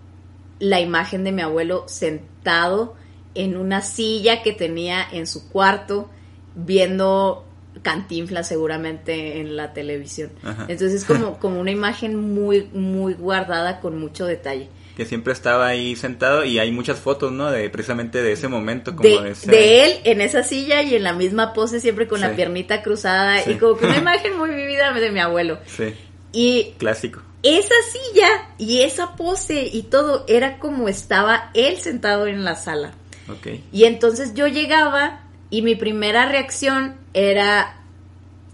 la 0.59 0.79
imagen 0.79 1.23
de 1.23 1.31
mi 1.31 1.41
abuelo 1.41 1.85
sentado 1.87 2.95
en 3.35 3.57
una 3.57 3.81
silla 3.81 4.43
que 4.43 4.53
tenía 4.53 5.05
en 5.11 5.25
su 5.25 5.49
cuarto 5.49 6.09
viendo 6.55 7.45
cantinfla 7.81 8.43
seguramente 8.43 9.39
en 9.39 9.55
la 9.55 9.73
televisión. 9.73 10.29
Entonces 10.43 10.93
es 10.93 11.05
como, 11.05 11.39
como 11.39 11.59
una 11.59 11.71
imagen 11.71 12.33
muy, 12.33 12.69
muy 12.73 13.15
guardada 13.15 13.79
con 13.79 13.99
mucho 13.99 14.25
detalle 14.25 14.69
que 14.95 15.05
siempre 15.05 15.33
estaba 15.33 15.67
ahí 15.67 15.95
sentado 15.95 16.45
y 16.45 16.59
hay 16.59 16.71
muchas 16.71 16.99
fotos, 16.99 17.31
¿no? 17.31 17.49
De 17.49 17.69
precisamente 17.69 18.21
de 18.21 18.31
ese 18.31 18.47
momento. 18.47 18.95
Como 18.95 19.09
de, 19.09 19.33
de, 19.33 19.85
él 19.85 19.99
en 20.03 20.21
esa 20.21 20.43
silla 20.43 20.83
y 20.83 20.95
en 20.95 21.03
la 21.03 21.13
misma 21.13 21.53
pose, 21.53 21.79
siempre 21.79 22.07
con 22.07 22.21
la 22.21 22.35
piernita 22.35 22.83
cruzada 22.83 23.49
y 23.49 23.55
como 23.55 23.77
que 23.77 23.85
una 23.85 23.97
imagen 23.99 24.37
muy 24.37 24.51
vivida 24.51 24.93
de 24.93 25.11
mi 25.11 25.19
abuelo. 25.19 25.57
Sí. 25.65 25.93
Y 26.31 26.73
clásico. 26.77 27.21
Esa 27.41 27.75
silla 27.91 28.49
y 28.57 28.81
esa 28.81 29.15
pose 29.15 29.69
y 29.71 29.83
todo 29.83 30.25
era 30.27 30.59
como 30.59 30.87
estaba 30.87 31.51
él 31.53 31.77
sentado 31.77 32.27
en 32.27 32.43
la 32.43 32.55
sala. 32.55 32.93
Ok. 33.29 33.47
Y 33.71 33.85
entonces 33.85 34.33
yo 34.33 34.47
llegaba 34.47 35.23
y 35.49 35.61
mi 35.61 35.75
primera 35.75 36.27
reacción 36.27 36.95
era 37.13 37.77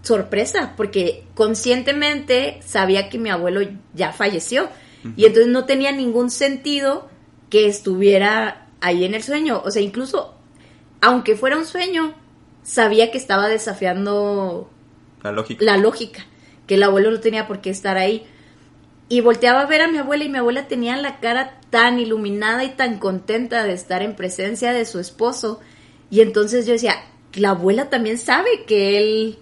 sorpresa, 0.02 0.72
porque 0.76 1.24
conscientemente 1.34 2.60
sabía 2.64 3.08
que 3.08 3.18
mi 3.18 3.30
abuelo 3.30 3.60
ya 3.94 4.12
falleció 4.12 4.68
y 5.16 5.24
entonces 5.24 5.48
no 5.48 5.64
tenía 5.64 5.92
ningún 5.92 6.30
sentido 6.30 7.08
que 7.48 7.66
estuviera 7.66 8.68
ahí 8.80 9.04
en 9.04 9.14
el 9.14 9.22
sueño. 9.22 9.62
O 9.64 9.70
sea, 9.70 9.82
incluso, 9.82 10.34
aunque 11.00 11.36
fuera 11.36 11.56
un 11.56 11.66
sueño, 11.66 12.14
sabía 12.62 13.10
que 13.10 13.18
estaba 13.18 13.48
desafiando 13.48 14.70
la 15.22 15.32
lógica. 15.32 15.64
La 15.64 15.76
lógica, 15.76 16.26
que 16.66 16.74
el 16.74 16.82
abuelo 16.82 17.10
no 17.10 17.20
tenía 17.20 17.46
por 17.46 17.60
qué 17.60 17.70
estar 17.70 17.96
ahí. 17.96 18.26
Y 19.08 19.22
volteaba 19.22 19.62
a 19.62 19.66
ver 19.66 19.82
a 19.82 19.88
mi 19.88 19.98
abuela 19.98 20.24
y 20.24 20.28
mi 20.28 20.38
abuela 20.38 20.68
tenía 20.68 20.96
la 20.96 21.18
cara 21.18 21.60
tan 21.70 21.98
iluminada 21.98 22.62
y 22.64 22.70
tan 22.70 22.98
contenta 22.98 23.64
de 23.64 23.72
estar 23.72 24.02
en 24.02 24.14
presencia 24.14 24.72
de 24.72 24.84
su 24.84 25.00
esposo. 25.00 25.60
Y 26.10 26.20
entonces 26.20 26.66
yo 26.66 26.72
decía, 26.72 26.94
la 27.34 27.50
abuela 27.50 27.90
también 27.90 28.18
sabe 28.18 28.64
que 28.66 28.98
él 28.98 29.38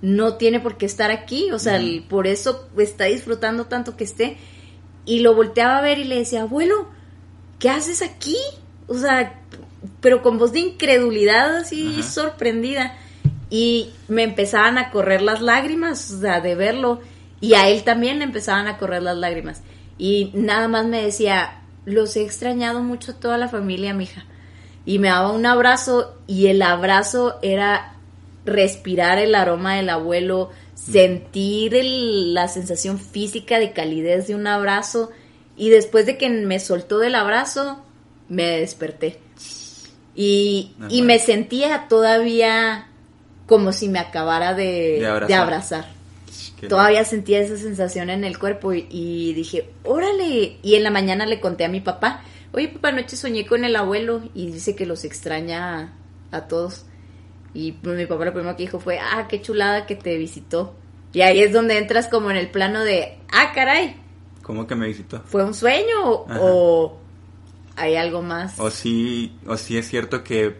no 0.00 0.36
tiene 0.36 0.60
por 0.60 0.76
qué 0.76 0.86
estar 0.86 1.10
aquí, 1.10 1.50
o 1.50 1.58
sea, 1.58 1.80
por 2.08 2.26
eso 2.26 2.68
está 2.78 3.04
disfrutando 3.04 3.66
tanto 3.66 3.96
que 3.96 4.04
esté. 4.04 4.36
Y 5.10 5.18
lo 5.18 5.34
volteaba 5.34 5.78
a 5.78 5.80
ver 5.80 5.98
y 5.98 6.04
le 6.04 6.18
decía, 6.18 6.42
abuelo, 6.42 6.86
¿qué 7.58 7.68
haces 7.68 8.00
aquí? 8.00 8.36
O 8.86 8.94
sea, 8.94 9.40
pero 10.00 10.22
con 10.22 10.38
voz 10.38 10.52
de 10.52 10.60
incredulidad 10.60 11.56
así 11.56 12.00
sorprendida. 12.04 12.94
Y 13.50 13.90
me 14.06 14.22
empezaban 14.22 14.78
a 14.78 14.92
correr 14.92 15.20
las 15.20 15.40
lágrimas, 15.40 16.12
o 16.12 16.20
sea, 16.20 16.40
de 16.40 16.54
verlo. 16.54 17.00
Y 17.40 17.54
a 17.54 17.68
él 17.68 17.82
también 17.82 18.20
le 18.20 18.24
empezaban 18.24 18.68
a 18.68 18.78
correr 18.78 19.02
las 19.02 19.16
lágrimas. 19.16 19.62
Y 19.98 20.30
nada 20.32 20.68
más 20.68 20.86
me 20.86 21.02
decía, 21.02 21.60
los 21.86 22.14
he 22.14 22.22
extrañado 22.22 22.80
mucho 22.80 23.10
a 23.10 23.16
toda 23.18 23.36
la 23.36 23.48
familia, 23.48 23.92
mija. 23.92 24.26
Y 24.86 25.00
me 25.00 25.08
daba 25.08 25.32
un 25.32 25.44
abrazo 25.44 26.20
y 26.28 26.46
el 26.46 26.62
abrazo 26.62 27.40
era 27.42 27.96
respirar 28.44 29.18
el 29.18 29.34
aroma 29.34 29.74
del 29.74 29.90
abuelo, 29.90 30.50
sentir 30.86 31.78
la 31.84 32.48
sensación 32.48 32.98
física 32.98 33.58
de 33.58 33.72
calidez 33.72 34.26
de 34.26 34.34
un 34.34 34.46
abrazo 34.46 35.10
y 35.56 35.68
después 35.68 36.06
de 36.06 36.16
que 36.16 36.28
me 36.30 36.58
soltó 36.58 36.98
del 36.98 37.14
abrazo, 37.14 37.84
me 38.28 38.44
desperté. 38.60 39.18
Y, 40.14 40.72
me 41.02 41.18
sentía 41.18 41.86
todavía 41.88 42.88
como 43.46 43.72
si 43.72 43.88
me 43.88 43.98
acabara 43.98 44.54
de, 44.54 45.06
abrazar. 45.34 45.88
Todavía 46.68 47.04
sentía 47.04 47.40
esa 47.40 47.56
sensación 47.56 48.10
en 48.10 48.24
el 48.24 48.38
cuerpo 48.38 48.72
y, 48.72 49.32
dije, 49.34 49.70
órale. 49.84 50.58
Y 50.62 50.74
en 50.74 50.82
la 50.82 50.90
mañana 50.90 51.26
le 51.26 51.40
conté 51.40 51.64
a 51.64 51.68
mi 51.68 51.80
papá, 51.80 52.22
oye 52.52 52.68
papá, 52.68 52.88
anoche 52.88 53.16
soñé 53.16 53.46
con 53.46 53.64
el 53.64 53.76
abuelo 53.76 54.22
y 54.34 54.50
dice 54.50 54.74
que 54.74 54.86
los 54.86 55.04
extraña 55.04 55.92
a 56.30 56.48
todos. 56.48 56.84
Y 57.54 57.72
pues, 57.72 57.96
mi 57.96 58.06
papá 58.06 58.24
lo 58.24 58.32
primero 58.32 58.56
que 58.56 58.62
dijo 58.64 58.78
fue, 58.78 58.98
ah, 58.98 59.26
qué 59.28 59.40
chulada 59.40 59.86
que 59.86 59.96
te 59.96 60.16
visitó. 60.16 60.74
Y 61.12 61.22
ahí 61.22 61.40
es 61.40 61.52
donde 61.52 61.78
entras 61.78 62.08
como 62.08 62.30
en 62.30 62.36
el 62.36 62.50
plano 62.50 62.84
de, 62.84 63.18
ah, 63.32 63.52
caray. 63.54 63.96
¿Cómo 64.42 64.66
que 64.66 64.74
me 64.74 64.86
visitó? 64.86 65.20
¿Fue 65.26 65.44
un 65.44 65.54
sueño 65.54 66.24
o 66.40 66.98
hay 67.76 67.96
algo 67.96 68.22
más? 68.22 68.58
O 68.58 68.70
sí, 68.70 69.36
o 69.46 69.56
sí 69.56 69.76
es 69.76 69.88
cierto 69.88 70.22
que 70.22 70.56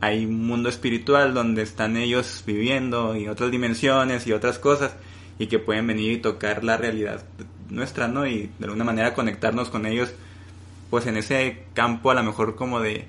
hay 0.00 0.26
un 0.26 0.46
mundo 0.46 0.68
espiritual 0.68 1.32
donde 1.32 1.62
están 1.62 1.96
ellos 1.96 2.42
viviendo 2.46 3.16
y 3.16 3.28
otras 3.28 3.50
dimensiones 3.50 4.26
y 4.26 4.32
otras 4.32 4.58
cosas 4.58 4.96
y 5.38 5.46
que 5.46 5.58
pueden 5.58 5.86
venir 5.86 6.12
y 6.12 6.16
tocar 6.18 6.64
la 6.64 6.76
realidad 6.76 7.22
nuestra, 7.70 8.08
¿no? 8.08 8.26
Y 8.26 8.50
de 8.58 8.64
alguna 8.64 8.84
manera 8.84 9.14
conectarnos 9.14 9.70
con 9.70 9.86
ellos, 9.86 10.12
pues 10.90 11.06
en 11.06 11.16
ese 11.16 11.64
campo 11.74 12.10
a 12.10 12.14
lo 12.14 12.22
mejor 12.22 12.54
como 12.56 12.80
de 12.80 13.06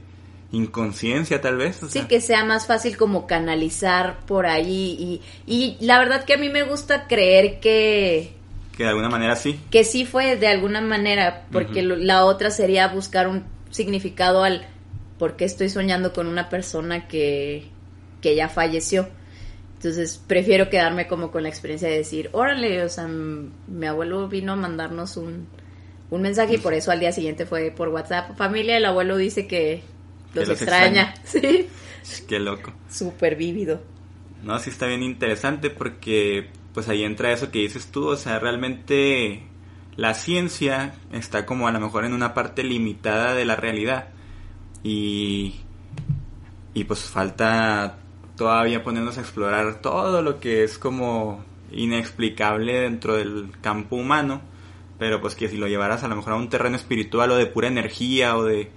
inconsciencia 0.53 1.41
tal 1.41 1.57
vez. 1.57 1.81
sí, 1.89 2.01
que 2.03 2.21
sea 2.21 2.45
más 2.45 2.67
fácil 2.67 2.95
como 2.95 3.27
canalizar 3.27 4.19
por 4.25 4.45
ahí 4.45 4.95
y, 4.99 5.21
y 5.51 5.77
la 5.83 5.97
verdad 5.97 6.23
que 6.23 6.35
a 6.35 6.37
mí 6.37 6.49
me 6.49 6.63
gusta 6.63 7.07
creer 7.07 7.59
que... 7.59 8.35
Que 8.77 8.83
de 8.83 8.89
alguna 8.89 9.09
manera 9.09 9.35
sí. 9.35 9.59
Que 9.71 9.83
sí 9.83 10.05
fue 10.05 10.35
de 10.37 10.47
alguna 10.47 10.79
manera, 10.79 11.47
porque 11.51 11.81
la 11.83 12.25
otra 12.25 12.49
sería 12.49 12.87
buscar 12.87 13.27
un 13.27 13.43
significado 13.71 14.43
al 14.43 14.65
por 15.17 15.35
qué 15.35 15.45
estoy 15.45 15.69
soñando 15.69 16.13
con 16.13 16.27
una 16.27 16.49
persona 16.49 17.07
que, 17.07 17.67
que 18.21 18.35
ya 18.35 18.47
falleció. 18.47 19.09
Entonces 19.75 20.21
prefiero 20.25 20.69
quedarme 20.69 21.07
como 21.07 21.31
con 21.31 21.43
la 21.43 21.49
experiencia 21.49 21.87
de 21.87 21.97
decir, 21.97 22.29
órale, 22.31 22.83
o 22.83 22.89
sea, 22.89 23.07
mi 23.07 23.85
abuelo 23.85 24.27
vino 24.27 24.53
a 24.53 24.55
mandarnos 24.55 25.17
un, 25.17 25.47
un 26.09 26.21
mensaje 26.21 26.55
y 26.55 26.57
por 26.57 26.73
eso 26.73 26.91
al 26.91 26.99
día 26.99 27.11
siguiente 27.11 27.45
fue 27.45 27.71
por 27.71 27.89
WhatsApp. 27.89 28.35
Familia, 28.37 28.77
el 28.77 28.85
abuelo 28.85 29.17
dice 29.17 29.45
que 29.47 29.83
los, 30.33 30.49
extraña. 30.49 31.13
Sí. 31.23 31.69
Qué 32.27 32.37
loco. 32.37 32.73
Súper 32.89 33.37
vívido. 33.37 33.81
No, 34.43 34.59
sí 34.59 34.69
está 34.69 34.87
bien 34.87 35.03
interesante 35.03 35.69
porque 35.69 36.49
pues 36.73 36.89
ahí 36.89 37.03
entra 37.03 37.31
eso 37.31 37.49
que 37.49 37.59
dices 37.59 37.87
tú, 37.91 38.07
o 38.07 38.17
sea, 38.17 38.39
realmente 38.39 39.43
la 39.95 40.13
ciencia 40.13 40.95
está 41.13 41.45
como 41.45 41.67
a 41.67 41.71
lo 41.71 41.79
mejor 41.79 42.03
en 42.03 42.13
una 42.13 42.33
parte 42.33 42.63
limitada 42.63 43.35
de 43.35 43.45
la 43.45 43.55
realidad 43.55 44.09
y, 44.83 45.55
y 46.73 46.83
pues 46.83 47.01
falta 47.01 47.99
todavía 48.35 48.83
ponernos 48.83 49.17
a 49.17 49.21
explorar 49.21 49.81
todo 49.81 50.21
lo 50.21 50.39
que 50.41 50.63
es 50.63 50.77
como 50.77 51.45
inexplicable 51.71 52.81
dentro 52.81 53.15
del 53.15 53.51
campo 53.61 53.95
humano 53.95 54.41
pero 55.03 55.19
pues 55.19 55.35
que 55.35 55.49
si 55.49 55.57
lo 55.57 55.67
llevaras 55.67 56.03
a 56.03 56.07
lo 56.07 56.15
mejor 56.15 56.33
a 56.33 56.37
un 56.37 56.49
terreno 56.49 56.75
espiritual 56.75 57.31
o 57.31 57.35
de 57.35 57.45
pura 57.45 57.67
energía 57.67 58.37
o 58.37 58.43
de 58.43 58.71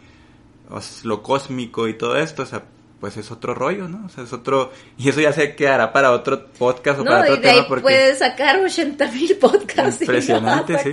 lo 1.04 1.22
cósmico 1.22 1.88
y 1.88 1.94
todo 1.94 2.16
esto, 2.16 2.42
o 2.42 2.46
sea, 2.46 2.64
pues 3.00 3.16
es 3.16 3.30
otro 3.30 3.54
rollo, 3.54 3.88
¿no? 3.88 4.06
O 4.06 4.08
sea, 4.08 4.24
es 4.24 4.32
otro... 4.32 4.72
Y 4.96 5.08
eso 5.08 5.20
ya 5.20 5.32
se 5.32 5.54
quedará 5.54 5.92
para 5.92 6.12
otro 6.12 6.46
podcast 6.58 7.00
o 7.00 7.04
para 7.04 7.22
otro 7.22 7.36
y 7.36 7.40
de 7.40 7.50
Ahí 7.50 7.62
puedes 7.82 8.18
sacar 8.18 8.58
80 8.58 9.12
mil 9.12 9.36
podcasts. 9.36 10.00
Impresionante, 10.00 10.78
sí. 10.78 10.92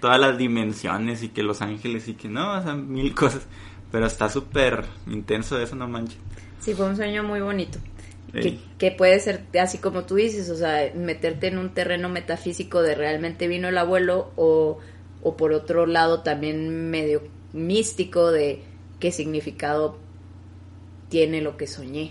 Todas 0.00 0.18
las 0.18 0.38
dimensiones 0.38 1.22
y 1.22 1.28
que 1.28 1.42
los 1.42 1.60
ángeles 1.60 2.08
y 2.08 2.14
que 2.14 2.28
no, 2.28 2.58
o 2.58 2.62
sea, 2.62 2.74
mil 2.74 3.14
cosas. 3.14 3.42
Pero 3.92 4.06
está 4.06 4.28
súper 4.28 4.84
intenso 5.06 5.60
eso, 5.60 5.76
no 5.76 5.86
manches. 5.86 6.18
Sí, 6.60 6.74
fue 6.74 6.86
un 6.86 6.96
sueño 6.96 7.22
muy 7.22 7.40
bonito. 7.40 7.78
Que, 8.32 8.58
que, 8.76 8.90
puede 8.90 9.18
ser 9.20 9.44
así 9.58 9.78
como 9.78 10.04
tú 10.04 10.16
dices, 10.16 10.50
o 10.50 10.56
sea, 10.56 10.92
meterte 10.94 11.46
en 11.46 11.56
un 11.56 11.72
terreno 11.72 12.08
metafísico 12.08 12.82
de 12.82 12.94
realmente 12.94 13.48
vino 13.48 13.68
el 13.68 13.78
abuelo 13.78 14.32
o, 14.36 14.78
o 15.22 15.36
por 15.36 15.52
otro 15.52 15.86
lado 15.86 16.22
también 16.22 16.90
medio 16.90 17.22
místico 17.52 18.30
de 18.30 18.62
qué 19.06 19.12
significado 19.12 19.96
tiene 21.08 21.40
lo 21.40 21.56
que 21.56 21.68
soñé. 21.68 22.10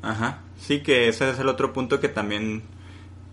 Ajá, 0.00 0.44
sí 0.56 0.80
que 0.80 1.08
ese 1.08 1.28
es 1.28 1.40
el 1.40 1.48
otro 1.48 1.72
punto 1.72 1.98
que 1.98 2.08
también 2.08 2.62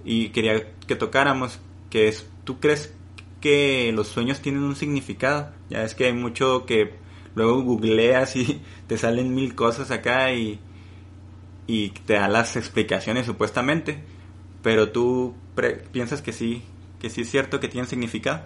y 0.03 0.29
quería 0.29 0.73
que 0.87 0.95
tocáramos, 0.95 1.59
que 1.91 2.07
es, 2.07 2.27
¿tú 2.43 2.59
crees 2.59 2.91
que 3.39 3.91
los 3.93 4.07
sueños 4.07 4.41
tienen 4.41 4.63
un 4.63 4.75
significado? 4.75 5.51
Ya 5.69 5.83
es 5.83 5.93
que 5.93 6.07
hay 6.07 6.13
mucho 6.13 6.65
que 6.65 6.95
luego 7.35 7.61
googleas 7.61 8.35
y 8.35 8.63
te 8.87 8.97
salen 8.97 9.35
mil 9.35 9.53
cosas 9.53 9.91
acá 9.91 10.33
y, 10.33 10.59
y 11.67 11.89
te 11.89 12.13
da 12.13 12.27
las 12.27 12.55
explicaciones 12.55 13.27
supuestamente, 13.27 14.01
pero 14.63 14.89
tú 14.89 15.35
piensas 15.91 16.23
que 16.23 16.33
sí, 16.33 16.63
que 16.99 17.11
sí 17.11 17.21
es 17.21 17.29
cierto 17.29 17.59
que 17.59 17.67
tienen 17.67 17.87
significado. 17.87 18.41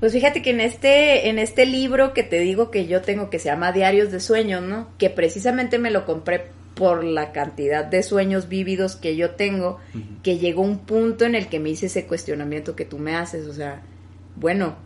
Pues 0.00 0.12
fíjate 0.12 0.40
que 0.40 0.50
en 0.50 0.60
este, 0.60 1.28
en 1.28 1.38
este 1.38 1.66
libro 1.66 2.14
que 2.14 2.22
te 2.22 2.40
digo 2.40 2.70
que 2.70 2.86
yo 2.86 3.02
tengo 3.02 3.28
que 3.28 3.38
se 3.38 3.50
llama 3.50 3.70
Diarios 3.70 4.10
de 4.10 4.18
Sueños, 4.18 4.62
¿no? 4.62 4.88
Que 4.96 5.10
precisamente 5.10 5.78
me 5.78 5.90
lo 5.90 6.06
compré 6.06 6.46
por 6.74 7.04
la 7.04 7.32
cantidad 7.32 7.84
de 7.84 8.02
sueños 8.02 8.48
vívidos 8.48 8.96
que 8.96 9.14
yo 9.14 9.32
tengo, 9.32 9.78
que 10.22 10.38
llegó 10.38 10.62
un 10.62 10.78
punto 10.78 11.26
en 11.26 11.34
el 11.34 11.48
que 11.48 11.60
me 11.60 11.68
hice 11.68 11.86
ese 11.86 12.06
cuestionamiento 12.06 12.74
que 12.74 12.86
tú 12.86 12.98
me 12.98 13.14
haces, 13.14 13.46
o 13.46 13.52
sea, 13.52 13.82
bueno, 14.36 14.76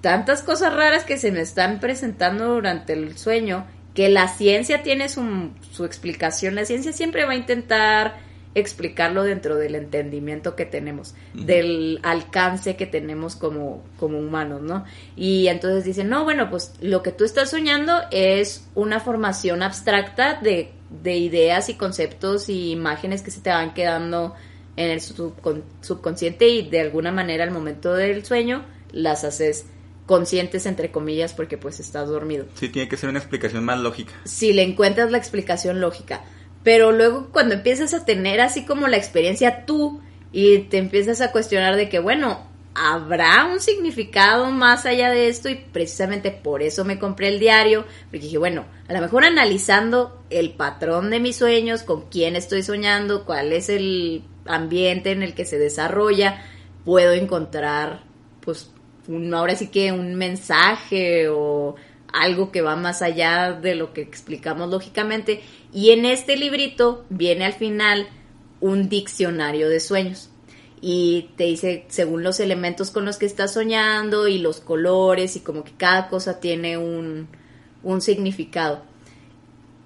tantas 0.00 0.42
cosas 0.42 0.72
raras 0.72 1.02
que 1.02 1.18
se 1.18 1.32
me 1.32 1.40
están 1.40 1.80
presentando 1.80 2.54
durante 2.54 2.92
el 2.92 3.18
sueño, 3.18 3.66
que 3.94 4.08
la 4.08 4.28
ciencia 4.28 4.84
tiene 4.84 5.08
su, 5.08 5.50
su 5.72 5.84
explicación, 5.84 6.54
la 6.54 6.64
ciencia 6.64 6.92
siempre 6.92 7.24
va 7.24 7.32
a 7.32 7.36
intentar 7.36 8.14
explicarlo 8.54 9.24
dentro 9.24 9.56
del 9.56 9.74
entendimiento 9.74 10.54
que 10.54 10.64
tenemos, 10.64 11.14
del 11.32 11.98
alcance 12.02 12.76
que 12.76 12.86
tenemos 12.86 13.34
como, 13.34 13.84
como 13.98 14.18
humanos, 14.18 14.62
¿no? 14.62 14.84
Y 15.16 15.48
entonces 15.48 15.84
dicen, 15.84 16.08
no, 16.08 16.24
bueno, 16.24 16.48
pues 16.50 16.72
lo 16.80 17.02
que 17.02 17.10
tú 17.10 17.24
estás 17.24 17.50
soñando 17.50 18.00
es 18.10 18.68
una 18.74 19.00
formación 19.00 19.62
abstracta 19.62 20.40
de, 20.40 20.70
de 21.02 21.16
ideas 21.16 21.68
y 21.68 21.74
conceptos 21.74 22.48
y 22.48 22.70
imágenes 22.70 23.22
que 23.22 23.30
se 23.30 23.40
te 23.40 23.50
van 23.50 23.74
quedando 23.74 24.34
en 24.76 24.90
el 24.90 25.00
subconsciente 25.00 26.48
y 26.48 26.68
de 26.68 26.80
alguna 26.80 27.12
manera 27.12 27.44
al 27.44 27.50
momento 27.50 27.94
del 27.94 28.24
sueño 28.24 28.64
las 28.92 29.24
haces 29.24 29.66
conscientes 30.06 30.66
entre 30.66 30.90
comillas 30.90 31.32
porque 31.32 31.58
pues 31.58 31.80
estás 31.80 32.08
dormido. 32.08 32.46
Sí, 32.54 32.68
tiene 32.68 32.88
que 32.88 32.96
ser 32.96 33.08
una 33.08 33.18
explicación 33.18 33.64
más 33.64 33.78
lógica. 33.80 34.12
Si 34.24 34.52
le 34.52 34.62
encuentras 34.62 35.10
la 35.10 35.18
explicación 35.18 35.80
lógica. 35.80 36.24
Pero 36.64 36.90
luego 36.90 37.28
cuando 37.30 37.54
empiezas 37.54 37.94
a 37.94 38.04
tener 38.04 38.40
así 38.40 38.64
como 38.64 38.88
la 38.88 38.96
experiencia 38.96 39.64
tú 39.66 40.00
y 40.32 40.58
te 40.60 40.78
empiezas 40.78 41.20
a 41.20 41.30
cuestionar 41.30 41.76
de 41.76 41.88
que, 41.88 42.00
bueno, 42.00 42.52
habrá 42.74 43.44
un 43.44 43.60
significado 43.60 44.50
más 44.50 44.84
allá 44.84 45.10
de 45.10 45.28
esto 45.28 45.48
y 45.48 45.54
precisamente 45.54 46.32
por 46.32 46.62
eso 46.62 46.84
me 46.84 46.98
compré 46.98 47.28
el 47.28 47.38
diario, 47.38 47.84
porque 48.04 48.18
dije, 48.18 48.38
bueno, 48.38 48.64
a 48.88 48.92
lo 48.92 49.00
mejor 49.00 49.24
analizando 49.24 50.24
el 50.30 50.50
patrón 50.50 51.10
de 51.10 51.20
mis 51.20 51.36
sueños, 51.36 51.84
con 51.84 52.08
quién 52.08 52.34
estoy 52.34 52.62
soñando, 52.62 53.24
cuál 53.24 53.52
es 53.52 53.68
el 53.68 54.24
ambiente 54.46 55.12
en 55.12 55.22
el 55.22 55.34
que 55.34 55.44
se 55.44 55.58
desarrolla, 55.58 56.42
puedo 56.84 57.12
encontrar 57.12 58.02
pues 58.40 58.70
un, 59.06 59.32
ahora 59.32 59.54
sí 59.54 59.68
que 59.68 59.92
un 59.92 60.16
mensaje 60.16 61.28
o 61.28 61.76
algo 62.12 62.52
que 62.52 62.62
va 62.62 62.76
más 62.76 63.02
allá 63.02 63.52
de 63.52 63.74
lo 63.74 63.92
que 63.92 64.00
explicamos 64.00 64.70
lógicamente. 64.70 65.42
Y 65.74 65.90
en 65.90 66.06
este 66.06 66.36
librito 66.36 67.04
viene 67.10 67.44
al 67.44 67.52
final 67.52 68.08
un 68.60 68.88
diccionario 68.88 69.68
de 69.68 69.80
sueños. 69.80 70.30
Y 70.80 71.30
te 71.36 71.44
dice, 71.44 71.84
según 71.88 72.22
los 72.22 72.40
elementos 72.40 72.90
con 72.90 73.04
los 73.04 73.16
que 73.18 73.26
estás 73.26 73.52
soñando 73.54 74.28
y 74.28 74.38
los 74.38 74.60
colores 74.60 75.36
y 75.36 75.40
como 75.40 75.64
que 75.64 75.72
cada 75.72 76.08
cosa 76.08 76.40
tiene 76.40 76.78
un, 76.78 77.28
un 77.82 78.00
significado. 78.00 78.82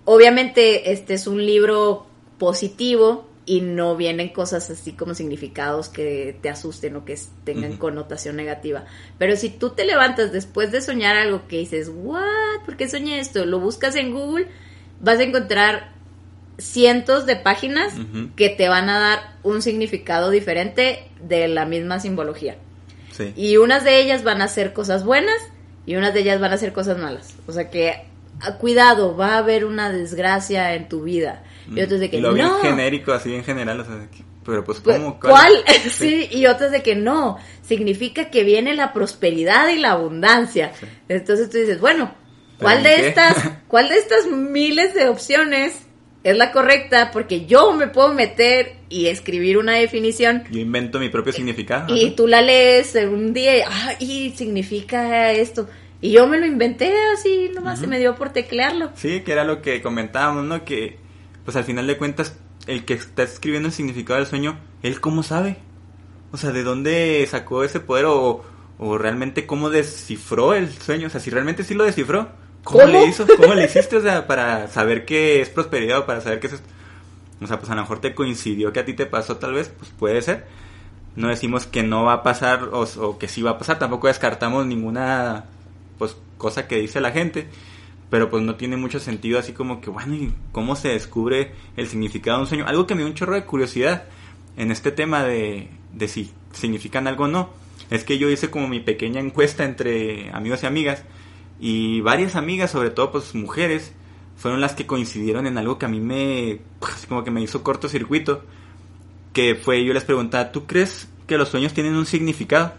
Obviamente 0.04 0.92
este 0.92 1.14
es 1.14 1.26
un 1.26 1.44
libro 1.44 2.06
positivo, 2.38 3.28
y 3.48 3.62
no 3.62 3.96
vienen 3.96 4.28
cosas 4.28 4.68
así 4.68 4.92
como 4.92 5.14
significados 5.14 5.88
que 5.88 6.36
te 6.42 6.50
asusten 6.50 6.96
o 6.96 7.06
que 7.06 7.18
tengan 7.44 7.78
connotación 7.78 8.36
negativa. 8.36 8.84
Pero 9.16 9.36
si 9.36 9.48
tú 9.48 9.70
te 9.70 9.86
levantas 9.86 10.32
después 10.32 10.70
de 10.70 10.82
soñar 10.82 11.16
algo 11.16 11.48
que 11.48 11.56
dices, 11.56 11.90
¿what? 11.90 12.62
¿Por 12.66 12.76
qué 12.76 12.90
soñé 12.90 13.20
esto? 13.20 13.46
Lo 13.46 13.58
buscas 13.58 13.96
en 13.96 14.12
Google, 14.12 14.48
vas 15.00 15.18
a 15.18 15.22
encontrar 15.22 15.92
cientos 16.58 17.24
de 17.26 17.36
páginas 17.36 17.94
que 18.36 18.48
te 18.48 18.68
van 18.68 18.88
a 18.88 18.98
dar 18.98 19.36
un 19.42 19.62
significado 19.62 20.30
diferente 20.30 21.08
de 21.20 21.48
la 21.48 21.64
misma 21.64 22.00
simbología. 22.00 22.56
Y 23.36 23.56
unas 23.56 23.84
de 23.84 24.00
ellas 24.00 24.22
van 24.22 24.42
a 24.42 24.48
ser 24.48 24.72
cosas 24.72 25.04
buenas 25.04 25.36
y 25.86 25.96
unas 25.96 26.14
de 26.14 26.20
ellas 26.20 26.40
van 26.40 26.52
a 26.52 26.56
ser 26.56 26.72
cosas 26.72 26.98
malas. 26.98 27.34
O 27.46 27.52
sea 27.52 27.70
que, 27.70 28.04
ah, 28.40 28.58
cuidado, 28.58 29.16
va 29.16 29.34
a 29.34 29.38
haber 29.38 29.64
una 29.64 29.90
desgracia 29.90 30.74
en 30.74 30.88
tu 30.88 31.02
vida 31.02 31.42
y 31.74 31.80
otros 31.80 32.00
de 32.00 32.10
que 32.10 32.20
lo 32.20 32.32
no. 32.32 32.60
genérico, 32.60 33.12
así 33.12 33.34
en 33.34 33.44
general, 33.44 33.80
o 33.80 33.84
sea, 33.84 34.08
pero 34.44 34.64
pues 34.64 34.80
pues, 34.80 34.96
¿cómo? 34.96 35.20
¿Cuál? 35.20 35.52
sí, 35.90 36.28
y 36.30 36.46
otros 36.46 36.70
de 36.70 36.82
que 36.82 36.94
no, 36.94 37.36
significa 37.62 38.30
que 38.30 38.44
viene 38.44 38.74
la 38.74 38.92
prosperidad 38.92 39.68
y 39.68 39.78
la 39.78 39.92
abundancia. 39.92 40.72
Entonces 41.08 41.50
tú 41.50 41.58
dices, 41.58 41.80
bueno, 41.80 42.14
¿cuál 42.58 42.82
de 42.82 43.08
estas, 43.08 43.50
cuál 43.68 43.88
de 43.88 43.96
estas 43.96 44.26
miles 44.26 44.94
de 44.94 45.08
opciones 45.08 45.86
es 46.24 46.36
la 46.36 46.52
correcta? 46.52 47.10
Porque 47.10 47.46
yo 47.46 47.72
me 47.72 47.88
puedo 47.88 48.12
meter 48.14 48.76
y 48.88 49.06
escribir 49.06 49.58
una 49.58 49.74
definición. 49.74 50.44
Yo 50.50 50.60
invento 50.60 50.98
mi 50.98 51.08
propio 51.08 51.32
significado. 51.32 51.94
Y 51.94 52.10
tú 52.12 52.26
la 52.26 52.42
lees 52.42 52.94
un 52.94 53.32
día 53.32 53.58
y, 53.58 53.60
ah, 53.60 53.94
y 53.98 54.30
significa 54.30 55.32
esto. 55.32 55.68
Y 56.00 56.12
yo 56.12 56.28
me 56.28 56.38
lo 56.38 56.46
inventé 56.46 56.94
así, 57.12 57.50
nomás 57.54 57.80
se 57.80 57.88
me 57.88 57.98
dio 57.98 58.14
por 58.14 58.30
teclearlo. 58.30 58.92
Sí, 58.94 59.20
que 59.20 59.32
era 59.32 59.44
lo 59.44 59.62
que 59.62 59.82
comentábamos, 59.82 60.44
¿no? 60.44 60.64
Que 60.64 60.96
pues 61.48 61.56
al 61.56 61.64
final 61.64 61.86
de 61.86 61.96
cuentas, 61.96 62.38
el 62.66 62.84
que 62.84 62.92
está 62.92 63.22
escribiendo 63.22 63.68
el 63.68 63.72
significado 63.72 64.18
del 64.18 64.28
sueño, 64.28 64.60
¿él 64.82 65.00
cómo 65.00 65.22
sabe? 65.22 65.56
O 66.30 66.36
sea, 66.36 66.52
¿de 66.52 66.62
dónde 66.62 67.26
sacó 67.26 67.64
ese 67.64 67.80
poder 67.80 68.04
o, 68.06 68.44
realmente 68.98 69.46
cómo 69.46 69.70
descifró 69.70 70.52
el 70.52 70.70
sueño? 70.70 71.06
O 71.06 71.10
sea, 71.10 71.20
si 71.20 71.30
realmente 71.30 71.64
sí 71.64 71.72
lo 71.72 71.84
descifró, 71.84 72.28
¿cómo, 72.72 72.86
le 72.86 73.06
hizo? 73.06 73.26
¿Cómo 73.36 73.54
le 73.54 73.64
hiciste? 73.64 73.96
O 73.96 74.00
sea, 74.00 74.26
para 74.26 74.68
saber 74.68 75.04
que 75.04 75.40
es 75.40 75.48
prosperidad 75.48 75.98
o 75.98 76.06
para 76.06 76.20
saber 76.20 76.40
que 76.40 76.48
es... 76.48 76.62
O 77.40 77.46
sea, 77.46 77.58
pues 77.58 77.70
a 77.70 77.74
lo 77.74 77.82
mejor 77.82 78.00
te 78.00 78.14
coincidió 78.14 78.72
que 78.72 78.80
a 78.80 78.84
ti 78.84 78.94
te 78.94 79.06
pasó 79.06 79.36
tal 79.36 79.54
vez, 79.54 79.68
pues 79.68 79.90
puede 79.96 80.20
ser. 80.22 80.46
No 81.14 81.28
decimos 81.28 81.66
que 81.66 81.82
no 81.82 82.04
va 82.04 82.14
a 82.14 82.22
pasar 82.22 82.70
o, 82.72 82.82
o 82.82 83.18
que 83.18 83.28
sí 83.28 83.42
va 83.42 83.52
a 83.52 83.58
pasar, 83.58 83.78
tampoco 83.78 84.08
descartamos 84.08 84.66
ninguna 84.66 85.44
pues 85.98 86.16
cosa 86.36 86.68
que 86.68 86.76
dice 86.76 87.00
la 87.00 87.10
gente 87.10 87.48
pero 88.10 88.30
pues 88.30 88.42
no 88.42 88.54
tiene 88.56 88.76
mucho 88.76 89.00
sentido 89.00 89.38
así 89.38 89.52
como 89.52 89.80
que, 89.80 89.90
bueno, 89.90 90.14
¿y 90.14 90.32
cómo 90.52 90.76
se 90.76 90.88
descubre 90.88 91.52
el 91.76 91.88
significado 91.88 92.38
de 92.38 92.42
un 92.42 92.48
sueño? 92.48 92.64
Algo 92.66 92.86
que 92.86 92.94
me 92.94 93.02
dio 93.02 93.08
un 93.08 93.14
chorro 93.14 93.34
de 93.34 93.44
curiosidad 93.44 94.04
en 94.56 94.70
este 94.70 94.92
tema 94.92 95.24
de, 95.24 95.68
de 95.92 96.08
si 96.08 96.32
significan 96.52 97.06
algo 97.06 97.24
o 97.24 97.28
no. 97.28 97.50
Es 97.90 98.04
que 98.04 98.18
yo 98.18 98.30
hice 98.30 98.50
como 98.50 98.68
mi 98.68 98.80
pequeña 98.80 99.20
encuesta 99.20 99.64
entre 99.64 100.30
amigos 100.32 100.62
y 100.62 100.66
amigas 100.66 101.04
y 101.60 102.00
varias 102.00 102.36
amigas, 102.36 102.70
sobre 102.70 102.90
todo 102.90 103.10
pues 103.12 103.34
mujeres, 103.34 103.92
fueron 104.36 104.60
las 104.60 104.74
que 104.74 104.86
coincidieron 104.86 105.46
en 105.46 105.58
algo 105.58 105.78
que 105.78 105.86
a 105.86 105.88
mí 105.88 106.00
me, 106.00 106.60
así 106.82 107.06
como 107.06 107.24
que 107.24 107.30
me 107.30 107.42
hizo 107.42 107.62
cortocircuito, 107.62 108.42
que 109.32 109.56
fue 109.56 109.84
yo 109.84 109.92
les 109.92 110.04
preguntaba, 110.04 110.52
¿tú 110.52 110.66
crees 110.66 111.08
que 111.26 111.36
los 111.38 111.48
sueños 111.48 111.74
tienen 111.74 111.94
un 111.94 112.06
significado? 112.06 112.72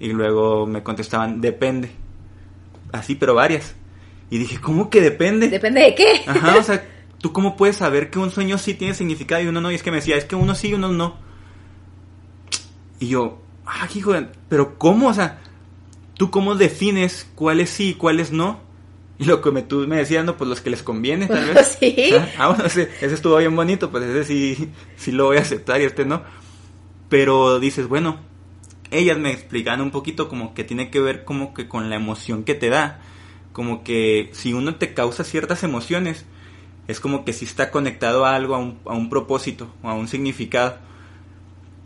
Y 0.00 0.12
luego 0.12 0.66
me 0.66 0.82
contestaban, 0.82 1.40
depende. 1.40 1.90
Así, 2.92 3.14
pero 3.14 3.34
varias. 3.34 3.74
Y 4.30 4.38
dije, 4.38 4.60
¿cómo 4.60 4.90
que 4.90 5.00
depende? 5.00 5.48
¿Depende 5.48 5.80
de 5.82 5.94
qué? 5.94 6.22
Ajá, 6.26 6.56
o 6.58 6.62
sea, 6.62 6.84
¿tú 7.18 7.32
cómo 7.32 7.56
puedes 7.56 7.76
saber 7.76 8.10
que 8.10 8.18
un 8.18 8.30
sueño 8.30 8.58
sí 8.58 8.74
tiene 8.74 8.94
significado 8.94 9.42
y 9.42 9.46
uno 9.46 9.60
no? 9.60 9.70
Y 9.70 9.74
es 9.74 9.82
que 9.82 9.90
me 9.90 9.98
decía, 9.98 10.16
es 10.16 10.24
que 10.24 10.36
uno 10.36 10.54
sí 10.54 10.68
y 10.68 10.74
uno 10.74 10.88
no. 10.88 11.16
Y 12.98 13.08
yo, 13.08 13.42
ah, 13.66 13.88
hijo 13.94 14.12
de... 14.12 14.28
Pero 14.48 14.78
¿cómo? 14.78 15.08
O 15.08 15.14
sea, 15.14 15.40
¿tú 16.16 16.30
cómo 16.30 16.54
defines 16.54 17.30
cuáles 17.34 17.70
sí 17.70 17.90
y 17.90 17.94
cuáles 17.94 18.32
no? 18.32 18.60
Y 19.18 19.24
lo 19.24 19.40
que 19.40 19.50
me, 19.50 19.62
tú 19.62 19.86
me 19.88 19.96
decías, 19.96 20.24
no, 20.24 20.36
pues 20.36 20.48
los 20.48 20.60
que 20.60 20.70
les 20.70 20.82
conviene, 20.82 21.26
tal 21.26 21.46
vez. 21.54 21.78
Sí. 21.80 22.12
Ah, 22.38 22.48
bueno, 22.48 22.64
ese, 22.64 22.90
ese, 23.00 23.14
estuvo 23.14 23.36
bien 23.36 23.56
bonito, 23.56 23.90
pues 23.90 24.04
ese 24.04 24.24
sí, 24.24 24.70
sí 24.96 25.12
lo 25.12 25.26
voy 25.26 25.38
a 25.38 25.40
aceptar 25.40 25.80
y 25.80 25.84
este 25.84 26.04
no. 26.04 26.22
Pero 27.08 27.58
dices, 27.60 27.88
bueno, 27.88 28.18
ellas 28.90 29.18
me 29.18 29.30
explican 29.30 29.80
un 29.80 29.90
poquito 29.90 30.28
como 30.28 30.54
que 30.54 30.64
tiene 30.64 30.90
que 30.90 31.00
ver 31.00 31.24
como 31.24 31.54
que 31.54 31.68
con 31.68 31.88
la 31.88 31.96
emoción 31.96 32.44
que 32.44 32.54
te 32.54 32.68
da. 32.68 33.00
Como 33.52 33.84
que 33.84 34.30
si 34.32 34.52
uno 34.52 34.74
te 34.74 34.92
causa 34.92 35.24
ciertas 35.24 35.62
emociones, 35.62 36.26
es 36.88 37.00
como 37.00 37.24
que 37.24 37.32
si 37.32 37.46
está 37.46 37.70
conectado 37.70 38.26
a 38.26 38.34
algo, 38.36 38.54
a 38.54 38.58
un, 38.58 38.78
a 38.84 38.92
un 38.92 39.08
propósito 39.08 39.72
o 39.82 39.88
a 39.88 39.94
un 39.94 40.08
significado. 40.08 40.76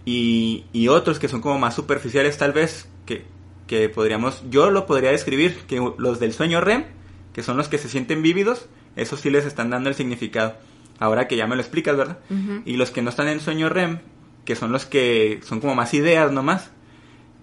Y, 0.05 0.65
y, 0.73 0.89
otros 0.89 1.19
que 1.19 1.29
son 1.29 1.41
como 1.41 1.59
más 1.59 1.75
superficiales 1.75 2.39
tal 2.39 2.53
vez, 2.53 2.89
que, 3.71 3.89
podríamos, 3.89 4.43
yo 4.51 4.73
lo 4.73 4.85
podría 4.85 5.13
describir, 5.13 5.57
que 5.69 5.81
los 5.97 6.19
del 6.19 6.33
sueño 6.33 6.61
REM, 6.61 6.87
que 7.33 7.45
son 7.45 7.57
los 7.57 7.69
que 7.69 7.79
se 7.79 7.89
sienten 7.89 8.21
vívidos, 8.21 8.67
esos 8.97 9.21
sí 9.21 9.31
les 9.31 9.47
están 9.47 9.71
dando 9.71 9.89
el 9.89 9.95
significado. 9.95 10.57
Ahora 10.99 11.29
que 11.29 11.37
ya 11.37 11.47
me 11.47 11.55
lo 11.55 11.63
explicas, 11.63 11.97
¿verdad? 11.97 12.19
Y 12.65 12.77
los 12.77 12.91
que 12.91 13.01
no 13.01 13.11
están 13.11 13.29
en 13.29 13.39
sueño 13.39 13.69
REM, 13.69 14.01
que 14.45 14.57
son 14.57 14.73
los 14.73 14.87
que 14.87 15.39
son 15.45 15.61
como 15.61 15.77
más 15.77 15.95
ideas 15.95 16.33
nomás, 16.33 16.73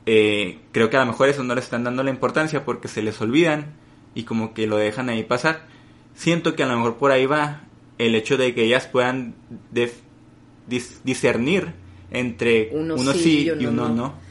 eh, 0.05 0.59
creo 0.73 0.89
que 0.89 0.97
a 0.97 0.99
lo 0.99 1.05
mejor 1.05 1.29
eso 1.29 1.45
no 1.45 1.55
les 1.55 1.63
están 1.63 1.85
dando 1.85 2.03
la 2.03 2.09
importancia 2.09 2.65
porque 2.65 2.89
se 2.89 3.01
les 3.01 3.21
olvidan 3.21 3.75
y 4.13 4.23
como 4.23 4.53
que 4.53 4.67
lo 4.67 4.75
dejan 4.75 5.07
ahí 5.07 5.23
pasar. 5.23 5.65
Siento 6.13 6.57
que 6.57 6.63
a 6.63 6.65
lo 6.65 6.75
mejor 6.75 6.97
por 6.97 7.11
ahí 7.11 7.25
va 7.25 7.61
el 7.99 8.15
hecho 8.15 8.35
de 8.35 8.53
que 8.53 8.65
ellas 8.65 8.85
puedan 8.85 9.33
discernir 11.05 11.71
entre 12.11 12.69
uno, 12.73 13.13
sí, 13.13 13.49
y 13.57 13.65
uno, 13.65 13.87
no. 13.87 14.26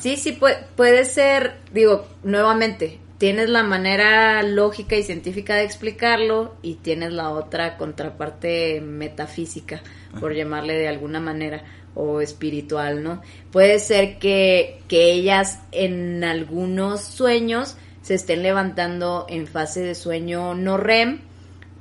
Sí, 0.00 0.16
sí, 0.16 0.32
puede, 0.32 0.58
puede 0.76 1.04
ser, 1.04 1.58
digo, 1.72 2.06
nuevamente, 2.22 2.98
tienes 3.18 3.50
la 3.50 3.62
manera 3.62 4.42
lógica 4.42 4.96
y 4.96 5.02
científica 5.02 5.54
de 5.54 5.64
explicarlo 5.64 6.56
y 6.62 6.76
tienes 6.76 7.12
la 7.12 7.30
otra 7.30 7.76
contraparte 7.76 8.80
metafísica, 8.80 9.82
por 10.18 10.34
llamarle 10.34 10.74
de 10.74 10.88
alguna 10.88 11.20
manera, 11.20 11.62
o 11.94 12.20
espiritual, 12.20 13.02
¿no? 13.02 13.20
Puede 13.52 13.78
ser 13.78 14.18
que, 14.18 14.80
que 14.88 15.12
ellas 15.12 15.60
en 15.70 16.24
algunos 16.24 17.02
sueños 17.02 17.76
se 18.02 18.14
estén 18.14 18.42
levantando 18.42 19.26
en 19.28 19.46
fase 19.46 19.80
de 19.82 19.94
sueño 19.94 20.54
no 20.54 20.78
REM 20.78 21.20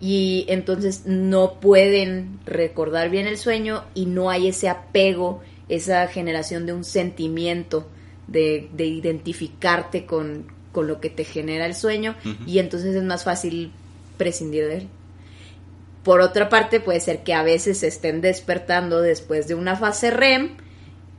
y 0.02 0.46
entonces 0.48 1.06
no 1.06 1.60
pueden 1.60 2.40
recordar 2.46 3.10
bien 3.10 3.28
el 3.28 3.38
sueño 3.38 3.84
y 3.94 4.06
no 4.06 4.30
hay 4.30 4.50
ese 4.50 4.70
apego, 4.70 5.42
esa 5.70 6.08
generación 6.08 6.66
de 6.66 6.74
un 6.74 6.84
sentimiento, 6.84 7.88
de, 8.28 8.70
de 8.74 8.86
identificarte 8.86 10.06
con, 10.06 10.46
con 10.72 10.88
lo 10.88 11.00
que 11.00 11.10
te 11.10 11.24
genera 11.24 11.66
el 11.66 11.76
sueño 11.76 12.16
y 12.46 12.60
entonces 12.60 12.96
es 12.96 13.04
más 13.04 13.24
fácil 13.24 13.72
prescindir 14.18 14.68
de 14.68 14.78
él. 14.78 14.88
Por 16.04 16.22
otra 16.22 16.50
parte, 16.50 16.80
puede 16.80 17.00
ser 17.00 17.24
que 17.24 17.34
a 17.34 17.44
veces 17.44 17.80
se 17.80 17.88
estén 17.88 18.22
despertando 18.22 19.02
después 19.02 19.48
de 19.48 19.56
una 19.56 19.76
fase 19.76 20.12
REM 20.12 20.52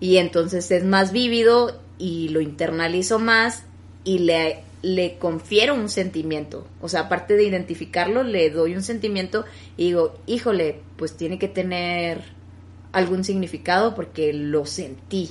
y 0.00 0.16
entonces 0.16 0.70
es 0.70 0.84
más 0.84 1.12
vívido 1.12 1.80
y 1.98 2.28
lo 2.30 2.40
internalizo 2.40 3.18
más 3.18 3.64
y 4.04 4.20
le, 4.20 4.62
le 4.82 5.18
confiero 5.18 5.74
un 5.74 5.88
sentimiento. 5.88 6.66
O 6.80 6.88
sea, 6.88 7.00
aparte 7.00 7.36
de 7.36 7.44
identificarlo, 7.44 8.22
le 8.22 8.50
doy 8.50 8.74
un 8.74 8.82
sentimiento 8.82 9.44
y 9.76 9.86
digo, 9.86 10.16
híjole, 10.26 10.80
pues 10.96 11.16
tiene 11.16 11.38
que 11.38 11.48
tener 11.48 12.22
algún 12.92 13.24
significado 13.24 13.94
porque 13.94 14.32
lo 14.32 14.66
sentí. 14.66 15.30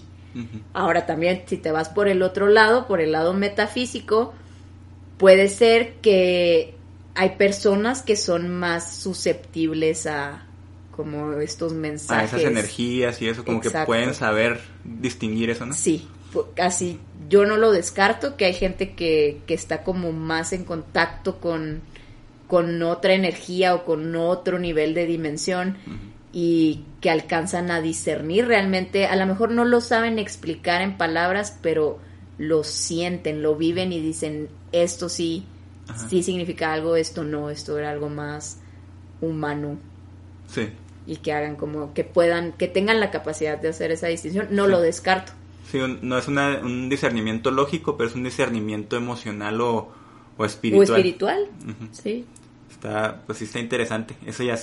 Ahora 0.74 1.06
también, 1.06 1.44
si 1.48 1.58
te 1.58 1.72
vas 1.72 1.90
por 1.90 2.08
el 2.08 2.22
otro 2.22 2.48
lado, 2.48 2.88
por 2.88 3.02
el 3.02 3.12
lado 3.12 3.34
metafísico, 3.34 4.34
puede 5.18 5.50
ser 5.50 5.96
que 5.96 6.76
hay 7.16 7.32
personas 7.32 8.04
que 8.04 8.16
son 8.16 8.48
más 8.48 8.96
susceptibles 8.98 10.06
a 10.06 10.46
como 10.96 11.34
estos 11.40 11.74
mensajes. 11.74 12.34
A 12.34 12.38
esas 12.38 12.50
energías 12.50 13.22
y 13.22 13.28
eso, 13.28 13.44
como 13.44 13.60
que 13.60 13.72
pueden 13.72 14.14
saber 14.14 14.62
distinguir 14.84 15.50
eso, 15.50 15.66
¿no? 15.66 15.74
Sí, 15.74 16.08
casi 16.56 17.00
yo 17.28 17.46
no 17.46 17.58
lo 17.58 17.72
descarto, 17.72 18.38
que 18.38 18.46
hay 18.46 18.54
gente 18.54 18.94
que, 18.94 19.42
que 19.46 19.54
está 19.54 19.84
como 19.84 20.12
más 20.12 20.54
en 20.54 20.64
contacto 20.64 21.40
con, 21.40 21.82
con 22.48 22.82
otra 22.84 23.14
energía 23.14 23.76
o 23.76 23.84
con 23.84 24.16
otro 24.16 24.60
nivel 24.60 24.94
de 24.94 25.06
dimensión 25.06 25.78
y 26.32 26.84
que 27.02 27.10
alcanzan 27.10 27.72
a 27.72 27.82
discernir 27.82 28.46
realmente, 28.48 29.08
a 29.08 29.16
lo 29.16 29.26
mejor 29.26 29.52
no 29.52 29.66
lo 29.66 29.82
saben 29.82 30.20
explicar 30.20 30.82
en 30.82 30.98
palabras, 30.98 31.58
pero 31.62 32.00
lo 32.38 32.64
sienten, 32.64 33.42
lo 33.42 33.56
viven 33.56 33.92
y 33.92 34.00
dicen, 34.00 34.50
esto 34.72 35.10
sí, 35.10 35.46
sí 36.08 36.22
significa 36.24 36.72
algo, 36.72 36.96
esto 36.96 37.24
no, 37.24 37.50
esto 37.50 37.78
era 37.78 37.90
algo 37.92 38.10
más 38.10 38.60
humano. 39.22 39.78
Sí. 40.48 40.70
Y 41.08 41.18
que 41.18 41.34
hagan 41.34 41.56
como, 41.56 41.94
que 41.94 42.04
puedan, 42.04 42.54
que 42.54 42.68
tengan 42.68 43.00
la 43.00 43.10
capacidad 43.10 43.58
de 43.58 43.70
hacer 43.70 43.92
esa 43.92 44.08
distinción, 44.08 44.48
no 44.52 44.68
lo 44.68 44.80
descarto. 44.82 45.34
Sí, 45.72 45.80
no 46.02 46.18
es 46.18 46.28
un 46.28 46.90
discernimiento 46.90 47.52
lógico, 47.52 47.98
pero 47.98 48.10
es 48.10 48.16
un 48.16 48.24
discernimiento 48.24 48.98
emocional 48.98 49.62
o, 49.62 49.92
o 50.38 50.46
espiritual. 50.46 50.90
O 50.90 50.96
espiritual, 50.96 51.48
sí. 51.92 52.26
Está, 52.70 53.22
pues 53.26 53.40
sí 53.40 53.46
está 53.46 53.60
interesante. 53.60 54.16
Eso 54.26 54.44
ya 54.44 54.54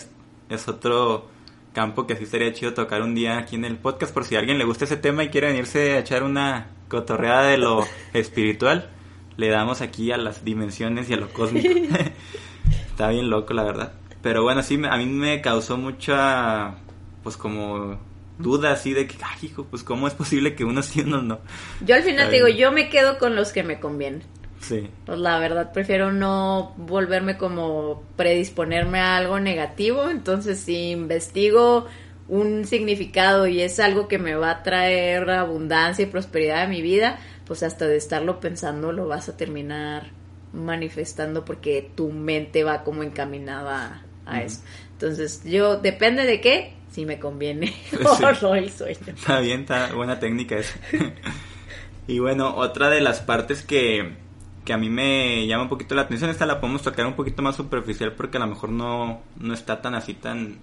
es 0.49 0.69
otro 0.69 1.36
campo 1.77 2.07
que 2.07 2.15
así 2.15 2.25
sería 2.25 2.55
chido 2.55 2.73
tocar 2.73 3.03
un 3.03 3.15
día 3.15 3.37
aquí 3.37 3.55
en 3.55 3.67
el 3.67 3.77
podcast 3.77 4.15
por 4.15 4.25
si 4.25 4.35
a 4.35 4.39
alguien 4.39 4.57
le 4.57 4.65
gusta 4.65 4.87
ese 4.87 4.97
tema 4.97 5.25
y 5.25 5.29
quiere 5.29 5.49
venirse 5.49 5.93
a 5.93 5.99
echar 5.99 6.23
una 6.23 6.69
cotorreada 6.89 7.49
de 7.49 7.59
lo 7.59 7.85
espiritual, 8.15 8.89
le 9.37 9.51
damos 9.51 9.83
aquí 9.83 10.11
a 10.11 10.17
las 10.17 10.43
dimensiones 10.43 11.11
y 11.11 11.13
a 11.13 11.19
lo 11.19 11.29
cósmico. 11.29 11.69
Está 12.89 13.11
bien 13.11 13.29
loco, 13.29 13.53
la 13.53 13.63
verdad. 13.63 13.93
Pero 14.23 14.43
bueno, 14.43 14.63
sí, 14.63 14.81
a 14.89 14.97
mí 14.97 15.05
me 15.05 15.43
causó 15.43 15.77
mucha, 15.77 16.77
pues 17.23 17.37
como 17.37 17.99
duda 18.39 18.73
así 18.73 18.95
de 18.95 19.07
que, 19.07 19.17
ay, 19.23 19.49
hijo, 19.49 19.65
pues 19.65 19.83
cómo 19.83 20.09
es 20.09 20.15
posible 20.15 20.55
que 20.55 20.65
uno 20.65 20.83
sí 20.83 21.03
uno 21.03 21.21
no. 21.21 21.41
Yo 21.83 21.95
al 21.95 22.05
final 22.05 22.31
te 22.31 22.37
digo, 22.37 22.49
yo 22.49 22.73
me 22.73 22.89
quedo 22.89 23.19
con 23.19 23.37
los 23.37 23.53
que 23.53 23.63
me 23.63 23.81
convienen. 23.81 24.23
Sí. 24.67 24.91
Pues 25.05 25.19
la 25.19 25.39
verdad 25.39 25.73
prefiero 25.73 26.13
no 26.13 26.75
volverme 26.77 27.37
como 27.37 28.03
predisponerme 28.17 28.99
a 28.99 29.17
algo 29.17 29.39
negativo, 29.39 30.11
entonces 30.11 30.59
si 30.59 30.91
investigo 30.91 31.87
un 32.29 32.65
significado 32.65 33.47
y 33.47 33.61
es 33.61 33.79
algo 33.79 34.09
que 34.09 34.19
me 34.19 34.35
va 34.35 34.51
a 34.51 34.63
traer 34.65 35.31
abundancia 35.31 36.03
y 36.03 36.07
prosperidad 36.07 36.63
a 36.63 36.67
mi 36.67 36.83
vida, 36.83 37.19
pues 37.45 37.63
hasta 37.63 37.87
de 37.87 37.97
estarlo 37.97 38.41
pensando 38.41 38.91
lo 38.91 39.07
vas 39.07 39.29
a 39.29 39.37
terminar 39.37 40.11
manifestando 40.53 41.45
porque 41.45 41.89
tu 41.95 42.11
mente 42.11 42.65
va 42.65 42.83
como 42.83 43.05
encaminada 43.05 44.03
a, 44.25 44.43
eso. 44.43 44.63
Entonces 44.93 45.45
yo, 45.45 45.77
depende 45.77 46.25
de 46.25 46.41
qué, 46.41 46.75
si 46.91 47.05
me 47.05 47.21
conviene 47.21 47.73
o 48.43 48.55
el 48.55 48.71
sueño. 48.71 48.99
Está 49.07 49.39
bien, 49.39 49.61
está 49.61 49.93
buena 49.93 50.19
técnica 50.19 50.57
esa. 50.57 50.81
y 52.09 52.19
bueno, 52.19 52.57
otra 52.57 52.91
de 52.91 53.01
las 53.01 53.21
partes 53.21 53.63
que 53.63 54.26
que 54.67 54.73
a 54.73 54.79
mí 54.79 54.91
me 54.91 55.47
llama 55.47 55.63
un 55.63 55.69
poquito 55.71 55.95
la 55.95 56.03
atención. 56.03 56.29
Esta 56.29 56.45
la 56.45 56.61
podemos 56.61 56.83
tocar 56.83 57.07
un 57.07 57.15
poquito 57.15 57.41
más 57.41 57.57
superficial 57.57 58.13
porque 58.13 58.37
a 58.37 58.41
lo 58.41 58.49
mejor 58.49 58.71
no, 58.71 59.23
no 59.39 59.55
está 59.55 59.81
tan 59.81 59.95
así, 59.95 60.13
tan, 60.13 60.59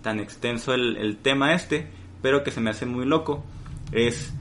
tan 0.00 0.20
extenso 0.20 0.72
el, 0.72 1.18
tema 1.20 1.52
este, 1.52 1.88
pero 2.22 2.44
que 2.44 2.52
se 2.52 2.60
me 2.60 2.70
hace 2.70 2.86
muy 2.86 3.04
loco. 3.04 3.44
Es 3.92 4.32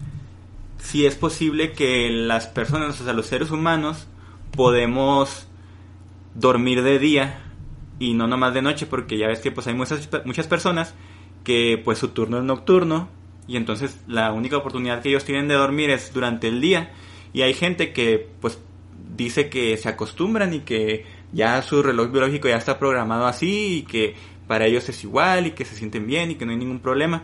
si 0.77 1.05
es 1.05 1.15
posible 1.15 1.73
que 1.73 2.09
las 2.11 2.47
personas, 2.47 3.01
o 3.01 3.03
sea, 3.03 3.13
los 3.13 3.25
seres 3.25 3.51
humanos, 3.51 4.07
podemos 4.55 5.47
dormir 6.35 6.83
de 6.83 6.99
día 6.99 7.41
y 7.99 8.13
no 8.13 8.27
nomás 8.27 8.53
de 8.53 8.61
noche, 8.61 8.85
porque 8.85 9.17
ya 9.17 9.27
ves 9.27 9.39
que 9.39 9.51
pues 9.51 9.65
hay 9.65 9.73
muchas, 9.73 10.07
muchas 10.25 10.47
personas 10.47 10.93
que 11.43 11.81
pues 11.83 11.97
su 11.97 12.09
turno 12.09 12.37
es 12.37 12.43
nocturno 12.43 13.09
y 13.47 13.57
entonces 13.57 13.99
la 14.07 14.31
única 14.33 14.57
oportunidad 14.57 15.01
que 15.01 15.09
ellos 15.09 15.25
tienen 15.25 15.47
de 15.47 15.55
dormir 15.55 15.89
es 15.89 16.13
durante 16.13 16.47
el 16.47 16.61
día 16.61 16.91
y 17.33 17.41
hay 17.41 17.53
gente 17.53 17.91
que 17.91 18.29
pues 18.39 18.59
dice 19.15 19.49
que 19.49 19.77
se 19.77 19.89
acostumbran 19.89 20.53
y 20.53 20.59
que 20.61 21.05
ya 21.31 21.61
su 21.61 21.81
reloj 21.81 22.11
biológico 22.11 22.47
ya 22.47 22.57
está 22.57 22.79
programado 22.79 23.25
así 23.25 23.77
y 23.77 23.81
que 23.83 24.15
para 24.47 24.65
ellos 24.65 24.87
es 24.89 25.03
igual 25.03 25.47
y 25.47 25.51
que 25.51 25.65
se 25.65 25.75
sienten 25.75 26.05
bien 26.05 26.31
y 26.31 26.35
que 26.35 26.45
no 26.45 26.51
hay 26.51 26.57
ningún 26.57 26.79
problema. 26.79 27.23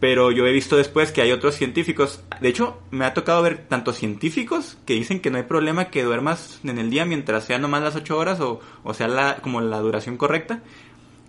Pero 0.00 0.32
yo 0.32 0.46
he 0.46 0.52
visto 0.52 0.76
después 0.76 1.12
que 1.12 1.22
hay 1.22 1.30
otros 1.30 1.54
científicos, 1.54 2.24
de 2.40 2.48
hecho 2.48 2.80
me 2.90 3.04
ha 3.04 3.14
tocado 3.14 3.40
ver 3.42 3.68
tantos 3.68 3.96
científicos 3.96 4.76
que 4.84 4.94
dicen 4.94 5.20
que 5.20 5.30
no 5.30 5.36
hay 5.36 5.44
problema 5.44 5.90
que 5.90 6.02
duermas 6.02 6.58
en 6.64 6.78
el 6.78 6.90
día 6.90 7.04
mientras 7.04 7.44
sean 7.44 7.62
nomás 7.62 7.82
las 7.82 7.94
8 7.94 8.18
horas 8.18 8.40
o, 8.40 8.60
o 8.82 8.94
sea 8.94 9.06
la, 9.06 9.36
como 9.36 9.60
la 9.60 9.78
duración 9.78 10.16
correcta. 10.16 10.60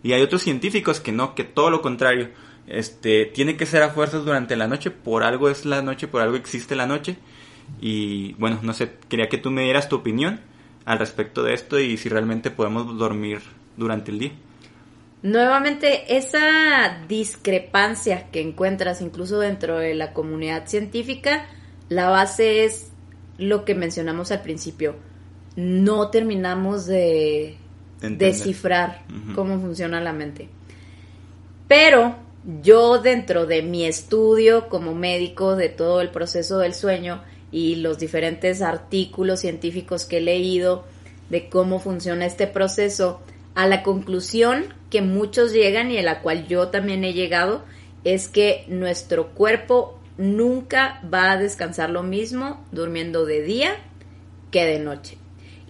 Y 0.02 0.14
hay 0.14 0.22
otros 0.22 0.42
científicos 0.42 1.00
que 1.00 1.12
no, 1.12 1.36
que 1.36 1.44
todo 1.44 1.70
lo 1.70 1.82
contrario. 1.82 2.32
Este, 2.66 3.26
tiene 3.26 3.58
que 3.58 3.66
ser 3.66 3.84
a 3.84 3.90
fuerzas 3.90 4.26
durante 4.26 4.56
la 4.56 4.68
noche, 4.68 4.90
por 4.90 5.24
algo 5.24 5.50
es 5.50 5.66
la 5.66 5.82
noche, 5.82 6.08
por 6.08 6.22
algo 6.22 6.36
existe 6.36 6.76
la 6.76 6.88
noche. 6.88 7.18
Y 7.82 8.34
bueno, 8.34 8.60
no 8.62 8.74
sé, 8.74 8.94
quería 9.10 9.30
que 9.30 9.38
tú 9.38 9.52
me 9.52 9.64
dieras 9.64 9.90
tu 9.90 9.98
opinión 9.98 10.40
al 10.86 11.00
respecto 11.00 11.44
de 11.44 11.54
esto 11.54 11.80
y 11.80 11.98
si 11.98 12.10
realmente 12.10 12.52
podemos 12.52 12.98
dormir 12.98 13.42
durante 13.78 14.12
el 14.12 14.20
día. 14.20 14.32
Nuevamente, 15.22 16.18
esa 16.18 17.06
discrepancia 17.08 18.30
que 18.30 18.42
encuentras 18.42 19.02
incluso 19.02 19.40
dentro 19.40 19.78
de 19.78 19.96
la 19.96 20.12
comunidad 20.12 20.68
científica, 20.68 21.46
la 21.88 22.10
base 22.10 22.66
es 22.66 22.92
lo 23.38 23.64
que 23.64 23.74
mencionamos 23.74 24.32
al 24.32 24.42
principio. 24.42 24.96
No 25.56 26.10
terminamos 26.10 26.86
de 26.86 27.58
descifrar 28.02 29.04
cómo 29.34 29.60
funciona 29.60 30.02
la 30.02 30.12
mente. 30.12 30.50
Pero 31.70 32.18
yo 32.62 32.98
dentro 32.98 33.46
de 33.46 33.62
mi 33.62 33.86
estudio 33.86 34.68
como 34.68 34.94
médico 34.94 35.56
de 35.56 35.70
todo 35.70 36.02
el 36.02 36.10
proceso 36.10 36.58
del 36.60 36.74
sueño 36.74 37.22
y 37.54 37.76
los 37.76 38.00
diferentes 38.00 38.64
artículos 38.64 39.42
científicos 39.42 40.06
que 40.06 40.18
he 40.18 40.22
leído 40.22 40.84
de 41.30 41.50
cómo 41.50 41.80
funciona 41.80 42.26
este 42.26 42.48
proceso, 42.48 43.22
a 43.54 43.68
la 43.68 43.84
conclusión 43.84 44.66
que 44.90 45.04
muchos 45.04 45.54
llegan 45.54 45.92
y 45.92 46.00
a 46.00 46.04
la 46.04 46.22
cual 46.22 46.48
yo 46.48 46.70
también 46.70 47.04
he 47.04 47.14
llegado, 47.14 47.64
es 48.04 48.28
que 48.28 48.66
nuestro 48.68 49.30
cuerpo 49.30 50.00
nunca 50.18 51.00
va 51.14 51.32
a 51.32 51.38
descansar 51.38 51.92
lo 51.92 52.02
mismo 52.02 52.66
durmiendo 52.72 53.26
de 53.26 53.44
día 53.44 53.76
que 54.50 54.66
de 54.66 54.80
noche. 54.80 55.20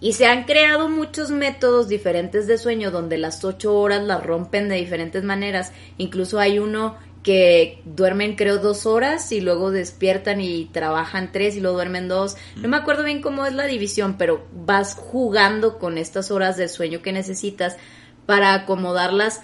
Y 0.00 0.14
se 0.14 0.26
han 0.26 0.44
creado 0.44 0.88
muchos 0.88 1.30
métodos 1.30 1.88
diferentes 1.88 2.46
de 2.46 2.56
sueño 2.56 2.90
donde 2.90 3.18
las 3.18 3.44
ocho 3.44 3.78
horas 3.78 4.02
las 4.02 4.24
rompen 4.24 4.70
de 4.70 4.76
diferentes 4.76 5.22
maneras. 5.22 5.72
Incluso 5.98 6.40
hay 6.40 6.58
uno 6.58 6.96
que 7.24 7.80
duermen 7.86 8.36
creo 8.36 8.58
dos 8.58 8.84
horas 8.84 9.32
y 9.32 9.40
luego 9.40 9.70
despiertan 9.70 10.42
y 10.42 10.66
trabajan 10.66 11.32
tres 11.32 11.56
y 11.56 11.60
luego 11.60 11.78
duermen 11.78 12.06
dos. 12.06 12.36
No 12.56 12.68
me 12.68 12.76
acuerdo 12.76 13.02
bien 13.02 13.22
cómo 13.22 13.46
es 13.46 13.54
la 13.54 13.64
división, 13.64 14.16
pero 14.18 14.44
vas 14.52 14.94
jugando 14.94 15.78
con 15.78 15.96
estas 15.96 16.30
horas 16.30 16.58
de 16.58 16.68
sueño 16.68 17.00
que 17.00 17.12
necesitas 17.12 17.78
para 18.26 18.52
acomodarlas 18.52 19.40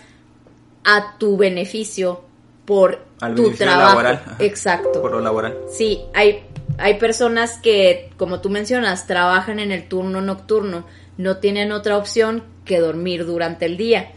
a 0.85 1.17
tu 1.19 1.39
beneficio 1.39 2.23
por 2.67 3.03
tu 3.35 3.53
trabajo. 3.53 4.21
Exacto. 4.39 5.01
Por 5.01 5.13
lo 5.13 5.21
laboral. 5.21 5.57
Sí, 5.71 6.03
hay, 6.13 6.45
hay 6.77 6.99
personas 6.99 7.59
que, 7.59 8.11
como 8.19 8.43
tú 8.43 8.51
mencionas, 8.51 9.07
trabajan 9.07 9.59
en 9.59 9.73
el 9.73 9.89
turno 9.89 10.21
nocturno, 10.21 10.85
no 11.17 11.39
tienen 11.39 11.73
otra 11.73 11.97
opción 11.97 12.45
que 12.67 12.79
dormir 12.79 13.25
durante 13.25 13.65
el 13.65 13.79
día. 13.79 14.13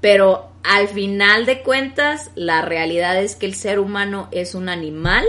Pero 0.00 0.51
al 0.62 0.88
final 0.88 1.46
de 1.46 1.62
cuentas, 1.62 2.30
la 2.34 2.62
realidad 2.62 3.20
es 3.20 3.36
que 3.36 3.46
el 3.46 3.54
ser 3.54 3.78
humano 3.78 4.28
es 4.30 4.54
un 4.54 4.68
animal 4.68 5.24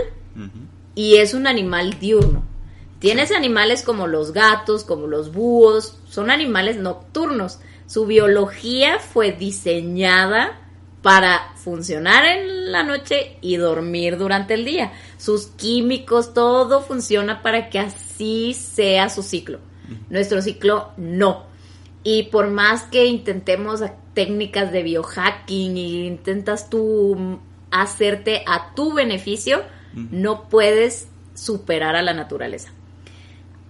y 0.94 1.16
es 1.16 1.34
un 1.34 1.46
animal 1.46 1.98
diurno. 1.98 2.44
Tienes 2.98 3.32
animales 3.32 3.82
como 3.82 4.06
los 4.06 4.32
gatos, 4.32 4.84
como 4.84 5.06
los 5.06 5.32
búhos, 5.32 5.98
son 6.08 6.30
animales 6.30 6.76
nocturnos. 6.76 7.58
Su 7.86 8.06
biología 8.06 8.98
fue 8.98 9.32
diseñada 9.32 10.58
para 11.02 11.52
funcionar 11.56 12.24
en 12.24 12.72
la 12.72 12.82
noche 12.82 13.36
y 13.42 13.56
dormir 13.56 14.16
durante 14.16 14.54
el 14.54 14.64
día. 14.64 14.92
Sus 15.18 15.48
químicos, 15.48 16.32
todo 16.32 16.80
funciona 16.80 17.42
para 17.42 17.68
que 17.68 17.78
así 17.78 18.54
sea 18.54 19.10
su 19.10 19.22
ciclo. 19.22 19.58
Nuestro 20.08 20.40
ciclo 20.40 20.92
no. 20.96 21.44
Y 22.04 22.24
por 22.24 22.50
más 22.50 22.82
que 22.82 23.06
intentemos 23.06 23.80
técnicas 24.12 24.70
de 24.70 24.82
biohacking 24.82 25.76
y 25.76 26.06
intentas 26.06 26.70
tú 26.70 27.40
hacerte 27.70 28.44
a 28.46 28.74
tu 28.74 28.92
beneficio, 28.92 29.62
no 29.94 30.48
puedes 30.48 31.08
superar 31.34 31.96
a 31.96 32.02
la 32.02 32.14
naturaleza. 32.14 32.70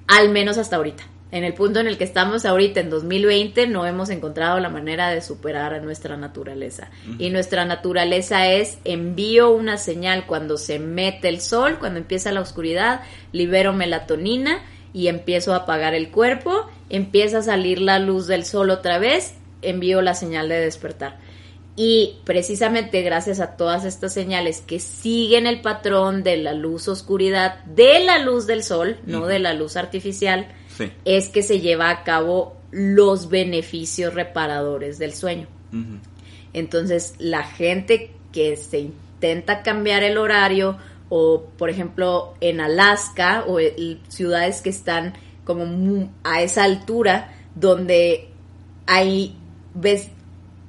Al 0.07 0.30
menos 0.30 0.59
hasta 0.59 0.76
ahorita. 0.76 1.05
En 1.30 1.43
el 1.43 1.55
punto 1.55 1.80
en 1.80 1.89
el 1.89 1.99
que 1.99 2.05
estamos 2.05 2.45
ahorita, 2.45 2.78
en 2.78 2.91
2020, 2.91 3.66
no 3.66 3.87
hemos 3.87 4.11
encontrado 4.11 4.61
la 4.61 4.68
manera 4.68 5.11
de 5.11 5.20
superar 5.20 5.74
a 5.74 5.80
nuestra 5.80 6.16
naturaleza. 6.16 6.91
Y 7.18 7.30
nuestra 7.30 7.64
naturaleza 7.64 8.47
es 8.47 8.78
envío 8.85 9.51
una 9.51 9.76
señal 9.76 10.26
cuando 10.26 10.57
se 10.59 10.78
mete 10.78 11.28
el 11.28 11.41
sol, 11.41 11.78
cuando 11.80 11.99
empieza 11.99 12.30
la 12.30 12.41
oscuridad, 12.41 13.01
libero 13.32 13.72
melatonina 13.72 14.62
y 14.95 15.09
empiezo 15.09 15.53
a 15.53 15.59
apagar 15.59 15.95
el 15.95 16.11
cuerpo, 16.11 16.66
empieza 16.88 17.38
a 17.38 17.42
salir 17.42 17.80
la 17.80 17.99
luz 17.99 18.26
del 18.26 18.47
sol 18.47 18.70
otra 18.70 18.99
vez 18.99 19.34
envío 19.64 20.03
la 20.03 20.14
señal 20.14 20.49
de 20.49 20.61
despertar. 20.61 21.18
Y 21.76 22.18
precisamente 22.24 23.03
gracias 23.03 23.40
a 23.40 23.57
todas 23.57 23.84
estas 23.84 24.14
señales 24.14 24.61
que 24.61 24.78
siguen 24.78 25.47
el 25.49 25.61
patrón 25.61 26.22
de 26.22 26.36
la 26.36 26.55
luz 26.55 26.86
oscuridad, 26.86 27.64
de 27.64 27.99
la 28.05 28.20
luz 28.20 28.47
del 28.47 28.62
sol, 28.62 28.99
no 29.07 29.26
de 29.26 29.40
la 29.40 29.55
luz 29.55 29.76
artificial, 29.76 30.47
es 31.05 31.28
que 31.28 31.42
se 31.42 31.61
lleva 31.61 31.90
a 31.90 32.05
cabo 32.05 32.57
los 32.70 33.28
beneficios 33.28 34.14
reparadores 34.14 34.99
del 34.99 35.14
sueño. 35.14 35.49
Entonces, 36.53 37.14
la 37.18 37.42
gente 37.42 38.12
que 38.30 38.57
se 38.57 38.78
intenta 38.78 39.62
cambiar 39.62 40.05
el 40.05 40.16
horario, 40.16 40.78
o 41.17 41.45
por 41.57 41.71
ejemplo 41.71 42.35
en 42.41 42.61
Alaska, 42.61 43.45
o 43.47 43.59
ciudades 44.09 44.62
que 44.62 44.71
están 44.71 45.15
como 45.45 46.11
a 46.25 46.43
esa 46.43 46.65
altura, 46.65 47.33
donde 47.55 48.31
hay 48.87 49.37
ves 49.75 50.09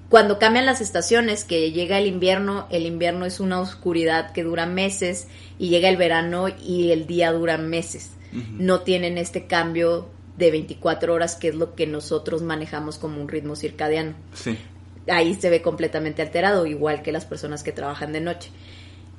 cuando 0.08 0.38
cambian 0.38 0.68
las 0.68 0.82
estaciones, 0.82 1.46
que 1.46 1.72
llega 1.72 1.98
el 1.98 2.06
invierno, 2.06 2.68
el 2.70 2.86
invierno 2.86 3.26
es 3.26 3.40
una 3.40 3.60
oscuridad 3.60 4.34
que 4.34 4.44
dura 4.44 4.68
meses 4.68 5.28
y 5.58 5.70
llega 5.70 5.90
el 5.90 5.98
verano 5.98 6.46
y 6.64 6.92
el 6.92 7.08
día 7.08 7.32
dura 7.32 7.58
meses. 7.58 8.12
No 8.52 8.82
tienen 8.82 9.18
este 9.18 9.48
cambio 9.48 10.10
de 10.38 10.52
24 10.52 11.12
horas 11.12 11.38
que 11.38 11.48
es 11.48 11.56
lo 11.56 11.74
que 11.74 11.88
nosotros 11.88 12.44
manejamos 12.44 13.00
como 13.00 13.20
un 13.20 13.30
ritmo 13.30 13.56
circadiano. 13.56 14.14
Ahí 15.08 15.34
se 15.34 15.50
ve 15.50 15.64
completamente 15.64 16.22
alterado, 16.22 16.68
igual 16.68 17.02
que 17.02 17.12
las 17.12 17.26
personas 17.26 17.64
que 17.64 17.72
trabajan 17.72 18.14
de 18.14 18.22
noche. 18.22 18.52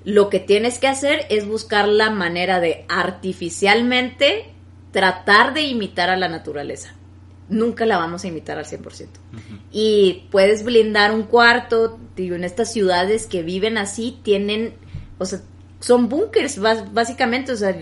Lo 0.07 0.31
que 0.31 0.41
tienes 0.41 0.79
que 0.79 0.89
hacer 0.89 1.27
es 1.29 1.47
buscar 1.47 1.87
la 1.87 2.09
manera 2.09 2.61
de 2.61 2.87
artificialmente 2.89 4.47
tratar 4.93 5.53
de 5.53 5.65
imitar 5.65 6.09
a 6.09 6.17
la 6.17 6.29
naturaleza 6.29 6.97
nunca 7.49 7.87
la 7.87 7.99
vamos 7.99 8.25
a 8.25 8.29
imitar 8.29 8.59
al 8.59 8.65
100%. 8.65 9.09
Y 9.71 10.27
puedes 10.31 10.65
blindar 10.65 11.13
un 11.13 11.25
cuarto, 11.25 11.99
digo, 12.17 12.35
en 12.35 12.45
estas 12.45 12.73
ciudades 12.73 13.27
que 13.27 13.43
viven 13.43 13.79
así, 13.79 14.19
tienen, 14.23 14.75
o 15.19 15.25
sea, 15.25 15.41
son 15.81 16.09
búnkers, 16.09 16.59
básicamente, 16.59 17.53
o 17.53 17.57
sea, 17.57 17.77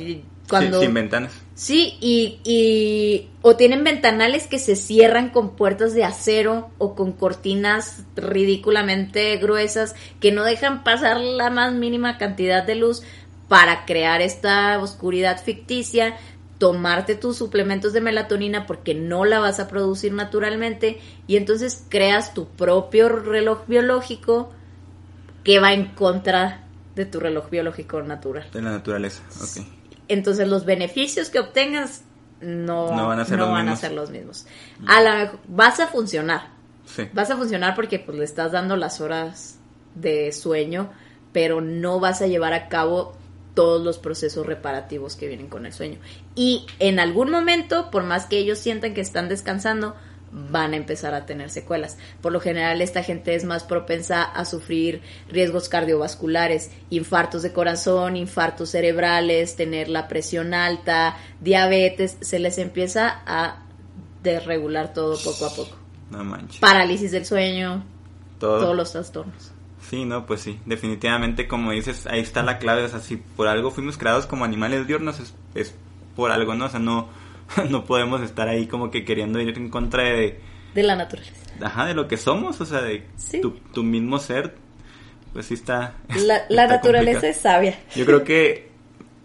cuando... 0.48 0.80
sin 0.80 0.94
ventanas. 0.94 1.32
Sí, 1.54 1.96
y, 2.00 2.40
y, 2.44 3.30
o 3.42 3.54
tienen 3.54 3.84
ventanales 3.84 4.48
que 4.48 4.58
se 4.58 4.74
cierran 4.74 5.30
con 5.30 5.54
puertas 5.54 5.94
de 5.94 6.04
acero 6.04 6.70
o 6.78 6.96
con 6.96 7.12
cortinas 7.12 8.02
ridículamente 8.16 9.36
gruesas 9.36 9.94
que 10.18 10.32
no 10.32 10.42
dejan 10.42 10.82
pasar 10.82 11.20
la 11.20 11.50
más 11.50 11.72
mínima 11.72 12.18
cantidad 12.18 12.64
de 12.64 12.74
luz 12.74 13.02
para 13.46 13.84
crear 13.84 14.20
esta 14.20 14.80
oscuridad 14.80 15.40
ficticia 15.40 16.16
tomarte 16.58 17.14
tus 17.14 17.36
suplementos 17.36 17.92
de 17.92 18.00
melatonina 18.00 18.66
porque 18.66 18.94
no 18.94 19.24
la 19.24 19.38
vas 19.38 19.60
a 19.60 19.68
producir 19.68 20.12
naturalmente 20.12 21.00
y 21.26 21.36
entonces 21.36 21.84
creas 21.88 22.34
tu 22.34 22.48
propio 22.48 23.08
reloj 23.08 23.66
biológico 23.66 24.50
que 25.42 25.58
va 25.58 25.72
en 25.72 25.86
contra 25.94 26.64
de 26.94 27.06
tu 27.06 27.20
reloj 27.20 27.50
biológico 27.50 28.02
natural. 28.02 28.48
De 28.52 28.62
la 28.62 28.70
naturaleza, 28.70 29.22
ok. 29.42 29.66
Entonces 30.08 30.48
los 30.48 30.64
beneficios 30.64 31.30
que 31.30 31.38
obtengas 31.38 32.02
no, 32.40 32.88
van 32.88 33.20
a 33.20 33.24
ser, 33.24 33.38
los, 33.38 33.48
mismos. 33.48 33.72
A 33.72 33.76
ser 33.76 33.92
los 33.92 34.10
mismos. 34.10 34.46
A 34.86 35.00
la 35.00 35.32
vas 35.48 35.80
a 35.80 35.86
funcionar. 35.86 36.50
Sí. 36.84 37.08
Vas 37.12 37.30
a 37.30 37.36
funcionar 37.36 37.74
porque 37.74 37.98
pues 37.98 38.18
le 38.18 38.24
estás 38.24 38.52
dando 38.52 38.76
las 38.76 39.00
horas 39.00 39.58
de 39.94 40.32
sueño, 40.32 40.90
pero 41.32 41.60
no 41.60 42.00
vas 42.00 42.20
a 42.20 42.26
llevar 42.26 42.52
a 42.52 42.68
cabo 42.68 43.16
todos 43.54 43.82
los 43.82 43.98
procesos 43.98 44.44
reparativos 44.44 45.16
que 45.16 45.28
vienen 45.28 45.48
con 45.48 45.64
el 45.64 45.72
sueño. 45.72 45.98
Y 46.34 46.66
en 46.80 46.98
algún 46.98 47.30
momento, 47.30 47.90
por 47.90 48.02
más 48.02 48.26
que 48.26 48.38
ellos 48.38 48.58
sientan 48.58 48.94
que 48.94 49.00
están 49.00 49.28
descansando, 49.28 49.94
van 50.34 50.72
a 50.72 50.76
empezar 50.76 51.14
a 51.14 51.26
tener 51.26 51.48
secuelas. 51.48 51.96
Por 52.20 52.32
lo 52.32 52.40
general, 52.40 52.82
esta 52.82 53.02
gente 53.02 53.34
es 53.34 53.44
más 53.44 53.62
propensa 53.62 54.24
a 54.24 54.44
sufrir 54.44 55.00
riesgos 55.28 55.68
cardiovasculares, 55.68 56.70
infartos 56.90 57.42
de 57.42 57.52
corazón, 57.52 58.16
infartos 58.16 58.70
cerebrales, 58.70 59.54
tener 59.54 59.88
la 59.88 60.08
presión 60.08 60.52
alta, 60.52 61.16
diabetes, 61.40 62.18
se 62.20 62.40
les 62.40 62.58
empieza 62.58 63.22
a 63.26 63.62
desregular 64.22 64.92
todo 64.92 65.16
poco 65.22 65.46
a 65.46 65.54
poco. 65.54 65.76
No 66.10 66.24
manches. 66.24 66.60
Parálisis 66.60 67.12
del 67.12 67.24
sueño, 67.24 67.84
todos 68.38 68.76
los 68.76 68.90
trastornos. 68.90 69.52
Sí, 69.88 70.04
no, 70.04 70.26
pues 70.26 70.40
sí, 70.40 70.58
definitivamente 70.64 71.46
como 71.46 71.70
dices, 71.70 72.06
ahí 72.06 72.20
está 72.20 72.42
la 72.42 72.58
clave, 72.58 72.84
o 72.84 72.88
sea, 72.88 73.00
si 73.00 73.18
por 73.18 73.48
algo 73.48 73.70
fuimos 73.70 73.98
creados 73.98 74.26
como 74.26 74.44
animales 74.44 74.86
diurnos 74.86 75.20
es, 75.20 75.34
es 75.54 75.74
por 76.16 76.30
algo, 76.30 76.54
¿no? 76.54 76.64
O 76.64 76.68
sea, 76.70 76.80
no, 76.80 77.08
no 77.70 77.84
podemos 77.84 78.22
estar 78.22 78.48
ahí 78.48 78.66
como 78.66 78.90
que 78.90 79.04
queriendo 79.04 79.40
ir 79.40 79.56
en 79.56 79.70
contra 79.70 80.04
de... 80.04 80.40
De 80.74 80.82
la 80.82 80.96
naturaleza. 80.96 81.34
Ajá, 81.62 81.86
de 81.86 81.94
lo 81.94 82.08
que 82.08 82.16
somos, 82.16 82.60
o 82.60 82.66
sea, 82.66 82.82
de 82.82 83.06
tu, 83.72 83.82
mismo 83.82 84.18
ser, 84.18 84.54
pues 85.32 85.46
sí 85.46 85.54
está... 85.54 85.94
La, 86.48 86.66
naturaleza 86.66 87.28
es 87.28 87.36
sabia. 87.38 87.78
Yo 87.94 88.04
creo 88.06 88.24
que, 88.24 88.70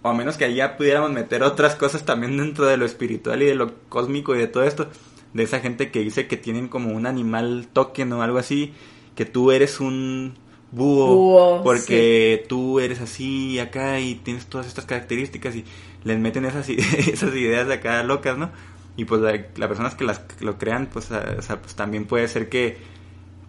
o 0.03 0.09
a 0.09 0.13
menos 0.13 0.37
que 0.37 0.45
allá 0.45 0.77
pudiéramos 0.77 1.11
meter 1.11 1.41
otras 1.43 1.75
cosas 1.75 2.05
también 2.05 2.37
dentro 2.37 2.67
de 2.67 2.77
lo 2.77 2.85
espiritual 2.85 3.41
y 3.41 3.45
de 3.45 3.55
lo 3.55 3.73
cósmico 3.89 4.35
y 4.35 4.39
de 4.39 4.47
todo 4.47 4.63
esto, 4.63 4.89
de 5.33 5.43
esa 5.43 5.59
gente 5.59 5.91
que 5.91 5.99
dice 5.99 6.27
que 6.27 6.37
tienen 6.37 6.67
como 6.67 6.91
un 6.91 7.07
animal 7.07 7.67
token 7.73 8.13
o 8.13 8.21
algo 8.21 8.37
así, 8.37 8.73
que 9.15 9.25
tú 9.25 9.51
eres 9.51 9.79
un 9.79 10.35
búho, 10.71 11.63
porque 11.63 12.45
tú 12.47 12.79
eres 12.79 13.01
así 13.01 13.59
acá 13.59 13.99
y 13.99 14.15
tienes 14.15 14.45
todas 14.45 14.67
estas 14.67 14.85
características 14.85 15.55
y 15.55 15.65
les 16.03 16.19
meten 16.19 16.45
esas, 16.45 16.69
esas 16.69 17.35
ideas 17.35 17.67
de 17.67 17.75
acá 17.75 18.03
locas, 18.03 18.37
¿no? 18.37 18.51
Y 18.95 19.05
pues 19.05 19.21
las 19.21 19.67
personas 19.67 19.95
que 19.95 20.03
las 20.03 20.21
lo 20.41 20.57
crean, 20.57 20.87
pues, 20.87 21.07
pues 21.07 21.75
también 21.75 22.05
puede 22.05 22.27
ser 22.27 22.49
que, 22.49 22.77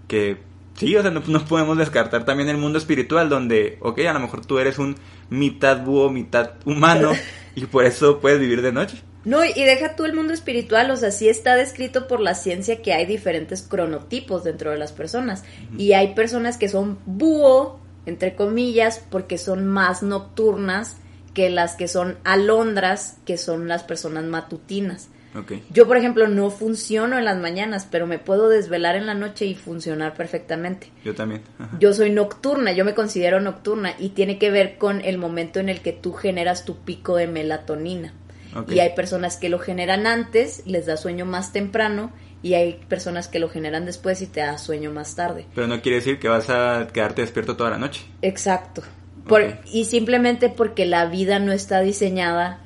que 0.07 0.39
Sí, 0.81 0.97
o 0.97 1.03
sea, 1.03 1.11
no, 1.11 1.23
no, 1.27 1.45
podemos 1.45 1.77
descartar 1.77 2.25
también 2.25 2.49
el 2.49 2.57
mundo 2.57 2.79
espiritual 2.79 3.29
donde, 3.29 3.77
ok, 3.81 3.99
a 3.99 4.15
lo 4.15 4.21
mejor 4.21 4.47
tú 4.47 4.59
eres 4.59 4.79
un 4.79 4.97
mitad 5.29 5.83
búho, 5.85 6.09
mitad 6.09 6.53
humano 6.65 7.13
y 7.55 7.67
por 7.67 7.85
eso 7.85 8.19
puedes 8.19 8.41
vivir 8.41 8.63
de 8.63 8.73
noche. 8.73 9.03
No, 9.27 9.45
y 9.45 9.53
deja 9.53 9.97
tú 9.97 10.07
el 10.07 10.15
mundo 10.15 10.33
espiritual, 10.33 10.91
o 10.91 10.97
sea, 10.97 11.11
sí 11.11 11.29
está 11.29 11.55
descrito 11.55 12.09
por 12.09 12.21
la 12.21 12.35
ciencia 12.35 12.81
que 12.81 12.95
hay 12.95 13.05
diferentes 13.05 13.61
cronotipos 13.61 14.45
dentro 14.45 14.71
de 14.71 14.79
las 14.79 14.93
personas. 14.93 15.45
Y 15.77 15.93
hay 15.93 16.15
personas 16.15 16.57
que 16.57 16.71
son 16.71 16.99
búho, 17.05 17.79
entre 18.07 18.35
comillas, 18.35 19.05
porque 19.11 19.37
son 19.37 19.67
más 19.67 20.03
nocturnas 20.03 20.97
que 21.35 21.51
las 21.51 21.77
que 21.77 21.89
son 21.89 22.19
alondras, 22.25 23.19
que 23.25 23.37
son 23.37 23.69
las 23.69 23.83
personas 23.83 24.25
matutinas. 24.25 25.09
Okay. 25.33 25.63
Yo, 25.71 25.87
por 25.87 25.97
ejemplo, 25.97 26.27
no 26.27 26.51
funciono 26.51 27.17
en 27.17 27.25
las 27.25 27.39
mañanas, 27.39 27.87
pero 27.89 28.07
me 28.09 28.19
puedo 28.19 28.49
desvelar 28.49 28.97
en 28.97 29.07
la 29.07 29.15
noche 29.15 29.47
y 29.47 29.55
funcionar 29.55 30.15
perfectamente. 30.15 30.91
Yo 31.05 31.15
también. 31.15 31.43
Ajá. 31.59 31.77
Yo 31.79 31.95
soy 31.95 32.11
nocturna, 32.11 32.73
yo 32.73 32.85
me 32.85 32.95
considero 32.95 33.41
nocturna 33.41 33.95
y 33.99 34.09
tiene 34.09 34.39
que 34.39 34.51
ver 34.51 34.77
con 34.77 35.01
el 35.03 35.19
momento 35.19 35.61
en 35.61 35.69
el 35.69 35.83
que 35.83 35.93
tú 35.93 36.15
generas 36.15 36.65
tu 36.65 36.79
pico 36.79 37.15
de 37.15 37.29
melatonina. 37.29 38.13
Okay. 38.57 38.79
Y 38.79 38.81
hay 38.81 38.97
personas 38.97 39.37
que 39.37 39.49
lo 39.49 39.61
generan 39.61 40.09
antes, 40.09 40.63
les 40.67 40.87
da 40.87 40.97
sueño 40.97 41.27
más 41.27 41.53
temprano, 41.53 42.11
y 42.43 42.55
hay 42.55 42.81
personas 42.89 43.29
que 43.29 43.39
lo 43.39 43.49
generan 43.49 43.85
después 43.85 44.23
y 44.23 44.27
te 44.27 44.41
da 44.41 44.59
sueño 44.59 44.91
más 44.91 45.15
tarde. 45.15 45.47
Pero 45.55 45.67
no 45.67 45.81
quiere 45.83 45.97
decir 45.99 46.19
que 46.19 46.29
vas 46.29 46.49
a 46.51 46.89
quedarte 46.93 47.23
despierto 47.23 47.57
toda 47.57 47.71
la 47.71 47.79
noche. 47.79 48.03
Exacto. 48.23 48.83
Por, 49.31 49.43
okay. 49.43 49.55
Y 49.73 49.85
simplemente 49.85 50.49
porque 50.51 50.85
la 50.85 51.07
vida 51.07 51.39
no 51.39 51.53
está 51.53 51.81
diseñada 51.81 52.59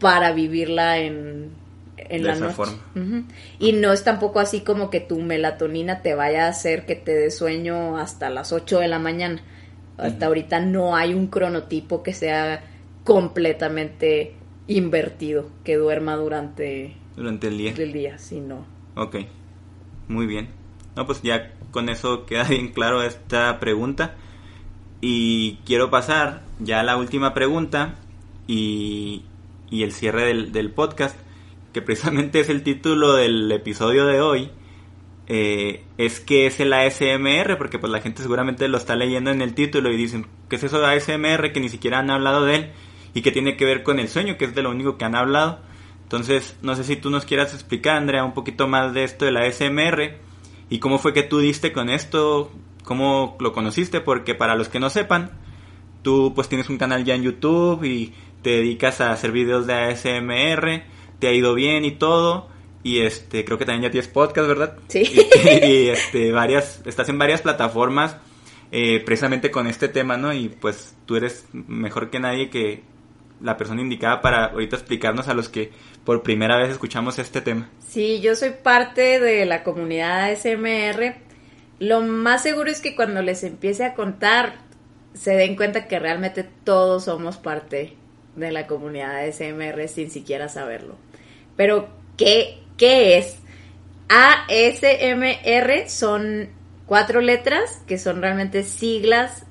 para 0.00 0.32
vivirla 0.32 0.98
en, 0.98 1.50
en 1.98 2.22
de 2.22 2.26
la 2.28 2.32
esa 2.32 2.40
noche. 2.44 2.56
forma. 2.56 2.78
Uh 2.94 2.98
-huh. 2.98 3.24
Y 3.58 3.72
no 3.74 3.92
es 3.92 4.02
tampoco 4.02 4.40
así 4.40 4.62
como 4.62 4.88
que 4.88 5.00
tu 5.00 5.20
melatonina 5.20 6.00
te 6.00 6.14
vaya 6.14 6.46
a 6.46 6.48
hacer 6.48 6.86
que 6.86 6.96
te 6.96 7.14
dé 7.14 7.30
sueño 7.30 7.98
hasta 7.98 8.30
las 8.30 8.52
8 8.52 8.80
de 8.80 8.88
la 8.88 8.98
mañana. 8.98 9.42
Hasta 9.98 10.16
uh 10.16 10.20
-huh. 10.20 10.26
ahorita 10.28 10.60
no 10.60 10.96
hay 10.96 11.14
un 11.14 11.26
cronotipo 11.28 12.02
que 12.02 12.14
sea 12.14 12.64
completamente 13.04 14.34
invertido, 14.68 15.50
que 15.62 15.76
duerma 15.76 16.16
durante, 16.16 16.96
durante 17.16 17.48
el 17.48 17.58
día. 17.58 17.74
El 17.76 17.92
día, 17.92 18.18
sí, 18.18 18.40
no. 18.40 18.66
Ok, 18.96 19.16
muy 20.08 20.26
bien. 20.26 20.48
No, 20.96 21.06
pues 21.06 21.22
ya 21.22 21.52
con 21.70 21.88
eso 21.90 22.24
queda 22.26 22.44
bien 22.48 22.72
claro 22.72 23.02
esta 23.02 23.60
pregunta. 23.60 24.16
Y 25.00 25.56
quiero 25.64 25.90
pasar 25.90 26.42
ya 26.58 26.80
a 26.80 26.82
la 26.82 26.96
última 26.96 27.34
pregunta 27.34 27.96
y, 28.46 29.22
y 29.70 29.82
el 29.82 29.92
cierre 29.92 30.24
del, 30.26 30.52
del, 30.52 30.70
podcast, 30.70 31.16
que 31.72 31.82
precisamente 31.82 32.40
es 32.40 32.48
el 32.48 32.62
título 32.62 33.14
del 33.14 33.50
episodio 33.52 34.06
de 34.06 34.20
hoy. 34.20 34.50
Eh, 35.28 35.84
es 35.98 36.20
que 36.20 36.46
es 36.46 36.60
el 36.60 36.72
ASMR, 36.72 37.58
porque 37.58 37.78
pues 37.78 37.90
la 37.90 38.00
gente 38.00 38.22
seguramente 38.22 38.68
lo 38.68 38.78
está 38.78 38.94
leyendo 38.94 39.30
en 39.30 39.42
el 39.42 39.54
título 39.54 39.90
y 39.90 39.96
dicen, 39.96 40.26
¿qué 40.48 40.56
es 40.56 40.64
eso 40.64 40.78
de 40.78 40.86
ASMR? 40.86 41.52
Que 41.52 41.60
ni 41.60 41.68
siquiera 41.68 41.98
han 41.98 42.10
hablado 42.10 42.44
de 42.44 42.54
él 42.54 42.70
y 43.12 43.22
que 43.22 43.32
tiene 43.32 43.56
que 43.56 43.64
ver 43.64 43.82
con 43.82 43.98
el 43.98 44.08
sueño, 44.08 44.36
que 44.36 44.44
es 44.44 44.54
de 44.54 44.62
lo 44.62 44.70
único 44.70 44.98
que 44.98 45.04
han 45.04 45.16
hablado. 45.16 45.60
Entonces, 46.02 46.56
no 46.62 46.76
sé 46.76 46.84
si 46.84 46.96
tú 46.96 47.10
nos 47.10 47.24
quieras 47.24 47.52
explicar, 47.52 47.96
Andrea, 47.96 48.24
un 48.24 48.34
poquito 48.34 48.68
más 48.68 48.94
de 48.94 49.02
esto 49.02 49.24
de 49.24 49.32
la 49.32 49.40
ASMR 49.40 50.18
y 50.70 50.78
cómo 50.78 50.98
fue 50.98 51.12
que 51.12 51.22
tú 51.22 51.40
diste 51.40 51.72
con 51.72 51.88
esto, 51.88 52.52
cómo 52.86 53.36
lo 53.40 53.52
conociste, 53.52 54.00
porque 54.00 54.34
para 54.34 54.54
los 54.54 54.68
que 54.68 54.80
no 54.80 54.88
sepan, 54.88 55.32
tú 56.02 56.32
pues 56.34 56.48
tienes 56.48 56.70
un 56.70 56.78
canal 56.78 57.04
ya 57.04 57.16
en 57.16 57.24
YouTube 57.24 57.82
y 57.84 58.14
te 58.42 58.50
dedicas 58.50 59.00
a 59.00 59.10
hacer 59.10 59.32
videos 59.32 59.66
de 59.66 59.74
ASMR, 59.74 60.84
te 61.18 61.26
ha 61.26 61.32
ido 61.32 61.52
bien 61.54 61.84
y 61.84 61.90
todo, 61.90 62.48
y 62.84 63.00
este 63.00 63.44
creo 63.44 63.58
que 63.58 63.66
también 63.66 63.82
ya 63.82 63.90
tienes 63.90 64.08
podcast, 64.08 64.46
¿verdad? 64.46 64.78
Sí. 64.86 65.02
Y, 65.62 65.66
y 65.66 65.88
este 65.88 66.30
varias, 66.30 66.80
estás 66.86 67.08
en 67.08 67.18
varias 67.18 67.42
plataformas 67.42 68.16
eh, 68.70 69.02
precisamente 69.04 69.50
con 69.50 69.66
este 69.66 69.88
tema, 69.88 70.16
¿no? 70.16 70.32
Y 70.32 70.48
pues 70.48 70.94
tú 71.06 71.16
eres 71.16 71.46
mejor 71.52 72.08
que 72.08 72.20
nadie 72.20 72.50
que 72.50 72.84
la 73.40 73.56
persona 73.56 73.80
indicada 73.80 74.20
para 74.20 74.46
ahorita 74.46 74.76
explicarnos 74.76 75.26
a 75.26 75.34
los 75.34 75.48
que 75.48 75.72
por 76.04 76.22
primera 76.22 76.56
vez 76.56 76.70
escuchamos 76.70 77.18
este 77.18 77.40
tema. 77.40 77.68
Sí, 77.80 78.20
yo 78.20 78.36
soy 78.36 78.50
parte 78.62 79.18
de 79.18 79.44
la 79.44 79.64
comunidad 79.64 80.30
ASMR. 80.30 81.25
Lo 81.78 82.00
más 82.00 82.42
seguro 82.42 82.70
es 82.70 82.80
que 82.80 82.96
cuando 82.96 83.22
les 83.22 83.44
empiece 83.44 83.84
a 83.84 83.94
contar 83.94 84.54
se 85.14 85.34
den 85.34 85.56
cuenta 85.56 85.88
que 85.88 85.98
realmente 85.98 86.44
todos 86.44 87.04
somos 87.04 87.36
parte 87.36 87.94
de 88.36 88.52
la 88.52 88.66
comunidad 88.66 89.24
ASMR 89.24 89.88
sin 89.88 90.10
siquiera 90.10 90.48
saberlo. 90.48 90.96
Pero, 91.56 91.88
¿qué, 92.16 92.58
qué 92.76 93.18
es? 93.18 93.38
ASMR 94.08 95.88
son 95.88 96.50
cuatro 96.86 97.20
letras 97.20 97.82
que 97.86 97.98
son 97.98 98.20
realmente 98.20 98.62
siglas 98.62 99.44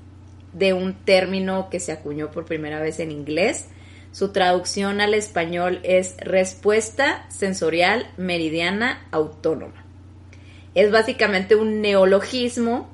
de 0.54 0.74
un 0.74 0.94
término 0.94 1.70
que 1.70 1.80
se 1.80 1.92
acuñó 1.92 2.32
por 2.32 2.46
primera 2.46 2.80
vez 2.80 3.00
en 3.00 3.12
inglés. 3.12 3.68
Su 4.12 4.32
traducción 4.32 5.02
al 5.02 5.14
español 5.14 5.82
es 5.84 6.16
respuesta 6.20 7.26
sensorial 7.30 8.08
meridiana 8.18 9.06
autónoma. 9.12 9.85
Es 10.76 10.92
básicamente 10.92 11.56
un 11.56 11.82
neologismo 11.82 12.90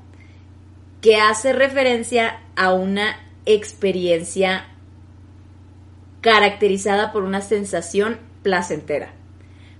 que 1.00 1.16
hace 1.16 1.52
referencia 1.52 2.40
a 2.56 2.72
una 2.72 3.16
experiencia 3.44 4.68
caracterizada 6.20 7.12
por 7.12 7.24
una 7.24 7.40
sensación 7.40 8.18
placentera. 8.42 9.12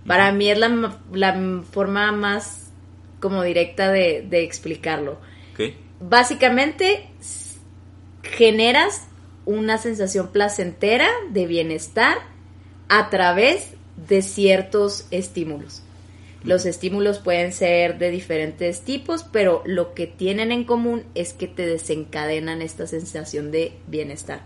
Para 0.07 0.33
mí 0.33 0.51
es 0.51 0.59
la, 0.59 0.99
la 1.13 1.63
forma 1.71 2.11
más 2.11 2.71
como 3.21 3.45
directa 3.45 3.91
de, 3.93 4.27
de 4.29 4.43
explicarlo. 4.43 5.21
Okay. 5.53 5.79
Básicamente 6.01 7.09
generas 8.25 9.07
una 9.45 9.79
sensación 9.79 10.29
placentera 10.33 11.09
de 11.31 11.47
bienestar 11.47 12.19
a 12.89 13.11
través 13.11 13.75
de 14.09 14.23
ciertos 14.23 15.07
estímulos. 15.13 15.83
Los 16.45 16.67
estímulos 16.67 17.19
pueden 17.19 17.53
ser 17.53 17.99
de 17.99 18.11
diferentes 18.11 18.83
tipos, 18.83 19.25
pero 19.25 19.63
lo 19.65 19.95
que 19.95 20.07
tienen 20.07 20.53
en 20.53 20.65
común 20.65 21.05
es 21.15 21.33
que 21.33 21.47
te 21.47 21.67
desencadenan 21.67 22.63
esta 22.63 22.87
sensación 22.87 23.51
de 23.51 23.73
bienestar. 23.87 24.43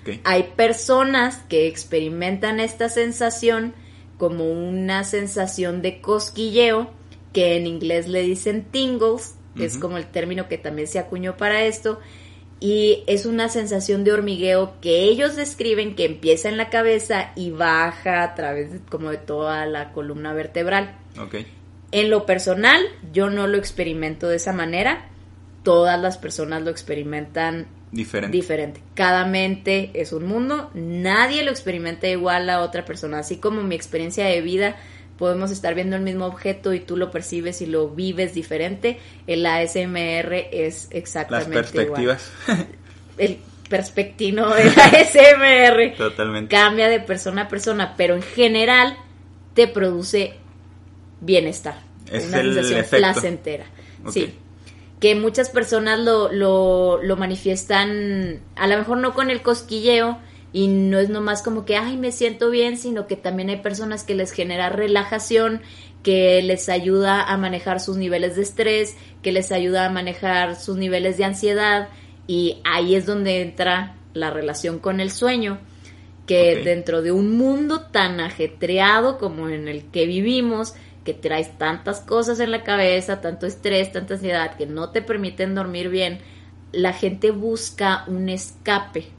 Okay. 0.00 0.20
Hay 0.24 0.52
personas 0.56 1.38
que 1.48 1.66
experimentan 1.66 2.60
esta 2.60 2.88
sensación 2.88 3.74
como 4.18 4.50
una 4.50 5.04
sensación 5.04 5.82
de 5.82 6.00
cosquilleo, 6.00 6.90
que 7.32 7.56
en 7.56 7.66
inglés 7.66 8.08
le 8.08 8.22
dicen 8.22 8.64
tingles, 8.64 9.34
uh 9.54 9.58
-huh. 9.58 9.64
es 9.64 9.76
como 9.78 9.98
el 9.98 10.06
término 10.06 10.48
que 10.48 10.58
también 10.58 10.88
se 10.88 10.98
acuñó 10.98 11.36
para 11.36 11.64
esto, 11.64 12.00
y 12.58 13.04
es 13.06 13.26
una 13.26 13.48
sensación 13.48 14.02
de 14.04 14.12
hormigueo 14.12 14.74
que 14.80 15.02
ellos 15.02 15.36
describen 15.36 15.94
que 15.94 16.06
empieza 16.06 16.48
en 16.48 16.56
la 16.56 16.70
cabeza 16.70 17.32
y 17.36 17.50
baja 17.50 18.22
a 18.22 18.34
través 18.34 18.72
de, 18.72 18.80
como 18.80 19.10
de 19.10 19.18
toda 19.18 19.66
la 19.66 19.92
columna 19.92 20.32
vertebral. 20.32 20.96
Okay. 21.18 21.46
En 21.92 22.10
lo 22.10 22.24
personal, 22.24 22.80
yo 23.12 23.28
no 23.28 23.46
lo 23.46 23.58
experimento 23.58 24.28
de 24.28 24.36
esa 24.36 24.52
manera. 24.52 25.06
Todas 25.62 26.00
las 26.00 26.16
personas 26.16 26.62
lo 26.62 26.70
experimentan 26.70 27.66
diferente. 27.92 28.36
diferente. 28.36 28.80
Cada 28.94 29.26
mente 29.26 29.90
es 29.94 30.12
un 30.12 30.26
mundo. 30.26 30.70
Nadie 30.74 31.42
lo 31.42 31.50
experimenta 31.50 32.08
igual 32.08 32.48
a 32.48 32.60
otra 32.60 32.84
persona. 32.84 33.18
Así 33.18 33.36
como 33.36 33.62
mi 33.62 33.74
experiencia 33.74 34.24
de 34.24 34.40
vida, 34.40 34.76
podemos 35.18 35.50
estar 35.50 35.74
viendo 35.74 35.96
el 35.96 36.02
mismo 36.02 36.26
objeto 36.26 36.72
y 36.74 36.80
tú 36.80 36.96
lo 36.96 37.10
percibes 37.10 37.62
y 37.62 37.66
lo 37.66 37.88
vives 37.88 38.34
diferente. 38.34 38.98
El 39.26 39.44
ASMR 39.46 40.34
es 40.52 40.88
exactamente 40.90 41.54
Las 41.56 41.70
perspectivas. 41.72 42.30
igual. 42.46 42.66
El 43.18 43.38
perspectivo 43.68 44.46
del 44.54 44.68
ASMR 44.68 45.96
Totalmente. 45.98 46.54
cambia 46.54 46.88
de 46.88 47.00
persona 47.00 47.42
a 47.42 47.48
persona, 47.48 47.94
pero 47.96 48.14
en 48.14 48.22
general 48.22 48.96
te 49.54 49.66
produce 49.66 50.34
bienestar. 51.20 51.78
Es 52.10 52.26
una 52.28 52.40
el 52.40 52.54
sensación 52.54 52.80
efecto. 52.80 52.96
placentera. 52.98 53.66
Okay. 54.04 54.22
Sí. 54.26 54.34
Que 55.00 55.14
muchas 55.14 55.50
personas 55.50 55.98
lo, 55.98 56.30
lo, 56.32 57.02
lo 57.02 57.16
manifiestan, 57.16 58.40
a 58.54 58.66
lo 58.66 58.78
mejor 58.78 58.98
no 58.98 59.12
con 59.14 59.30
el 59.30 59.42
cosquilleo, 59.42 60.18
y 60.56 60.68
no 60.68 60.98
es 60.98 61.10
nomás 61.10 61.42
como 61.42 61.66
que, 61.66 61.76
ay, 61.76 61.98
me 61.98 62.12
siento 62.12 62.48
bien, 62.48 62.78
sino 62.78 63.06
que 63.06 63.14
también 63.14 63.50
hay 63.50 63.58
personas 63.58 64.04
que 64.04 64.14
les 64.14 64.32
genera 64.32 64.70
relajación, 64.70 65.60
que 66.02 66.40
les 66.40 66.70
ayuda 66.70 67.24
a 67.24 67.36
manejar 67.36 67.78
sus 67.78 67.98
niveles 67.98 68.36
de 68.36 68.42
estrés, 68.44 68.96
que 69.20 69.32
les 69.32 69.52
ayuda 69.52 69.84
a 69.84 69.90
manejar 69.90 70.56
sus 70.56 70.78
niveles 70.78 71.18
de 71.18 71.24
ansiedad, 71.24 71.90
y 72.26 72.62
ahí 72.64 72.94
es 72.94 73.04
donde 73.04 73.42
entra 73.42 73.96
la 74.14 74.30
relación 74.30 74.78
con 74.78 75.00
el 75.00 75.10
sueño, 75.10 75.58
que 76.26 76.56
dentro 76.64 77.02
de 77.02 77.12
un 77.12 77.36
mundo 77.36 77.82
tan 77.82 78.18
ajetreado 78.20 79.18
como 79.18 79.50
en 79.50 79.68
el 79.68 79.84
que 79.90 80.06
vivimos, 80.06 80.72
que 81.04 81.12
traes 81.12 81.58
tantas 81.58 82.00
cosas 82.00 82.40
en 82.40 82.50
la 82.50 82.64
cabeza, 82.64 83.20
tanto 83.20 83.44
estrés, 83.44 83.92
tanta 83.92 84.14
ansiedad, 84.14 84.56
que 84.56 84.64
no 84.64 84.88
te 84.88 85.02
permiten 85.02 85.54
dormir 85.54 85.90
bien, 85.90 86.20
la 86.72 86.94
gente 86.94 87.30
busca 87.30 88.04
un 88.06 88.30
escape. 88.30 89.15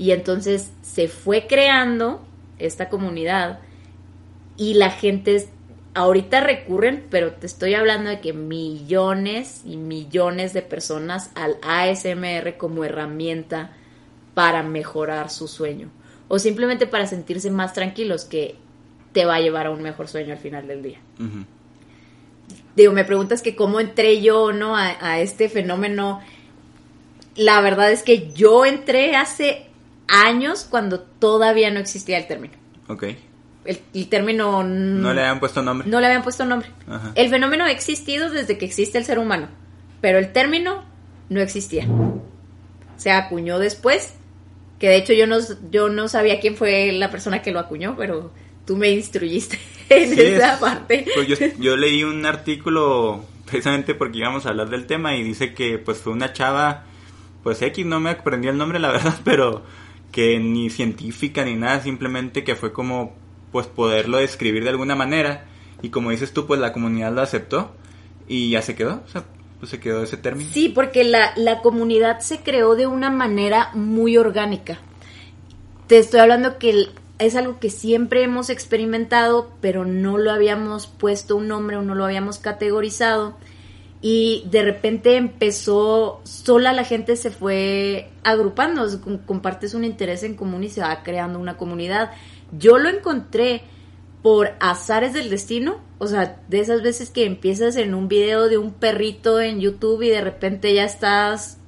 Y 0.00 0.12
entonces 0.12 0.72
se 0.80 1.08
fue 1.08 1.46
creando 1.46 2.22
esta 2.58 2.88
comunidad 2.88 3.60
y 4.56 4.72
la 4.72 4.88
gente 4.88 5.46
ahorita 5.92 6.40
recurren, 6.40 7.04
pero 7.10 7.34
te 7.34 7.46
estoy 7.46 7.74
hablando 7.74 8.08
de 8.08 8.18
que 8.20 8.32
millones 8.32 9.60
y 9.66 9.76
millones 9.76 10.54
de 10.54 10.62
personas 10.62 11.30
al 11.34 11.58
ASMR 11.60 12.56
como 12.56 12.82
herramienta 12.82 13.72
para 14.32 14.62
mejorar 14.62 15.28
su 15.28 15.46
sueño 15.46 15.90
o 16.28 16.38
simplemente 16.38 16.86
para 16.86 17.06
sentirse 17.06 17.50
más 17.50 17.74
tranquilos 17.74 18.24
que 18.24 18.56
te 19.12 19.26
va 19.26 19.34
a 19.34 19.40
llevar 19.40 19.66
a 19.66 19.70
un 19.70 19.82
mejor 19.82 20.08
sueño 20.08 20.32
al 20.32 20.38
final 20.38 20.66
del 20.66 20.82
día. 20.82 20.98
Digo, 22.74 22.94
me 22.94 23.04
preguntas 23.04 23.42
que 23.42 23.54
cómo 23.54 23.80
entré 23.80 24.22
yo 24.22 24.54
no 24.54 24.78
a, 24.78 24.96
a 25.06 25.20
este 25.20 25.50
fenómeno. 25.50 26.22
La 27.36 27.60
verdad 27.60 27.92
es 27.92 28.02
que 28.02 28.32
yo 28.32 28.64
entré 28.64 29.14
hace 29.14 29.66
años 30.10 30.66
cuando 30.68 31.00
todavía 31.00 31.70
no 31.70 31.80
existía 31.80 32.18
el 32.18 32.26
término. 32.26 32.54
Ok. 32.88 33.04
El, 33.64 34.08
término... 34.08 34.64
No 34.64 35.14
le 35.14 35.20
habían 35.20 35.38
puesto 35.38 35.62
nombre. 35.62 35.88
No 35.88 36.00
le 36.00 36.06
habían 36.06 36.22
puesto 36.22 36.44
nombre. 36.44 36.68
El 37.14 37.30
fenómeno 37.30 37.64
ha 37.64 37.70
existido 37.70 38.30
desde 38.30 38.58
que 38.58 38.64
existe 38.64 38.98
el 38.98 39.04
ser 39.04 39.18
humano, 39.18 39.48
pero 40.00 40.18
el 40.18 40.32
término 40.32 40.84
no 41.28 41.40
existía. 41.40 41.86
Se 42.96 43.10
acuñó 43.10 43.58
después, 43.58 44.14
que 44.78 44.88
de 44.88 44.96
hecho 44.96 45.12
yo 45.12 45.26
no, 45.26 45.38
yo 45.70 45.88
no 45.88 46.08
sabía 46.08 46.40
quién 46.40 46.56
fue 46.56 46.90
la 46.92 47.10
persona 47.10 47.42
que 47.42 47.52
lo 47.52 47.60
acuñó, 47.60 47.96
pero 47.96 48.32
tú 48.66 48.76
me 48.76 48.90
instruiste 48.90 49.58
en 49.88 50.18
esa 50.18 50.58
parte. 50.58 51.06
Pues 51.14 51.28
yo, 51.28 51.36
yo 51.58 51.76
leí 51.76 52.02
un 52.02 52.26
artículo 52.26 53.24
precisamente 53.50 53.94
porque 53.94 54.18
íbamos 54.18 54.46
a 54.46 54.50
hablar 54.50 54.70
del 54.70 54.86
tema 54.86 55.16
y 55.16 55.22
dice 55.22 55.54
que 55.54 55.78
pues 55.78 55.98
fue 55.98 56.12
una 56.12 56.32
chava, 56.32 56.84
pues 57.42 57.60
X, 57.62 57.84
no 57.84 58.00
me 58.00 58.10
aprendí 58.10 58.48
el 58.48 58.56
nombre 58.56 58.78
la 58.78 58.92
verdad, 58.92 59.18
pero 59.24 59.64
que 60.12 60.38
ni 60.38 60.70
científica 60.70 61.44
ni 61.44 61.54
nada, 61.54 61.80
simplemente 61.80 62.44
que 62.44 62.56
fue 62.56 62.72
como 62.72 63.14
pues 63.52 63.66
poderlo 63.66 64.18
describir 64.18 64.64
de 64.64 64.70
alguna 64.70 64.94
manera 64.94 65.46
y 65.82 65.90
como 65.90 66.10
dices 66.10 66.32
tú 66.32 66.46
pues 66.46 66.60
la 66.60 66.72
comunidad 66.72 67.12
lo 67.12 67.22
aceptó 67.22 67.74
y 68.28 68.50
ya 68.50 68.62
se 68.62 68.74
quedó, 68.74 69.02
o 69.04 69.08
sea, 69.08 69.24
pues 69.58 69.70
se 69.70 69.80
quedó 69.80 70.02
ese 70.02 70.16
término. 70.16 70.50
Sí, 70.52 70.68
porque 70.68 71.04
la, 71.04 71.32
la 71.36 71.60
comunidad 71.60 72.20
se 72.20 72.40
creó 72.40 72.76
de 72.76 72.86
una 72.86 73.10
manera 73.10 73.70
muy 73.74 74.16
orgánica. 74.16 74.78
Te 75.86 75.98
estoy 75.98 76.20
hablando 76.20 76.58
que 76.58 76.86
es 77.18 77.36
algo 77.36 77.58
que 77.58 77.70
siempre 77.70 78.22
hemos 78.22 78.48
experimentado, 78.48 79.50
pero 79.60 79.84
no 79.84 80.16
lo 80.16 80.30
habíamos 80.30 80.86
puesto 80.86 81.36
un 81.36 81.48
nombre 81.48 81.76
o 81.76 81.82
no 81.82 81.94
lo 81.94 82.04
habíamos 82.04 82.38
categorizado 82.38 83.36
y 84.02 84.44
de 84.50 84.62
repente 84.62 85.16
empezó, 85.16 86.22
sola 86.24 86.72
la 86.72 86.84
gente 86.84 87.16
se 87.16 87.30
fue 87.30 88.08
agrupando, 88.24 88.86
compartes 89.26 89.74
un 89.74 89.84
interés 89.84 90.22
en 90.22 90.36
común 90.36 90.64
y 90.64 90.70
se 90.70 90.80
va 90.80 91.02
creando 91.02 91.38
una 91.38 91.58
comunidad. 91.58 92.10
Yo 92.52 92.78
lo 92.78 92.88
encontré 92.88 93.62
por 94.22 94.52
azares 94.58 95.12
del 95.12 95.28
destino, 95.28 95.80
o 95.98 96.06
sea, 96.06 96.40
de 96.48 96.60
esas 96.60 96.82
veces 96.82 97.10
que 97.10 97.26
empiezas 97.26 97.76
en 97.76 97.94
un 97.94 98.08
video 98.08 98.48
de 98.48 98.56
un 98.56 98.72
perrito 98.72 99.38
en 99.40 99.60
YouTube 99.60 100.02
y 100.02 100.08
de 100.08 100.22
repente 100.22 100.72
ya 100.72 100.84
estás 100.84 101.58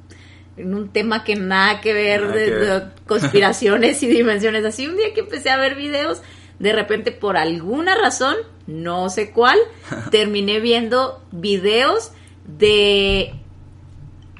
en 0.57 0.75
un 0.75 0.89
tema 0.89 1.25
que 1.25 1.37
nada 1.37 1.81
que 1.83 1.93
ver 1.93 2.33
de, 2.33 2.83
conspiraciones 3.07 4.03
y 4.03 4.07
dimensiones. 4.07 4.65
Así 4.65 4.87
un 4.87 4.97
día 4.97 5.13
que 5.13 5.21
empecé 5.21 5.51
a 5.51 5.59
ver 5.59 5.75
videos, 5.75 6.23
de 6.59 6.73
repente 6.73 7.13
por 7.13 7.37
alguna 7.37 7.95
razón, 7.95 8.37
no 8.67 9.11
sé 9.11 9.33
cuál, 9.33 9.59
terminé 10.11 10.61
viendo 10.61 11.23
videos 11.31 12.13
de 12.47 13.35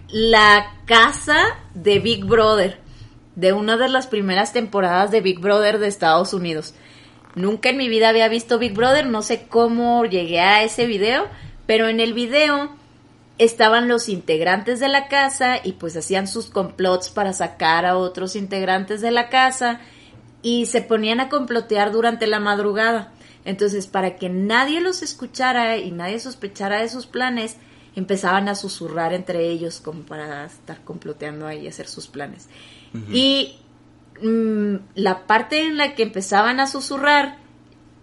la 0.09 0.77
casa 0.85 1.59
de 1.75 1.99
Big 1.99 2.25
Brother, 2.25 2.79
de 3.35 3.53
una 3.53 3.77
de 3.77 3.89
las 3.89 4.07
primeras 4.07 4.53
temporadas 4.53 5.11
de 5.11 5.21
Big 5.21 5.41
Brother 5.41 5.79
de 5.79 5.89
Estados 5.89 6.35
Unidos. 6.35 6.75
Nunca 7.35 7.71
en 7.71 7.79
mi 7.79 7.89
vida 7.89 8.11
había 8.11 8.29
visto 8.29 8.59
Big 8.59 8.75
Brother, 8.75 9.07
no 9.07 9.23
sé 9.23 9.47
cómo 9.49 10.05
llegué 10.05 10.41
a 10.41 10.63
ese 10.63 10.87
video, 10.87 11.29
pero 11.67 11.89
en 11.89 12.01
el 12.01 12.13
video 12.13 12.71
estaban 13.39 13.89
los 13.89 14.09
integrantes 14.09 14.81
de 14.81 14.89
la 14.89 15.09
casa 15.09 15.57
y 15.63 15.73
pues 15.73 15.97
hacían 15.97 16.29
sus 16.29 16.51
complots 16.51 17.09
para 17.09 17.33
sacar 17.33 17.87
a 17.87 17.97
otros 17.97 18.37
integrantes 18.37 19.01
de 19.01 19.11
la 19.11 19.31
casa 19.31 19.81
y 20.43 20.67
se 20.67 20.83
ponían 20.83 21.21
a 21.21 21.29
complotear 21.29 21.93
durante 21.93 22.27
la 22.27 22.41
madrugada. 22.41 23.13
Entonces, 23.45 23.87
para 23.87 24.17
que 24.17 24.29
nadie 24.29 24.81
los 24.81 25.03
escuchara 25.03 25.79
y 25.79 25.91
nadie 25.91 26.21
sospechara 26.21 26.81
de 26.81 26.89
sus 26.89 27.07
planes, 27.07 27.57
empezaban 27.95 28.49
a 28.49 28.55
susurrar 28.55 29.13
entre 29.13 29.49
ellos 29.49 29.81
como 29.81 30.03
para 30.03 30.47
estar 30.47 30.83
comploteando 30.85 31.47
ahí 31.47 31.61
y 31.65 31.69
hacer 31.69 31.89
sus 31.89 32.07
planes. 32.07 32.49
Y 33.11 33.57
mm, 34.23 34.77
la 34.95 35.27
parte 35.27 35.61
en 35.61 35.77
la 35.77 35.95
que 35.95 36.03
empezaban 36.03 36.61
a 36.61 36.67
susurrar 36.67 37.39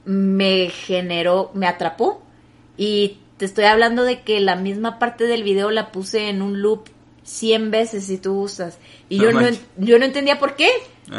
me 0.06 0.70
generó, 0.70 1.52
me 1.54 1.68
atrapó. 1.68 2.24
Y 2.78 3.18
te 3.38 3.46
estoy 3.46 3.66
hablando 3.66 4.04
de 4.04 4.22
que 4.22 4.40
la 4.40 4.56
misma 4.56 5.00
parte 5.00 5.26
del 5.26 5.44
video 5.44 5.70
la 5.72 5.92
puse 5.92 6.30
en 6.30 6.42
un 6.42 6.62
loop 6.62 6.90
100 7.24 7.72
veces 7.72 8.06
si 8.06 8.18
tú 8.18 8.42
usas. 8.42 8.80
Y 9.08 9.20
yo, 9.20 9.32
no, 9.32 9.48
yo 9.78 10.00
no 10.00 10.06
entendía 10.06 10.40
por 10.40 10.56
qué. 10.56 10.70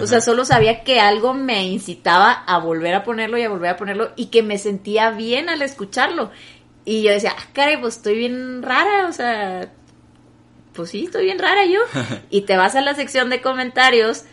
O 0.01 0.07
sea, 0.07 0.21
solo 0.21 0.45
sabía 0.45 0.85
que 0.85 1.01
algo 1.01 1.35
me 1.35 1.67
incitaba 1.67 2.33
a 2.33 2.59
volver 2.59 2.95
a 2.95 3.03
ponerlo 3.03 3.39
y 3.39 3.43
a 3.43 3.49
volver 3.49 3.71
a 3.71 3.77
ponerlo 3.77 4.11
y 4.15 4.27
que 4.27 4.43
me 4.43 4.59
sentía 4.59 5.11
bien 5.11 5.49
al 5.49 5.63
escucharlo. 5.63 6.31
Y 6.85 7.03
yo 7.03 7.11
decía, 7.11 7.35
ah, 7.37 7.49
caray, 7.53 7.77
pues 7.79 7.97
estoy 7.97 8.17
bien 8.17 8.63
rara, 8.63 9.07
o 9.09 9.13
sea, 9.13 9.73
pues 10.73 10.91
sí, 10.91 11.05
estoy 11.05 11.25
bien 11.25 11.39
rara 11.39 11.67
yo. 11.67 11.81
y 12.31 12.43
te 12.43 12.57
vas 12.57 12.75
a 12.75 12.81
la 12.81 12.95
sección 12.95 13.31
de 13.31 13.41
comentarios 13.41 14.25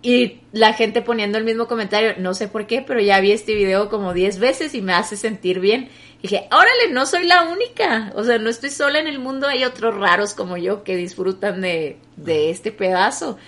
y 0.00 0.40
la 0.52 0.74
gente 0.74 1.02
poniendo 1.02 1.38
el 1.38 1.44
mismo 1.44 1.66
comentario, 1.66 2.14
no 2.18 2.34
sé 2.34 2.46
por 2.46 2.66
qué, 2.66 2.82
pero 2.82 3.00
ya 3.00 3.20
vi 3.20 3.32
este 3.32 3.54
video 3.54 3.88
como 3.88 4.14
10 4.14 4.38
veces 4.38 4.74
y 4.74 4.82
me 4.82 4.92
hace 4.92 5.16
sentir 5.16 5.60
bien. 5.60 5.88
Y 6.20 6.22
dije, 6.22 6.48
órale, 6.52 6.92
no 6.92 7.04
soy 7.06 7.26
la 7.26 7.44
única, 7.44 8.12
o 8.14 8.22
sea, 8.22 8.38
no 8.38 8.48
estoy 8.48 8.70
sola 8.70 9.00
en 9.00 9.06
el 9.08 9.18
mundo, 9.18 9.48
hay 9.48 9.64
otros 9.64 9.96
raros 9.96 10.34
como 10.34 10.56
yo 10.56 10.84
que 10.84 10.96
disfrutan 10.96 11.60
de, 11.60 11.98
de 12.16 12.50
este 12.50 12.70
pedazo. 12.70 13.38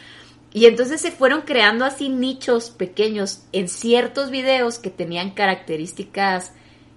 Y 0.52 0.66
entonces 0.66 1.00
se 1.00 1.12
fueron 1.12 1.42
creando 1.42 1.84
así 1.84 2.08
nichos 2.08 2.70
pequeños 2.70 3.44
en 3.52 3.68
ciertos 3.68 4.30
videos 4.30 4.80
que 4.80 4.90
tenían 4.90 5.30
características 5.30 6.52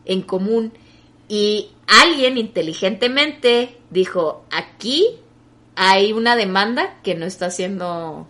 en 0.05 0.23
común 0.23 0.73
y 1.33 1.71
alguien 1.87 2.37
inteligentemente 2.37 3.79
dijo, 3.89 4.45
aquí 4.51 5.17
hay 5.75 6.13
una 6.13 6.35
demanda 6.35 6.99
que 7.01 7.15
no 7.15 7.25
está 7.25 7.49
siendo 7.49 8.27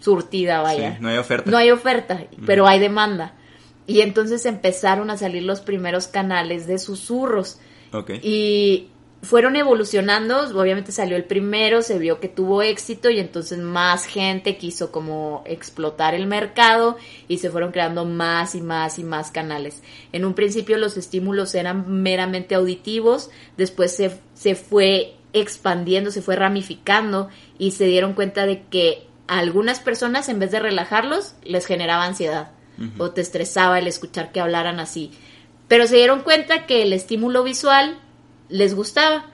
surtida, 0.00 0.62
vaya. 0.62 0.96
no 1.00 1.10
hay 1.10 1.18
oferta. 1.18 1.50
No 1.50 1.58
hay 1.58 1.70
oferta, 1.70 2.24
pero 2.46 2.66
hay 2.66 2.80
demanda. 2.80 3.34
Y 3.86 4.00
entonces 4.00 4.46
empezaron 4.46 5.10
a 5.10 5.18
salir 5.18 5.42
los 5.42 5.60
primeros 5.60 6.06
canales 6.08 6.66
de 6.66 6.78
susurros. 6.78 7.60
Okay. 7.92 8.20
Y 8.22 8.88
fueron 9.22 9.54
evolucionando, 9.54 10.40
obviamente 10.58 10.90
salió 10.90 11.16
el 11.16 11.24
primero, 11.24 11.82
se 11.82 11.98
vio 11.98 12.18
que 12.18 12.28
tuvo 12.28 12.60
éxito 12.60 13.08
y 13.08 13.20
entonces 13.20 13.58
más 13.58 14.04
gente 14.04 14.56
quiso 14.56 14.90
como 14.90 15.44
explotar 15.46 16.14
el 16.14 16.26
mercado 16.26 16.96
y 17.28 17.38
se 17.38 17.48
fueron 17.48 17.70
creando 17.70 18.04
más 18.04 18.56
y 18.56 18.60
más 18.60 18.98
y 18.98 19.04
más 19.04 19.30
canales. 19.30 19.82
En 20.10 20.24
un 20.24 20.34
principio 20.34 20.76
los 20.76 20.96
estímulos 20.96 21.54
eran 21.54 22.02
meramente 22.02 22.56
auditivos, 22.56 23.30
después 23.56 23.94
se, 23.94 24.18
se 24.34 24.56
fue 24.56 25.14
expandiendo, 25.32 26.10
se 26.10 26.20
fue 26.20 26.34
ramificando 26.34 27.28
y 27.58 27.70
se 27.70 27.84
dieron 27.84 28.14
cuenta 28.14 28.44
de 28.44 28.64
que 28.64 29.06
a 29.28 29.38
algunas 29.38 29.78
personas 29.78 30.28
en 30.28 30.40
vez 30.40 30.50
de 30.50 30.58
relajarlos 30.58 31.36
les 31.44 31.66
generaba 31.66 32.04
ansiedad 32.04 32.50
o 32.98 33.12
te 33.12 33.20
estresaba 33.20 33.78
el 33.78 33.86
escuchar 33.86 34.32
que 34.32 34.40
hablaran 34.40 34.80
así. 34.80 35.12
Pero 35.68 35.86
se 35.86 35.96
dieron 35.96 36.22
cuenta 36.22 36.66
que 36.66 36.82
el 36.82 36.92
estímulo 36.92 37.44
visual 37.44 38.00
les 38.48 38.74
gustaba. 38.74 39.26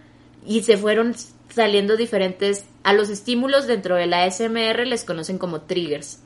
Y 0.46 0.62
se 0.62 0.76
fueron 0.76 1.14
saliendo 1.54 1.96
diferentes 1.96 2.64
a 2.82 2.92
los 2.92 3.08
estímulos 3.08 3.66
dentro 3.66 3.96
de 3.96 4.06
la 4.06 4.24
ASMR 4.24 4.86
les 4.86 5.04
conocen 5.04 5.38
como 5.38 5.62
triggers. 5.62 6.20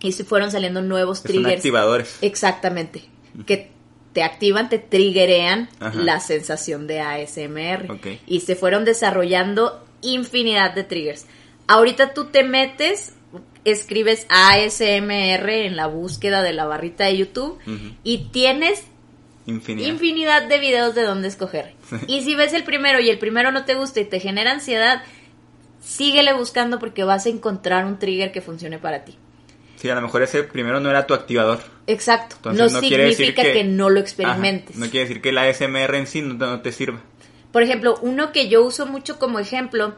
Y 0.00 0.12
se 0.12 0.24
fueron 0.24 0.50
saliendo 0.50 0.80
nuevos 0.80 1.22
triggers. 1.22 1.56
activadores. 1.56 2.18
Exactamente. 2.22 3.04
Que 3.46 3.70
te 4.12 4.22
activan 4.22 4.68
te 4.68 4.78
triggerean 4.78 5.68
la 5.94 6.20
sensación 6.20 6.86
de 6.86 7.00
ASMR 7.00 8.00
y 8.26 8.40
se 8.40 8.56
fueron 8.56 8.84
desarrollando 8.84 9.84
infinidad 10.00 10.74
de 10.74 10.84
triggers. 10.84 11.26
Ahorita 11.66 12.14
tú 12.14 12.26
te 12.26 12.44
metes 12.44 13.12
escribes 13.64 14.26
ASMR 14.30 15.48
en 15.50 15.76
la 15.76 15.86
búsqueda 15.86 16.42
de 16.42 16.52
la 16.52 16.66
barrita 16.66 17.04
de 17.04 17.18
YouTube 17.18 17.58
y 18.02 18.28
tienes 18.32 18.84
Infinidad. 19.46 20.46
de 20.48 20.58
videos 20.58 20.94
de 20.94 21.02
dónde 21.02 21.28
escoger. 21.28 21.74
Y 22.06 22.22
si 22.22 22.34
ves 22.34 22.52
el 22.52 22.64
primero 22.64 23.00
y 23.00 23.10
el 23.10 23.18
primero 23.18 23.50
no 23.52 23.64
te 23.64 23.74
gusta 23.74 24.00
y 24.00 24.04
te 24.04 24.20
genera 24.20 24.52
ansiedad, 24.52 25.02
síguele 25.80 26.32
buscando 26.32 26.78
porque 26.78 27.04
vas 27.04 27.26
a 27.26 27.28
encontrar 27.28 27.84
un 27.84 27.98
trigger 27.98 28.32
que 28.32 28.40
funcione 28.40 28.78
para 28.78 29.04
ti. 29.04 29.16
Sí, 29.76 29.88
a 29.88 29.94
lo 29.94 30.02
mejor 30.02 30.22
ese 30.22 30.42
primero 30.42 30.80
no 30.80 30.90
era 30.90 31.06
tu 31.06 31.14
activador. 31.14 31.60
Exacto. 31.86 32.52
no, 32.52 32.68
significa 32.68 33.42
que, 33.42 33.62
no 33.64 33.90
lo 33.90 34.00
experimentes. 34.00 34.76
no 34.76 34.90
quiere 34.90 35.06
decir 35.06 35.22
que 35.22 35.30
la 35.32 35.52
SMR 35.52 35.94
en 35.94 36.06
sí 36.06 36.20
no, 36.20 36.60
te 36.60 36.72
sirva. 36.72 37.00
Por 37.52 37.62
ejemplo, 37.62 37.96
uno 38.02 38.32
que 38.32 38.48
yo 38.48 38.64
uso 38.64 38.86
mucho 38.86 39.18
como 39.18 39.38
ejemplo 39.38 39.94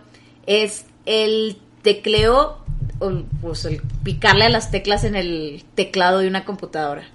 es 0.47 0.85
el 1.07 1.59
tecleo, 1.83 2.59
o, 2.99 3.23
pues 3.41 3.65
el 3.65 3.81
picarle 4.05 4.45
a 4.45 4.51
las 4.51 4.71
teclas 4.71 5.05
en 5.05 5.17
el 5.17 5.65
teclado 5.75 6.19
de 6.19 6.29
una 6.29 6.45
computadora. 6.45 7.09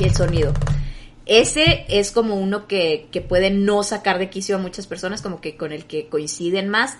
el 0.00 0.14
sonido. 0.14 0.54
Ese 1.26 1.86
es 1.88 2.12
como 2.12 2.36
uno 2.36 2.66
que, 2.66 3.08
que 3.10 3.20
puede 3.20 3.50
no 3.50 3.82
sacar 3.82 4.18
de 4.18 4.30
quicio 4.30 4.56
a 4.56 4.58
muchas 4.58 4.86
personas, 4.86 5.22
como 5.22 5.40
que 5.40 5.56
con 5.56 5.72
el 5.72 5.86
que 5.86 6.08
coinciden 6.08 6.68
más. 6.68 6.98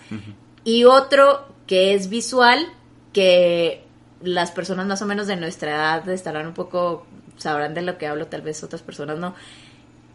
Y 0.63 0.85
otro 0.85 1.47
que 1.67 1.93
es 1.93 2.09
visual, 2.09 2.65
que 3.13 3.83
las 4.21 4.51
personas 4.51 4.87
más 4.87 5.01
o 5.01 5.05
menos 5.05 5.27
de 5.27 5.35
nuestra 5.35 5.71
edad 5.71 6.09
estarán 6.09 6.47
un 6.47 6.53
poco, 6.53 7.05
sabrán 7.37 7.73
de 7.73 7.81
lo 7.81 7.97
que 7.97 8.07
hablo, 8.07 8.27
tal 8.27 8.41
vez 8.41 8.63
otras 8.63 8.81
personas 8.81 9.19
no. 9.19 9.35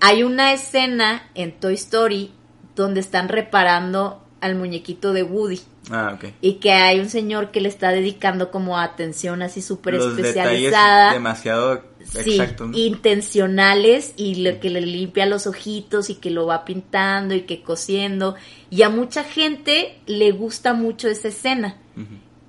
Hay 0.01 0.23
una 0.23 0.53
escena 0.53 1.29
en 1.35 1.53
Toy 1.53 1.75
Story 1.75 2.33
donde 2.75 3.01
están 3.01 3.29
reparando 3.29 4.25
al 4.41 4.57
muñequito 4.57 5.13
de 5.13 5.23
Woody. 5.23 5.61
Ah, 5.91 6.13
ok. 6.15 6.33
Y 6.41 6.55
que 6.55 6.73
hay 6.73 6.99
un 6.99 7.11
señor 7.11 7.51
que 7.51 7.61
le 7.61 7.69
está 7.69 7.91
dedicando 7.91 8.51
como 8.51 8.79
atención 8.79 9.43
así 9.43 9.63
súper 9.63 9.97
especializada. 9.97 11.13
demasiado 11.13 11.90
Sí, 12.11 12.41
intencionales 12.75 14.15
y 14.17 14.37
lo 14.37 14.59
que 14.59 14.71
le 14.71 14.81
limpia 14.81 15.27
los 15.27 15.47
ojitos 15.47 16.11
y 16.11 16.17
que 16.17 16.31
lo 16.31 16.47
va 16.47 16.65
pintando 16.65 17.35
y 17.35 17.43
que 17.43 17.63
cosiendo. 17.63 18.35
Y 18.69 18.83
a 18.83 18.89
mucha 18.89 19.25
gente 19.25 19.99
le 20.07 20.33
gusta 20.33 20.75
mucho 20.75 21.09
esa 21.09 21.29
escena. 21.29 21.77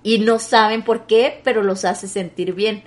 Y 0.03 0.19
no 0.19 0.39
saben 0.39 0.83
por 0.83 1.05
qué, 1.05 1.41
pero 1.43 1.61
los 1.61 1.85
hace 1.85 2.07
sentir 2.07 2.53
bien. 2.53 2.83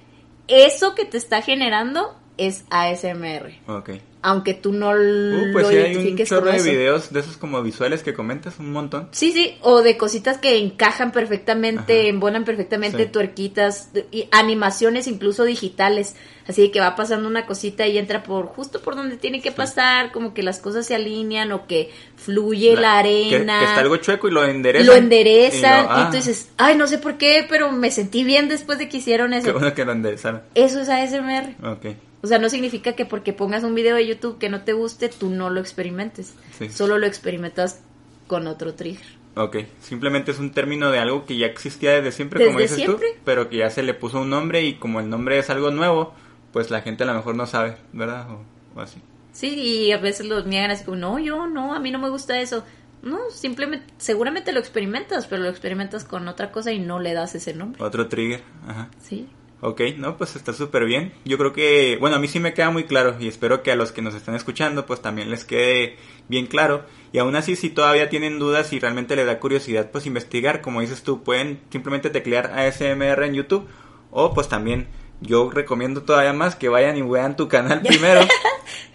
Eso 0.48 0.94
que 0.94 1.04
te 1.04 1.16
está 1.16 1.42
generando 1.42 2.16
es 2.36 2.64
ASMR. 2.70 3.54
Ok. 3.68 3.90
Aunque 4.26 4.54
tú 4.54 4.72
no 4.72 4.88
Uh, 4.88 4.94
lo 4.94 5.52
pues 5.52 5.68
sí, 5.68 5.76
hay 5.76 5.96
un 5.96 6.16
chorro 6.24 6.50
de 6.50 6.62
videos 6.62 7.12
de 7.12 7.20
esos 7.20 7.36
como 7.36 7.62
visuales 7.62 8.02
que 8.02 8.14
comentas, 8.14 8.58
un 8.58 8.72
montón. 8.72 9.08
Sí, 9.12 9.32
sí, 9.32 9.58
o 9.60 9.82
de 9.82 9.98
cositas 9.98 10.38
que 10.38 10.56
encajan 10.56 11.12
perfectamente, 11.12 12.00
Ajá. 12.00 12.08
embonan 12.08 12.44
perfectamente, 12.46 13.04
Sí. 13.04 13.10
tuerquitas, 13.10 13.90
y 14.10 14.26
animaciones 14.32 15.08
incluso 15.08 15.44
digitales, 15.44 16.16
así 16.48 16.70
que 16.70 16.80
va 16.80 16.96
pasando 16.96 17.28
una 17.28 17.44
cosita 17.44 17.86
y 17.86 17.98
entra 17.98 18.22
por 18.22 18.46
justo 18.46 18.80
por 18.80 18.96
donde 18.96 19.18
tiene 19.18 19.42
que 19.42 19.52
pasar, 19.52 20.10
como 20.10 20.32
que 20.32 20.42
las 20.42 20.58
cosas 20.58 20.86
se 20.86 20.94
alinean 20.94 21.52
o 21.52 21.66
que 21.66 21.90
fluye 22.16 22.76
la, 22.76 22.96
arena. 23.00 23.58
Que, 23.58 23.64
está 23.66 23.80
algo 23.80 23.96
chueco 23.98 24.28
y 24.28 24.30
lo 24.30 24.42
enderezan. 24.46 24.86
lo 24.86 24.94
enderezan 24.94 25.84
y 25.84 25.88
lo- 25.88 25.98
y, 25.98 26.00
ah, 26.00 26.08
tú 26.10 26.16
dices, 26.16 26.48
ay, 26.56 26.76
no 26.78 26.86
sé 26.86 26.96
por 26.96 27.18
qué, 27.18 27.44
pero 27.46 27.70
me 27.72 27.90
sentí 27.90 28.24
bien 28.24 28.48
después 28.48 28.78
de 28.78 28.88
que 28.88 28.96
hicieron 28.96 29.32
Qué 29.32 29.36
eso. 29.38 29.52
bueno 29.52 29.74
que 29.74 29.84
lo 29.84 29.92
enderezaron. 29.92 30.40
Eso 30.54 30.80
es 30.80 30.88
ASMR. 30.88 31.56
Ok. 31.62 31.86
O 32.24 32.26
sea, 32.26 32.38
no 32.38 32.48
significa 32.48 32.94
que 32.94 33.04
porque 33.04 33.34
pongas 33.34 33.64
un 33.64 33.74
video 33.74 33.96
de 33.96 34.06
YouTube 34.06 34.38
que 34.38 34.48
no 34.48 34.62
te 34.64 34.72
guste, 34.72 35.10
tú 35.10 35.28
no 35.28 35.50
lo 35.50 35.60
experimentes. 35.60 36.32
Sí. 36.58 36.70
Solo 36.70 36.96
lo 36.96 37.06
experimentas 37.06 37.82
con 38.26 38.46
otro 38.46 38.72
trigger. 38.72 39.04
Ok, 39.36 39.58
simplemente 39.78 40.30
es 40.30 40.38
un 40.38 40.50
término 40.50 40.90
de 40.90 41.00
algo 41.00 41.26
que 41.26 41.36
ya 41.36 41.44
existía 41.44 41.90
desde 41.90 42.12
siempre, 42.12 42.38
Desde 42.38 42.50
como 42.50 42.60
dices 42.60 42.76
siempre. 42.78 43.08
tú, 43.12 43.20
pero 43.26 43.50
que 43.50 43.58
ya 43.58 43.68
se 43.68 43.82
le 43.82 43.92
puso 43.92 44.22
un 44.22 44.30
nombre 44.30 44.62
y 44.62 44.76
como 44.76 45.00
el 45.00 45.10
nombre 45.10 45.38
es 45.38 45.50
algo 45.50 45.70
nuevo, 45.70 46.14
pues 46.50 46.70
la 46.70 46.80
gente 46.80 47.02
a 47.02 47.06
lo 47.06 47.12
mejor 47.12 47.34
no 47.36 47.44
sabe, 47.46 47.76
¿verdad? 47.92 48.26
O, 48.30 48.40
o 48.78 48.80
así. 48.80 49.02
Sí, 49.32 49.48
y 49.88 49.92
a 49.92 49.98
veces 49.98 50.24
los 50.24 50.46
niegan 50.46 50.70
así 50.70 50.84
como, 50.86 50.96
no, 50.96 51.18
yo 51.18 51.46
no, 51.46 51.74
a 51.74 51.78
mí 51.78 51.90
no 51.90 51.98
me 51.98 52.08
gusta 52.08 52.40
eso. 52.40 52.64
No, 53.02 53.18
simplemente, 53.30 53.92
seguramente 53.98 54.50
lo 54.54 54.60
experimentas, 54.60 55.26
pero 55.26 55.42
lo 55.42 55.50
experimentas 55.50 56.04
con 56.04 56.26
otra 56.26 56.50
cosa 56.52 56.72
y 56.72 56.78
no 56.78 57.00
le 57.00 57.12
das 57.12 57.34
ese 57.34 57.52
nombre. 57.52 57.84
Otro 57.84 58.08
trigger, 58.08 58.42
ajá. 58.66 58.88
Sí. 59.02 59.28
Ok, 59.66 59.80
no, 59.96 60.18
pues 60.18 60.36
está 60.36 60.52
súper 60.52 60.84
bien. 60.84 61.14
Yo 61.24 61.38
creo 61.38 61.54
que, 61.54 61.96
bueno, 61.98 62.16
a 62.16 62.18
mí 62.18 62.28
sí 62.28 62.38
me 62.38 62.52
queda 62.52 62.68
muy 62.68 62.84
claro 62.84 63.16
y 63.18 63.28
espero 63.28 63.62
que 63.62 63.72
a 63.72 63.76
los 63.76 63.92
que 63.92 64.02
nos 64.02 64.14
están 64.14 64.34
escuchando 64.34 64.84
pues 64.84 65.00
también 65.00 65.30
les 65.30 65.46
quede 65.46 65.96
bien 66.28 66.46
claro. 66.46 66.84
Y 67.12 67.18
aún 67.18 67.34
así, 67.34 67.56
si 67.56 67.70
todavía 67.70 68.10
tienen 68.10 68.38
dudas 68.38 68.74
y 68.74 68.78
realmente 68.78 69.16
les 69.16 69.24
da 69.24 69.40
curiosidad, 69.40 69.90
pues 69.90 70.04
investigar, 70.04 70.60
como 70.60 70.82
dices 70.82 71.02
tú, 71.02 71.22
pueden 71.22 71.60
simplemente 71.70 72.10
teclear 72.10 72.52
ASMR 72.52 73.24
en 73.24 73.32
YouTube 73.32 73.66
o 74.10 74.34
pues 74.34 74.50
también 74.50 74.86
yo 75.22 75.50
recomiendo 75.50 76.02
todavía 76.02 76.34
más 76.34 76.56
que 76.56 76.68
vayan 76.68 76.98
y 76.98 77.00
vean 77.02 77.34
tu 77.34 77.48
canal 77.48 77.80
primero 77.88 78.20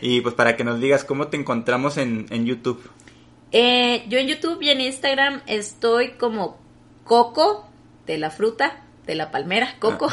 y 0.01 0.21
pues 0.21 0.35
para 0.35 0.55
que 0.55 0.63
nos 0.63 0.79
digas 0.79 1.03
cómo 1.03 1.29
te 1.29 1.37
encontramos 1.37 1.97
en, 1.97 2.27
en 2.29 2.45
YouTube. 2.45 2.79
Eh, 3.51 4.05
yo 4.07 4.19
en 4.19 4.27
YouTube 4.27 4.61
y 4.61 4.69
en 4.69 4.81
Instagram 4.81 5.41
estoy 5.47 6.11
como 6.11 6.59
Coco 7.05 7.67
de 8.05 8.19
la 8.19 8.29
fruta, 8.29 8.83
de 9.09 9.15
la 9.15 9.31
palmera, 9.31 9.75
Coco. 9.79 10.07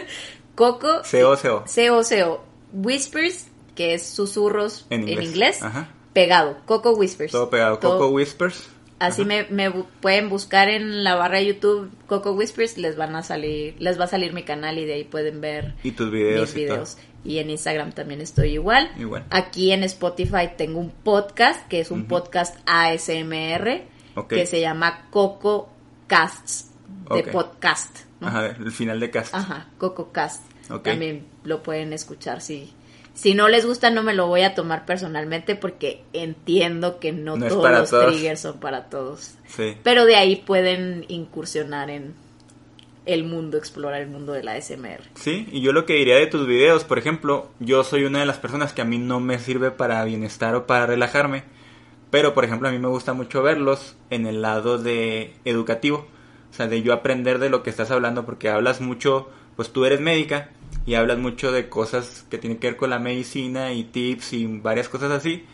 Coco. 0.54 1.02
CO-CO. 1.10 1.64
C-O-C-O. 1.66 2.40
Whispers, 2.72 3.48
que 3.74 3.94
es 3.94 4.06
susurros 4.06 4.86
En 4.90 5.08
en 5.08 5.22
inglés. 5.22 5.60
Pegado. 6.12 6.56
Coco 6.64 6.92
Whispers. 6.92 7.32
Todo 7.32 7.50
pegado. 7.50 7.78
Todo- 7.78 7.98
Coco 7.98 8.08
Whispers. 8.08 8.68
Así 8.98 9.26
me, 9.26 9.44
me 9.50 9.68
bu- 9.70 9.84
pueden 10.00 10.30
buscar 10.30 10.70
en 10.70 11.04
la 11.04 11.16
barra 11.16 11.36
de 11.36 11.44
YouTube 11.48 11.90
Coco 12.06 12.32
Whispers, 12.32 12.78
les 12.78 12.96
van 12.96 13.14
a 13.14 13.22
salir, 13.22 13.76
les 13.78 14.00
va 14.00 14.04
a 14.04 14.06
salir 14.06 14.32
mi 14.32 14.42
canal 14.42 14.78
y 14.78 14.86
de 14.86 14.94
ahí 14.94 15.04
pueden 15.04 15.42
ver 15.42 15.74
Y 15.82 15.90
tus 15.90 16.10
videos 16.10 16.40
mis 16.40 16.54
videos. 16.54 16.96
Y 17.22 17.38
en 17.38 17.50
Instagram 17.50 17.92
también 17.92 18.22
estoy 18.22 18.52
igual. 18.54 18.90
Igual. 18.98 19.26
Aquí 19.28 19.70
en 19.72 19.82
Spotify 19.82 20.48
tengo 20.56 20.78
un 20.80 20.90
podcast 20.90 21.68
que 21.68 21.80
es 21.80 21.90
un 21.90 22.06
podcast 22.06 22.56
ASMR 22.64 23.82
que 24.30 24.46
se 24.46 24.62
llama 24.62 25.08
Coco 25.10 25.68
Casts 26.06 26.70
de 27.14 27.24
podcast. 27.24 28.05
¿No? 28.20 28.28
Ajá, 28.28 28.46
el 28.46 28.72
final 28.72 29.00
de 29.00 29.10
cast. 29.10 29.34
Ajá, 29.34 29.68
Coco 29.78 30.12
Cast. 30.12 30.44
También 30.82 31.26
lo 31.44 31.62
pueden 31.62 31.92
escuchar 31.92 32.40
si 32.40 32.72
si 33.16 33.32
no 33.32 33.48
les 33.48 33.64
gusta 33.64 33.88
no 33.88 34.02
me 34.02 34.12
lo 34.12 34.26
voy 34.26 34.42
a 34.42 34.54
tomar 34.54 34.84
personalmente 34.84 35.56
porque 35.56 36.04
entiendo 36.12 37.00
que 37.00 37.12
no, 37.12 37.38
todos 37.38 37.70
los 37.70 37.90
todos. 37.90 38.12
triggers 38.12 38.40
son 38.40 38.60
para 38.60 38.90
todos. 38.90 39.32
Sí. 39.46 39.74
Pero 39.82 40.04
de 40.04 40.16
ahí 40.16 40.36
pueden 40.36 41.06
incursionar 41.08 41.88
en 41.88 42.14
el 43.06 43.24
mundo, 43.24 43.56
explorar 43.56 44.02
el 44.02 44.08
mundo 44.08 44.34
de 44.34 44.44
la 44.44 44.60
SMR. 44.60 45.00
Sí, 45.14 45.48
y 45.50 45.62
yo 45.62 45.72
lo 45.72 45.86
que 45.86 45.94
diría 45.94 46.16
de 46.16 46.26
tus 46.26 46.46
videos, 46.46 46.84
por 46.84 46.98
ejemplo, 46.98 47.48
yo 47.58 47.84
soy 47.84 48.04
una 48.04 48.20
de 48.20 48.26
las 48.26 48.36
personas 48.36 48.74
que 48.74 48.82
a 48.82 48.84
mí 48.84 48.98
no 48.98 49.18
me 49.18 49.38
sirve 49.38 49.70
para 49.70 50.04
bienestar 50.04 50.54
o 50.54 50.66
para 50.66 50.84
relajarme, 50.86 51.44
pero 52.10 52.34
por 52.34 52.44
ejemplo 52.44 52.68
a 52.68 52.72
mí 52.72 52.78
me 52.78 52.88
gusta 52.88 53.14
mucho 53.14 53.42
verlos 53.42 53.96
en 54.10 54.26
el 54.26 54.42
lado 54.42 54.76
de 54.76 55.32
educativo, 55.46 56.06
sea, 56.56 56.66
de 56.68 56.82
yo 56.82 56.92
aprender 56.92 57.38
de 57.38 57.50
lo 57.50 57.62
que 57.62 57.70
estás 57.70 57.90
hablando, 57.90 58.24
porque 58.26 58.48
hablas 58.48 58.80
mucho, 58.80 59.30
pues 59.56 59.72
tú 59.72 59.84
eres 59.84 60.00
médica 60.00 60.50
y 60.86 60.94
hablas 60.94 61.18
mucho 61.18 61.52
de 61.52 61.68
cosas 61.68 62.24
que 62.30 62.38
tienen 62.38 62.58
que 62.58 62.68
ver 62.68 62.76
con 62.76 62.90
la 62.90 62.98
medicina 62.98 63.72
y 63.72 63.84
tips 63.84 64.32
y 64.32 64.46
varias 64.46 64.88
cosas 64.88 65.10
así, 65.10 65.44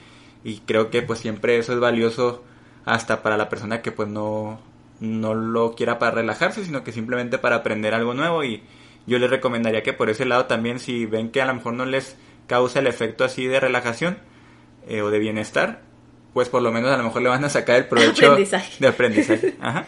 y 0.44 0.58
creo 0.58 0.90
que 0.90 1.02
pues 1.02 1.18
siempre 1.20 1.58
eso 1.58 1.72
es 1.72 1.80
valioso 1.80 2.42
hasta 2.84 3.22
para 3.22 3.36
la 3.36 3.48
persona 3.48 3.80
que 3.82 3.92
pues 3.92 4.08
no, 4.08 4.60
no 5.00 5.34
lo 5.34 5.74
quiera 5.74 5.98
para 5.98 6.12
relajarse, 6.12 6.64
sino 6.64 6.82
que 6.84 6.92
simplemente 6.92 7.38
para 7.38 7.56
aprender 7.56 7.94
algo 7.94 8.14
nuevo 8.14 8.42
y 8.44 8.62
yo 9.06 9.18
les 9.18 9.30
recomendaría 9.30 9.82
que 9.82 9.92
por 9.92 10.10
ese 10.10 10.24
lado 10.24 10.46
también 10.46 10.78
si 10.78 11.06
ven 11.06 11.30
que 11.30 11.42
a 11.42 11.46
lo 11.46 11.54
mejor 11.54 11.74
no 11.74 11.84
les 11.84 12.16
causa 12.46 12.80
el 12.80 12.86
efecto 12.86 13.24
así 13.24 13.46
de 13.46 13.60
relajación 13.60 14.18
eh, 14.88 15.02
o 15.02 15.10
de 15.10 15.18
bienestar, 15.18 15.80
pues 16.34 16.48
por 16.48 16.62
lo 16.62 16.72
menos 16.72 16.90
a 16.90 16.96
lo 16.96 17.04
mejor 17.04 17.22
le 17.22 17.28
van 17.28 17.44
a 17.44 17.48
sacar 17.48 17.76
el 17.76 17.86
provecho 17.86 18.26
Aprendizaje. 18.32 18.72
de 18.80 18.88
aprendizaje. 18.88 19.54
Ajá. 19.60 19.86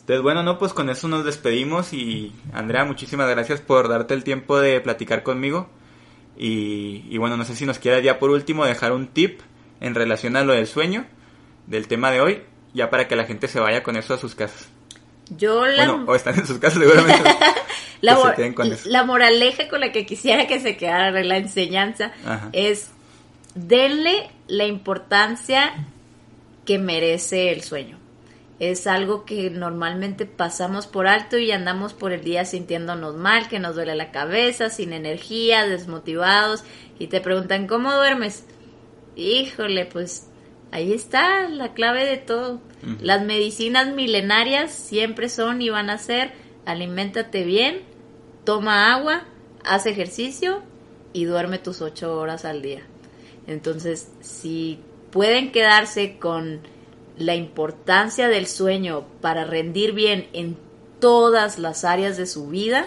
Entonces, 0.00 0.22
bueno, 0.22 0.42
no, 0.42 0.58
pues 0.58 0.72
con 0.72 0.90
eso 0.90 1.06
nos 1.08 1.24
despedimos 1.24 1.92
y 1.92 2.32
Andrea, 2.52 2.84
muchísimas 2.84 3.28
gracias 3.30 3.60
por 3.60 3.88
darte 3.88 4.14
el 4.14 4.24
tiempo 4.24 4.58
de 4.58 4.80
platicar 4.80 5.22
conmigo. 5.22 5.68
Y, 6.36 7.04
y 7.10 7.18
bueno, 7.18 7.36
no 7.36 7.44
sé 7.44 7.54
si 7.54 7.66
nos 7.66 7.78
quieras 7.78 8.02
ya 8.02 8.18
por 8.18 8.30
último 8.30 8.64
dejar 8.64 8.92
un 8.92 9.08
tip 9.08 9.40
en 9.80 9.94
relación 9.94 10.36
a 10.36 10.42
lo 10.44 10.52
del 10.54 10.66
sueño, 10.66 11.06
del 11.66 11.86
tema 11.86 12.10
de 12.10 12.20
hoy, 12.20 12.42
ya 12.74 12.90
para 12.90 13.06
que 13.08 13.14
la 13.16 13.24
gente 13.24 13.46
se 13.46 13.60
vaya 13.60 13.82
con 13.82 13.96
eso 13.96 14.14
a 14.14 14.18
sus 14.18 14.34
casas. 14.34 14.68
Yo 15.36 15.64
la, 15.66 15.86
Bueno, 15.86 16.04
o 16.10 16.14
están 16.14 16.38
en 16.38 16.46
sus 16.46 16.58
casas 16.58 16.80
seguramente. 16.82 17.30
la, 18.00 18.14
mor- 18.16 18.54
con 18.54 19.06
moraleja 19.06 19.68
con 19.68 19.80
la 19.80 19.92
que 19.92 20.06
quisiera 20.06 20.46
que 20.46 20.58
se 20.60 20.76
quedara 20.76 21.12
la 21.22 21.36
enseñanza 21.36 22.12
Ajá. 22.26 22.48
es 22.52 22.90
denle 23.54 24.30
la 24.48 24.66
importancia 24.66 25.86
que 26.64 26.78
merece 26.78 27.52
el 27.52 27.62
sueño. 27.62 27.99
Es 28.60 28.86
algo 28.86 29.24
que 29.24 29.48
normalmente 29.48 30.26
pasamos 30.26 30.86
por 30.86 31.06
alto 31.06 31.38
y 31.38 31.50
andamos 31.50 31.94
por 31.94 32.12
el 32.12 32.22
día 32.22 32.44
sintiéndonos 32.44 33.16
mal, 33.16 33.48
que 33.48 33.58
nos 33.58 33.74
duele 33.74 33.94
la 33.94 34.12
cabeza, 34.12 34.68
sin 34.68 34.92
energía, 34.92 35.66
desmotivados 35.66 36.62
y 36.98 37.06
te 37.06 37.22
preguntan 37.22 37.66
¿cómo 37.66 37.94
duermes? 37.94 38.44
Híjole, 39.16 39.86
pues 39.86 40.28
ahí 40.72 40.92
está 40.92 41.48
la 41.48 41.72
clave 41.72 42.04
de 42.04 42.18
todo. 42.18 42.60
Las 43.00 43.24
medicinas 43.24 43.94
milenarias 43.94 44.72
siempre 44.72 45.30
son 45.30 45.62
y 45.62 45.70
van 45.70 45.88
a 45.88 45.96
ser 45.96 46.32
aliméntate 46.66 47.44
bien, 47.44 47.80
toma 48.44 48.92
agua, 48.92 49.24
haz 49.64 49.86
ejercicio 49.86 50.62
y 51.14 51.24
duerme 51.24 51.58
tus 51.58 51.80
ocho 51.80 52.14
horas 52.14 52.44
al 52.44 52.60
día. 52.60 52.82
Entonces, 53.46 54.12
si 54.20 54.80
pueden 55.10 55.50
quedarse 55.50 56.18
con 56.18 56.60
la 57.20 57.36
importancia 57.36 58.26
del 58.28 58.46
sueño 58.48 59.04
para 59.20 59.44
rendir 59.44 59.92
bien 59.92 60.26
en 60.32 60.56
todas 61.00 61.58
las 61.58 61.84
áreas 61.84 62.16
de 62.16 62.26
su 62.26 62.48
vida, 62.48 62.86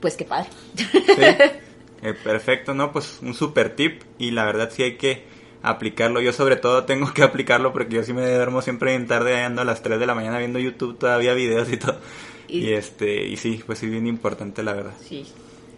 pues 0.00 0.16
qué 0.16 0.24
padre. 0.24 0.48
Sí. 0.76 0.84
Eh, 2.00 2.14
perfecto, 2.14 2.74
¿no? 2.74 2.92
Pues 2.92 3.18
un 3.22 3.34
super 3.34 3.74
tip 3.74 4.02
y 4.20 4.30
la 4.30 4.44
verdad 4.44 4.70
sí 4.72 4.84
hay 4.84 4.96
que 4.96 5.24
aplicarlo. 5.64 6.20
Yo 6.20 6.32
sobre 6.32 6.54
todo 6.54 6.84
tengo 6.84 7.12
que 7.12 7.24
aplicarlo 7.24 7.72
porque 7.72 7.96
yo 7.96 8.04
sí 8.04 8.12
me 8.12 8.24
duermo 8.32 8.62
siempre 8.62 8.94
en 8.94 9.08
tarde 9.08 9.40
ando 9.42 9.62
a 9.62 9.64
las 9.64 9.82
3 9.82 9.98
de 9.98 10.06
la 10.06 10.14
mañana 10.14 10.38
viendo 10.38 10.60
YouTube 10.60 10.96
todavía 10.96 11.34
videos 11.34 11.68
y 11.72 11.76
todo. 11.76 11.98
Y- 12.46 12.58
Y, 12.68 12.72
este 12.74 13.26
y 13.26 13.36
sí, 13.36 13.60
pues 13.66 13.80
sí 13.80 13.88
bien 13.88 14.06
importante 14.06 14.62
la 14.62 14.74
verdad. 14.74 14.94
Sí. 15.02 15.26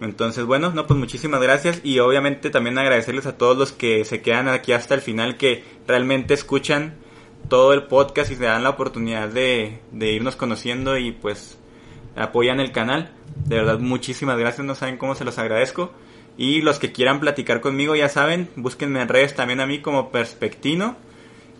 Entonces, 0.00 0.46
bueno, 0.46 0.70
no, 0.70 0.86
pues 0.86 0.98
muchísimas 0.98 1.42
gracias 1.42 1.80
y 1.84 1.98
obviamente 1.98 2.48
también 2.48 2.78
agradecerles 2.78 3.26
a 3.26 3.36
todos 3.36 3.56
los 3.56 3.72
que 3.72 4.04
se 4.04 4.22
quedan 4.22 4.48
aquí 4.48 4.72
hasta 4.72 4.94
el 4.94 5.02
final, 5.02 5.36
que 5.36 5.62
realmente 5.86 6.32
escuchan 6.32 6.94
todo 7.48 7.74
el 7.74 7.84
podcast 7.84 8.30
y 8.30 8.36
se 8.36 8.44
dan 8.44 8.62
la 8.62 8.70
oportunidad 8.70 9.28
de, 9.28 9.80
de 9.92 10.12
irnos 10.12 10.36
conociendo 10.36 10.96
y 10.96 11.12
pues 11.12 11.58
apoyan 12.16 12.60
el 12.60 12.72
canal. 12.72 13.12
De 13.44 13.56
verdad, 13.56 13.78
muchísimas 13.78 14.38
gracias, 14.38 14.66
no 14.66 14.74
saben 14.74 14.96
cómo 14.96 15.14
se 15.14 15.24
los 15.24 15.38
agradezco. 15.38 15.92
Y 16.38 16.62
los 16.62 16.78
que 16.78 16.92
quieran 16.92 17.20
platicar 17.20 17.60
conmigo, 17.60 17.94
ya 17.94 18.08
saben, 18.08 18.48
búsquenme 18.56 19.02
en 19.02 19.08
redes 19.08 19.34
también 19.34 19.60
a 19.60 19.66
mí 19.66 19.80
como 19.80 20.10
Perspectino. 20.10 20.96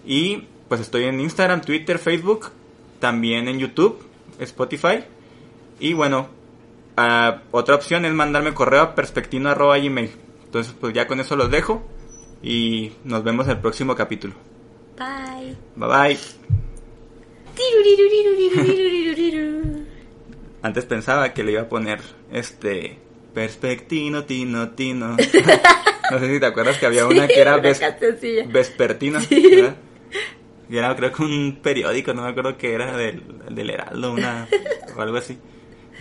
Y 0.07 0.45
pues 0.69 0.81
estoy 0.81 1.05
en 1.05 1.21
Instagram, 1.21 1.61
Twitter, 1.61 1.99
Facebook, 1.99 2.53
también 3.01 3.49
en 3.49 3.59
YouTube, 3.59 4.03
Spotify. 4.39 5.05
Y 5.79 5.93
bueno, 5.93 6.29
otra 7.51 7.74
opción 7.74 8.05
es 8.05 8.12
mandarme 8.12 8.55
correo 8.55 8.82
a 8.82 8.94
perspectino.gmail. 8.94 10.10
Entonces 10.44 10.74
pues 10.78 10.93
ya 10.94 11.06
con 11.06 11.20
eso 11.20 11.36
los 11.36 11.51
dejo 11.51 11.82
y 12.43 12.93
nos 13.05 13.22
vemos 13.22 13.47
en 13.47 13.52
el 13.52 13.59
próximo 13.59 13.94
capítulo. 13.94 14.35
Bye. 14.98 15.56
Bye 15.77 15.89
bye. 15.89 16.18
Antes 20.62 20.85
pensaba 20.85 21.32
que 21.32 21.43
le 21.43 21.52
iba 21.52 21.62
a 21.62 21.68
poner 21.68 22.01
este 22.31 22.98
Perspectino, 23.32 24.24
Tino, 24.24 24.70
Tino. 24.70 25.16
no 26.10 26.18
sé 26.18 26.32
si 26.32 26.40
te 26.40 26.47
acuerdas 26.47 26.78
que 26.78 26.86
había 26.86 27.06
una 27.06 27.28
que 27.28 27.40
era 27.40 27.59
vespertina. 27.59 29.20
Y 30.68 30.77
era 30.77 30.94
creo 30.94 31.12
que 31.12 31.22
un 31.22 31.59
periódico, 31.62 32.14
no 32.14 32.22
me 32.22 32.28
acuerdo 32.28 32.56
que 32.56 32.72
era 32.72 32.97
del, 32.97 33.22
del 33.51 33.70
Heraldo 33.70 34.12
una, 34.12 34.47
o 34.97 35.01
algo 35.01 35.16
así. 35.16 35.36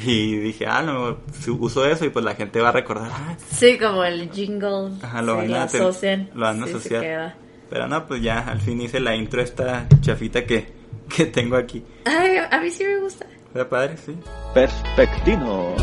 Y 0.02 0.38
dije, 0.38 0.66
ah, 0.66 0.82
no, 0.82 1.18
uso 1.60 1.86
eso 1.86 2.06
y 2.06 2.10
pues 2.10 2.24
la 2.24 2.36
gente 2.36 2.62
va 2.62 2.70
a 2.70 2.72
recordar. 2.72 3.12
Ah, 3.14 3.36
sí, 3.52 3.78
como 3.78 4.04
el 4.04 4.32
jingle. 4.32 4.92
Ajá, 5.02 5.22
lo 5.22 5.38
van 5.38 5.54
a 5.54 5.64
asociar. 5.64 6.28
Lo 6.34 6.42
van 6.42 6.62
a 6.62 6.66
asociar. 6.66 7.36
Pero 7.70 7.88
no, 7.88 8.08
pues 8.08 8.22
ya, 8.22 8.40
al 8.40 8.62
fin 8.62 8.82
hice 8.82 9.00
la 9.00 9.16
intro 9.16 9.42
esta 9.42 9.88
chafita 10.02 10.46
que, 10.46 10.72
que 11.16 11.26
tengo 11.26 11.56
aquí. 11.56 11.84
Ay, 12.06 12.38
a 12.50 12.60
mí 12.60 12.70
sí 12.70 12.84
me 12.84 13.00
gusta. 13.00 13.26
Está 13.48 13.68
padre, 13.68 13.98
sí. 13.98 14.16
Perspectino. 14.54 15.76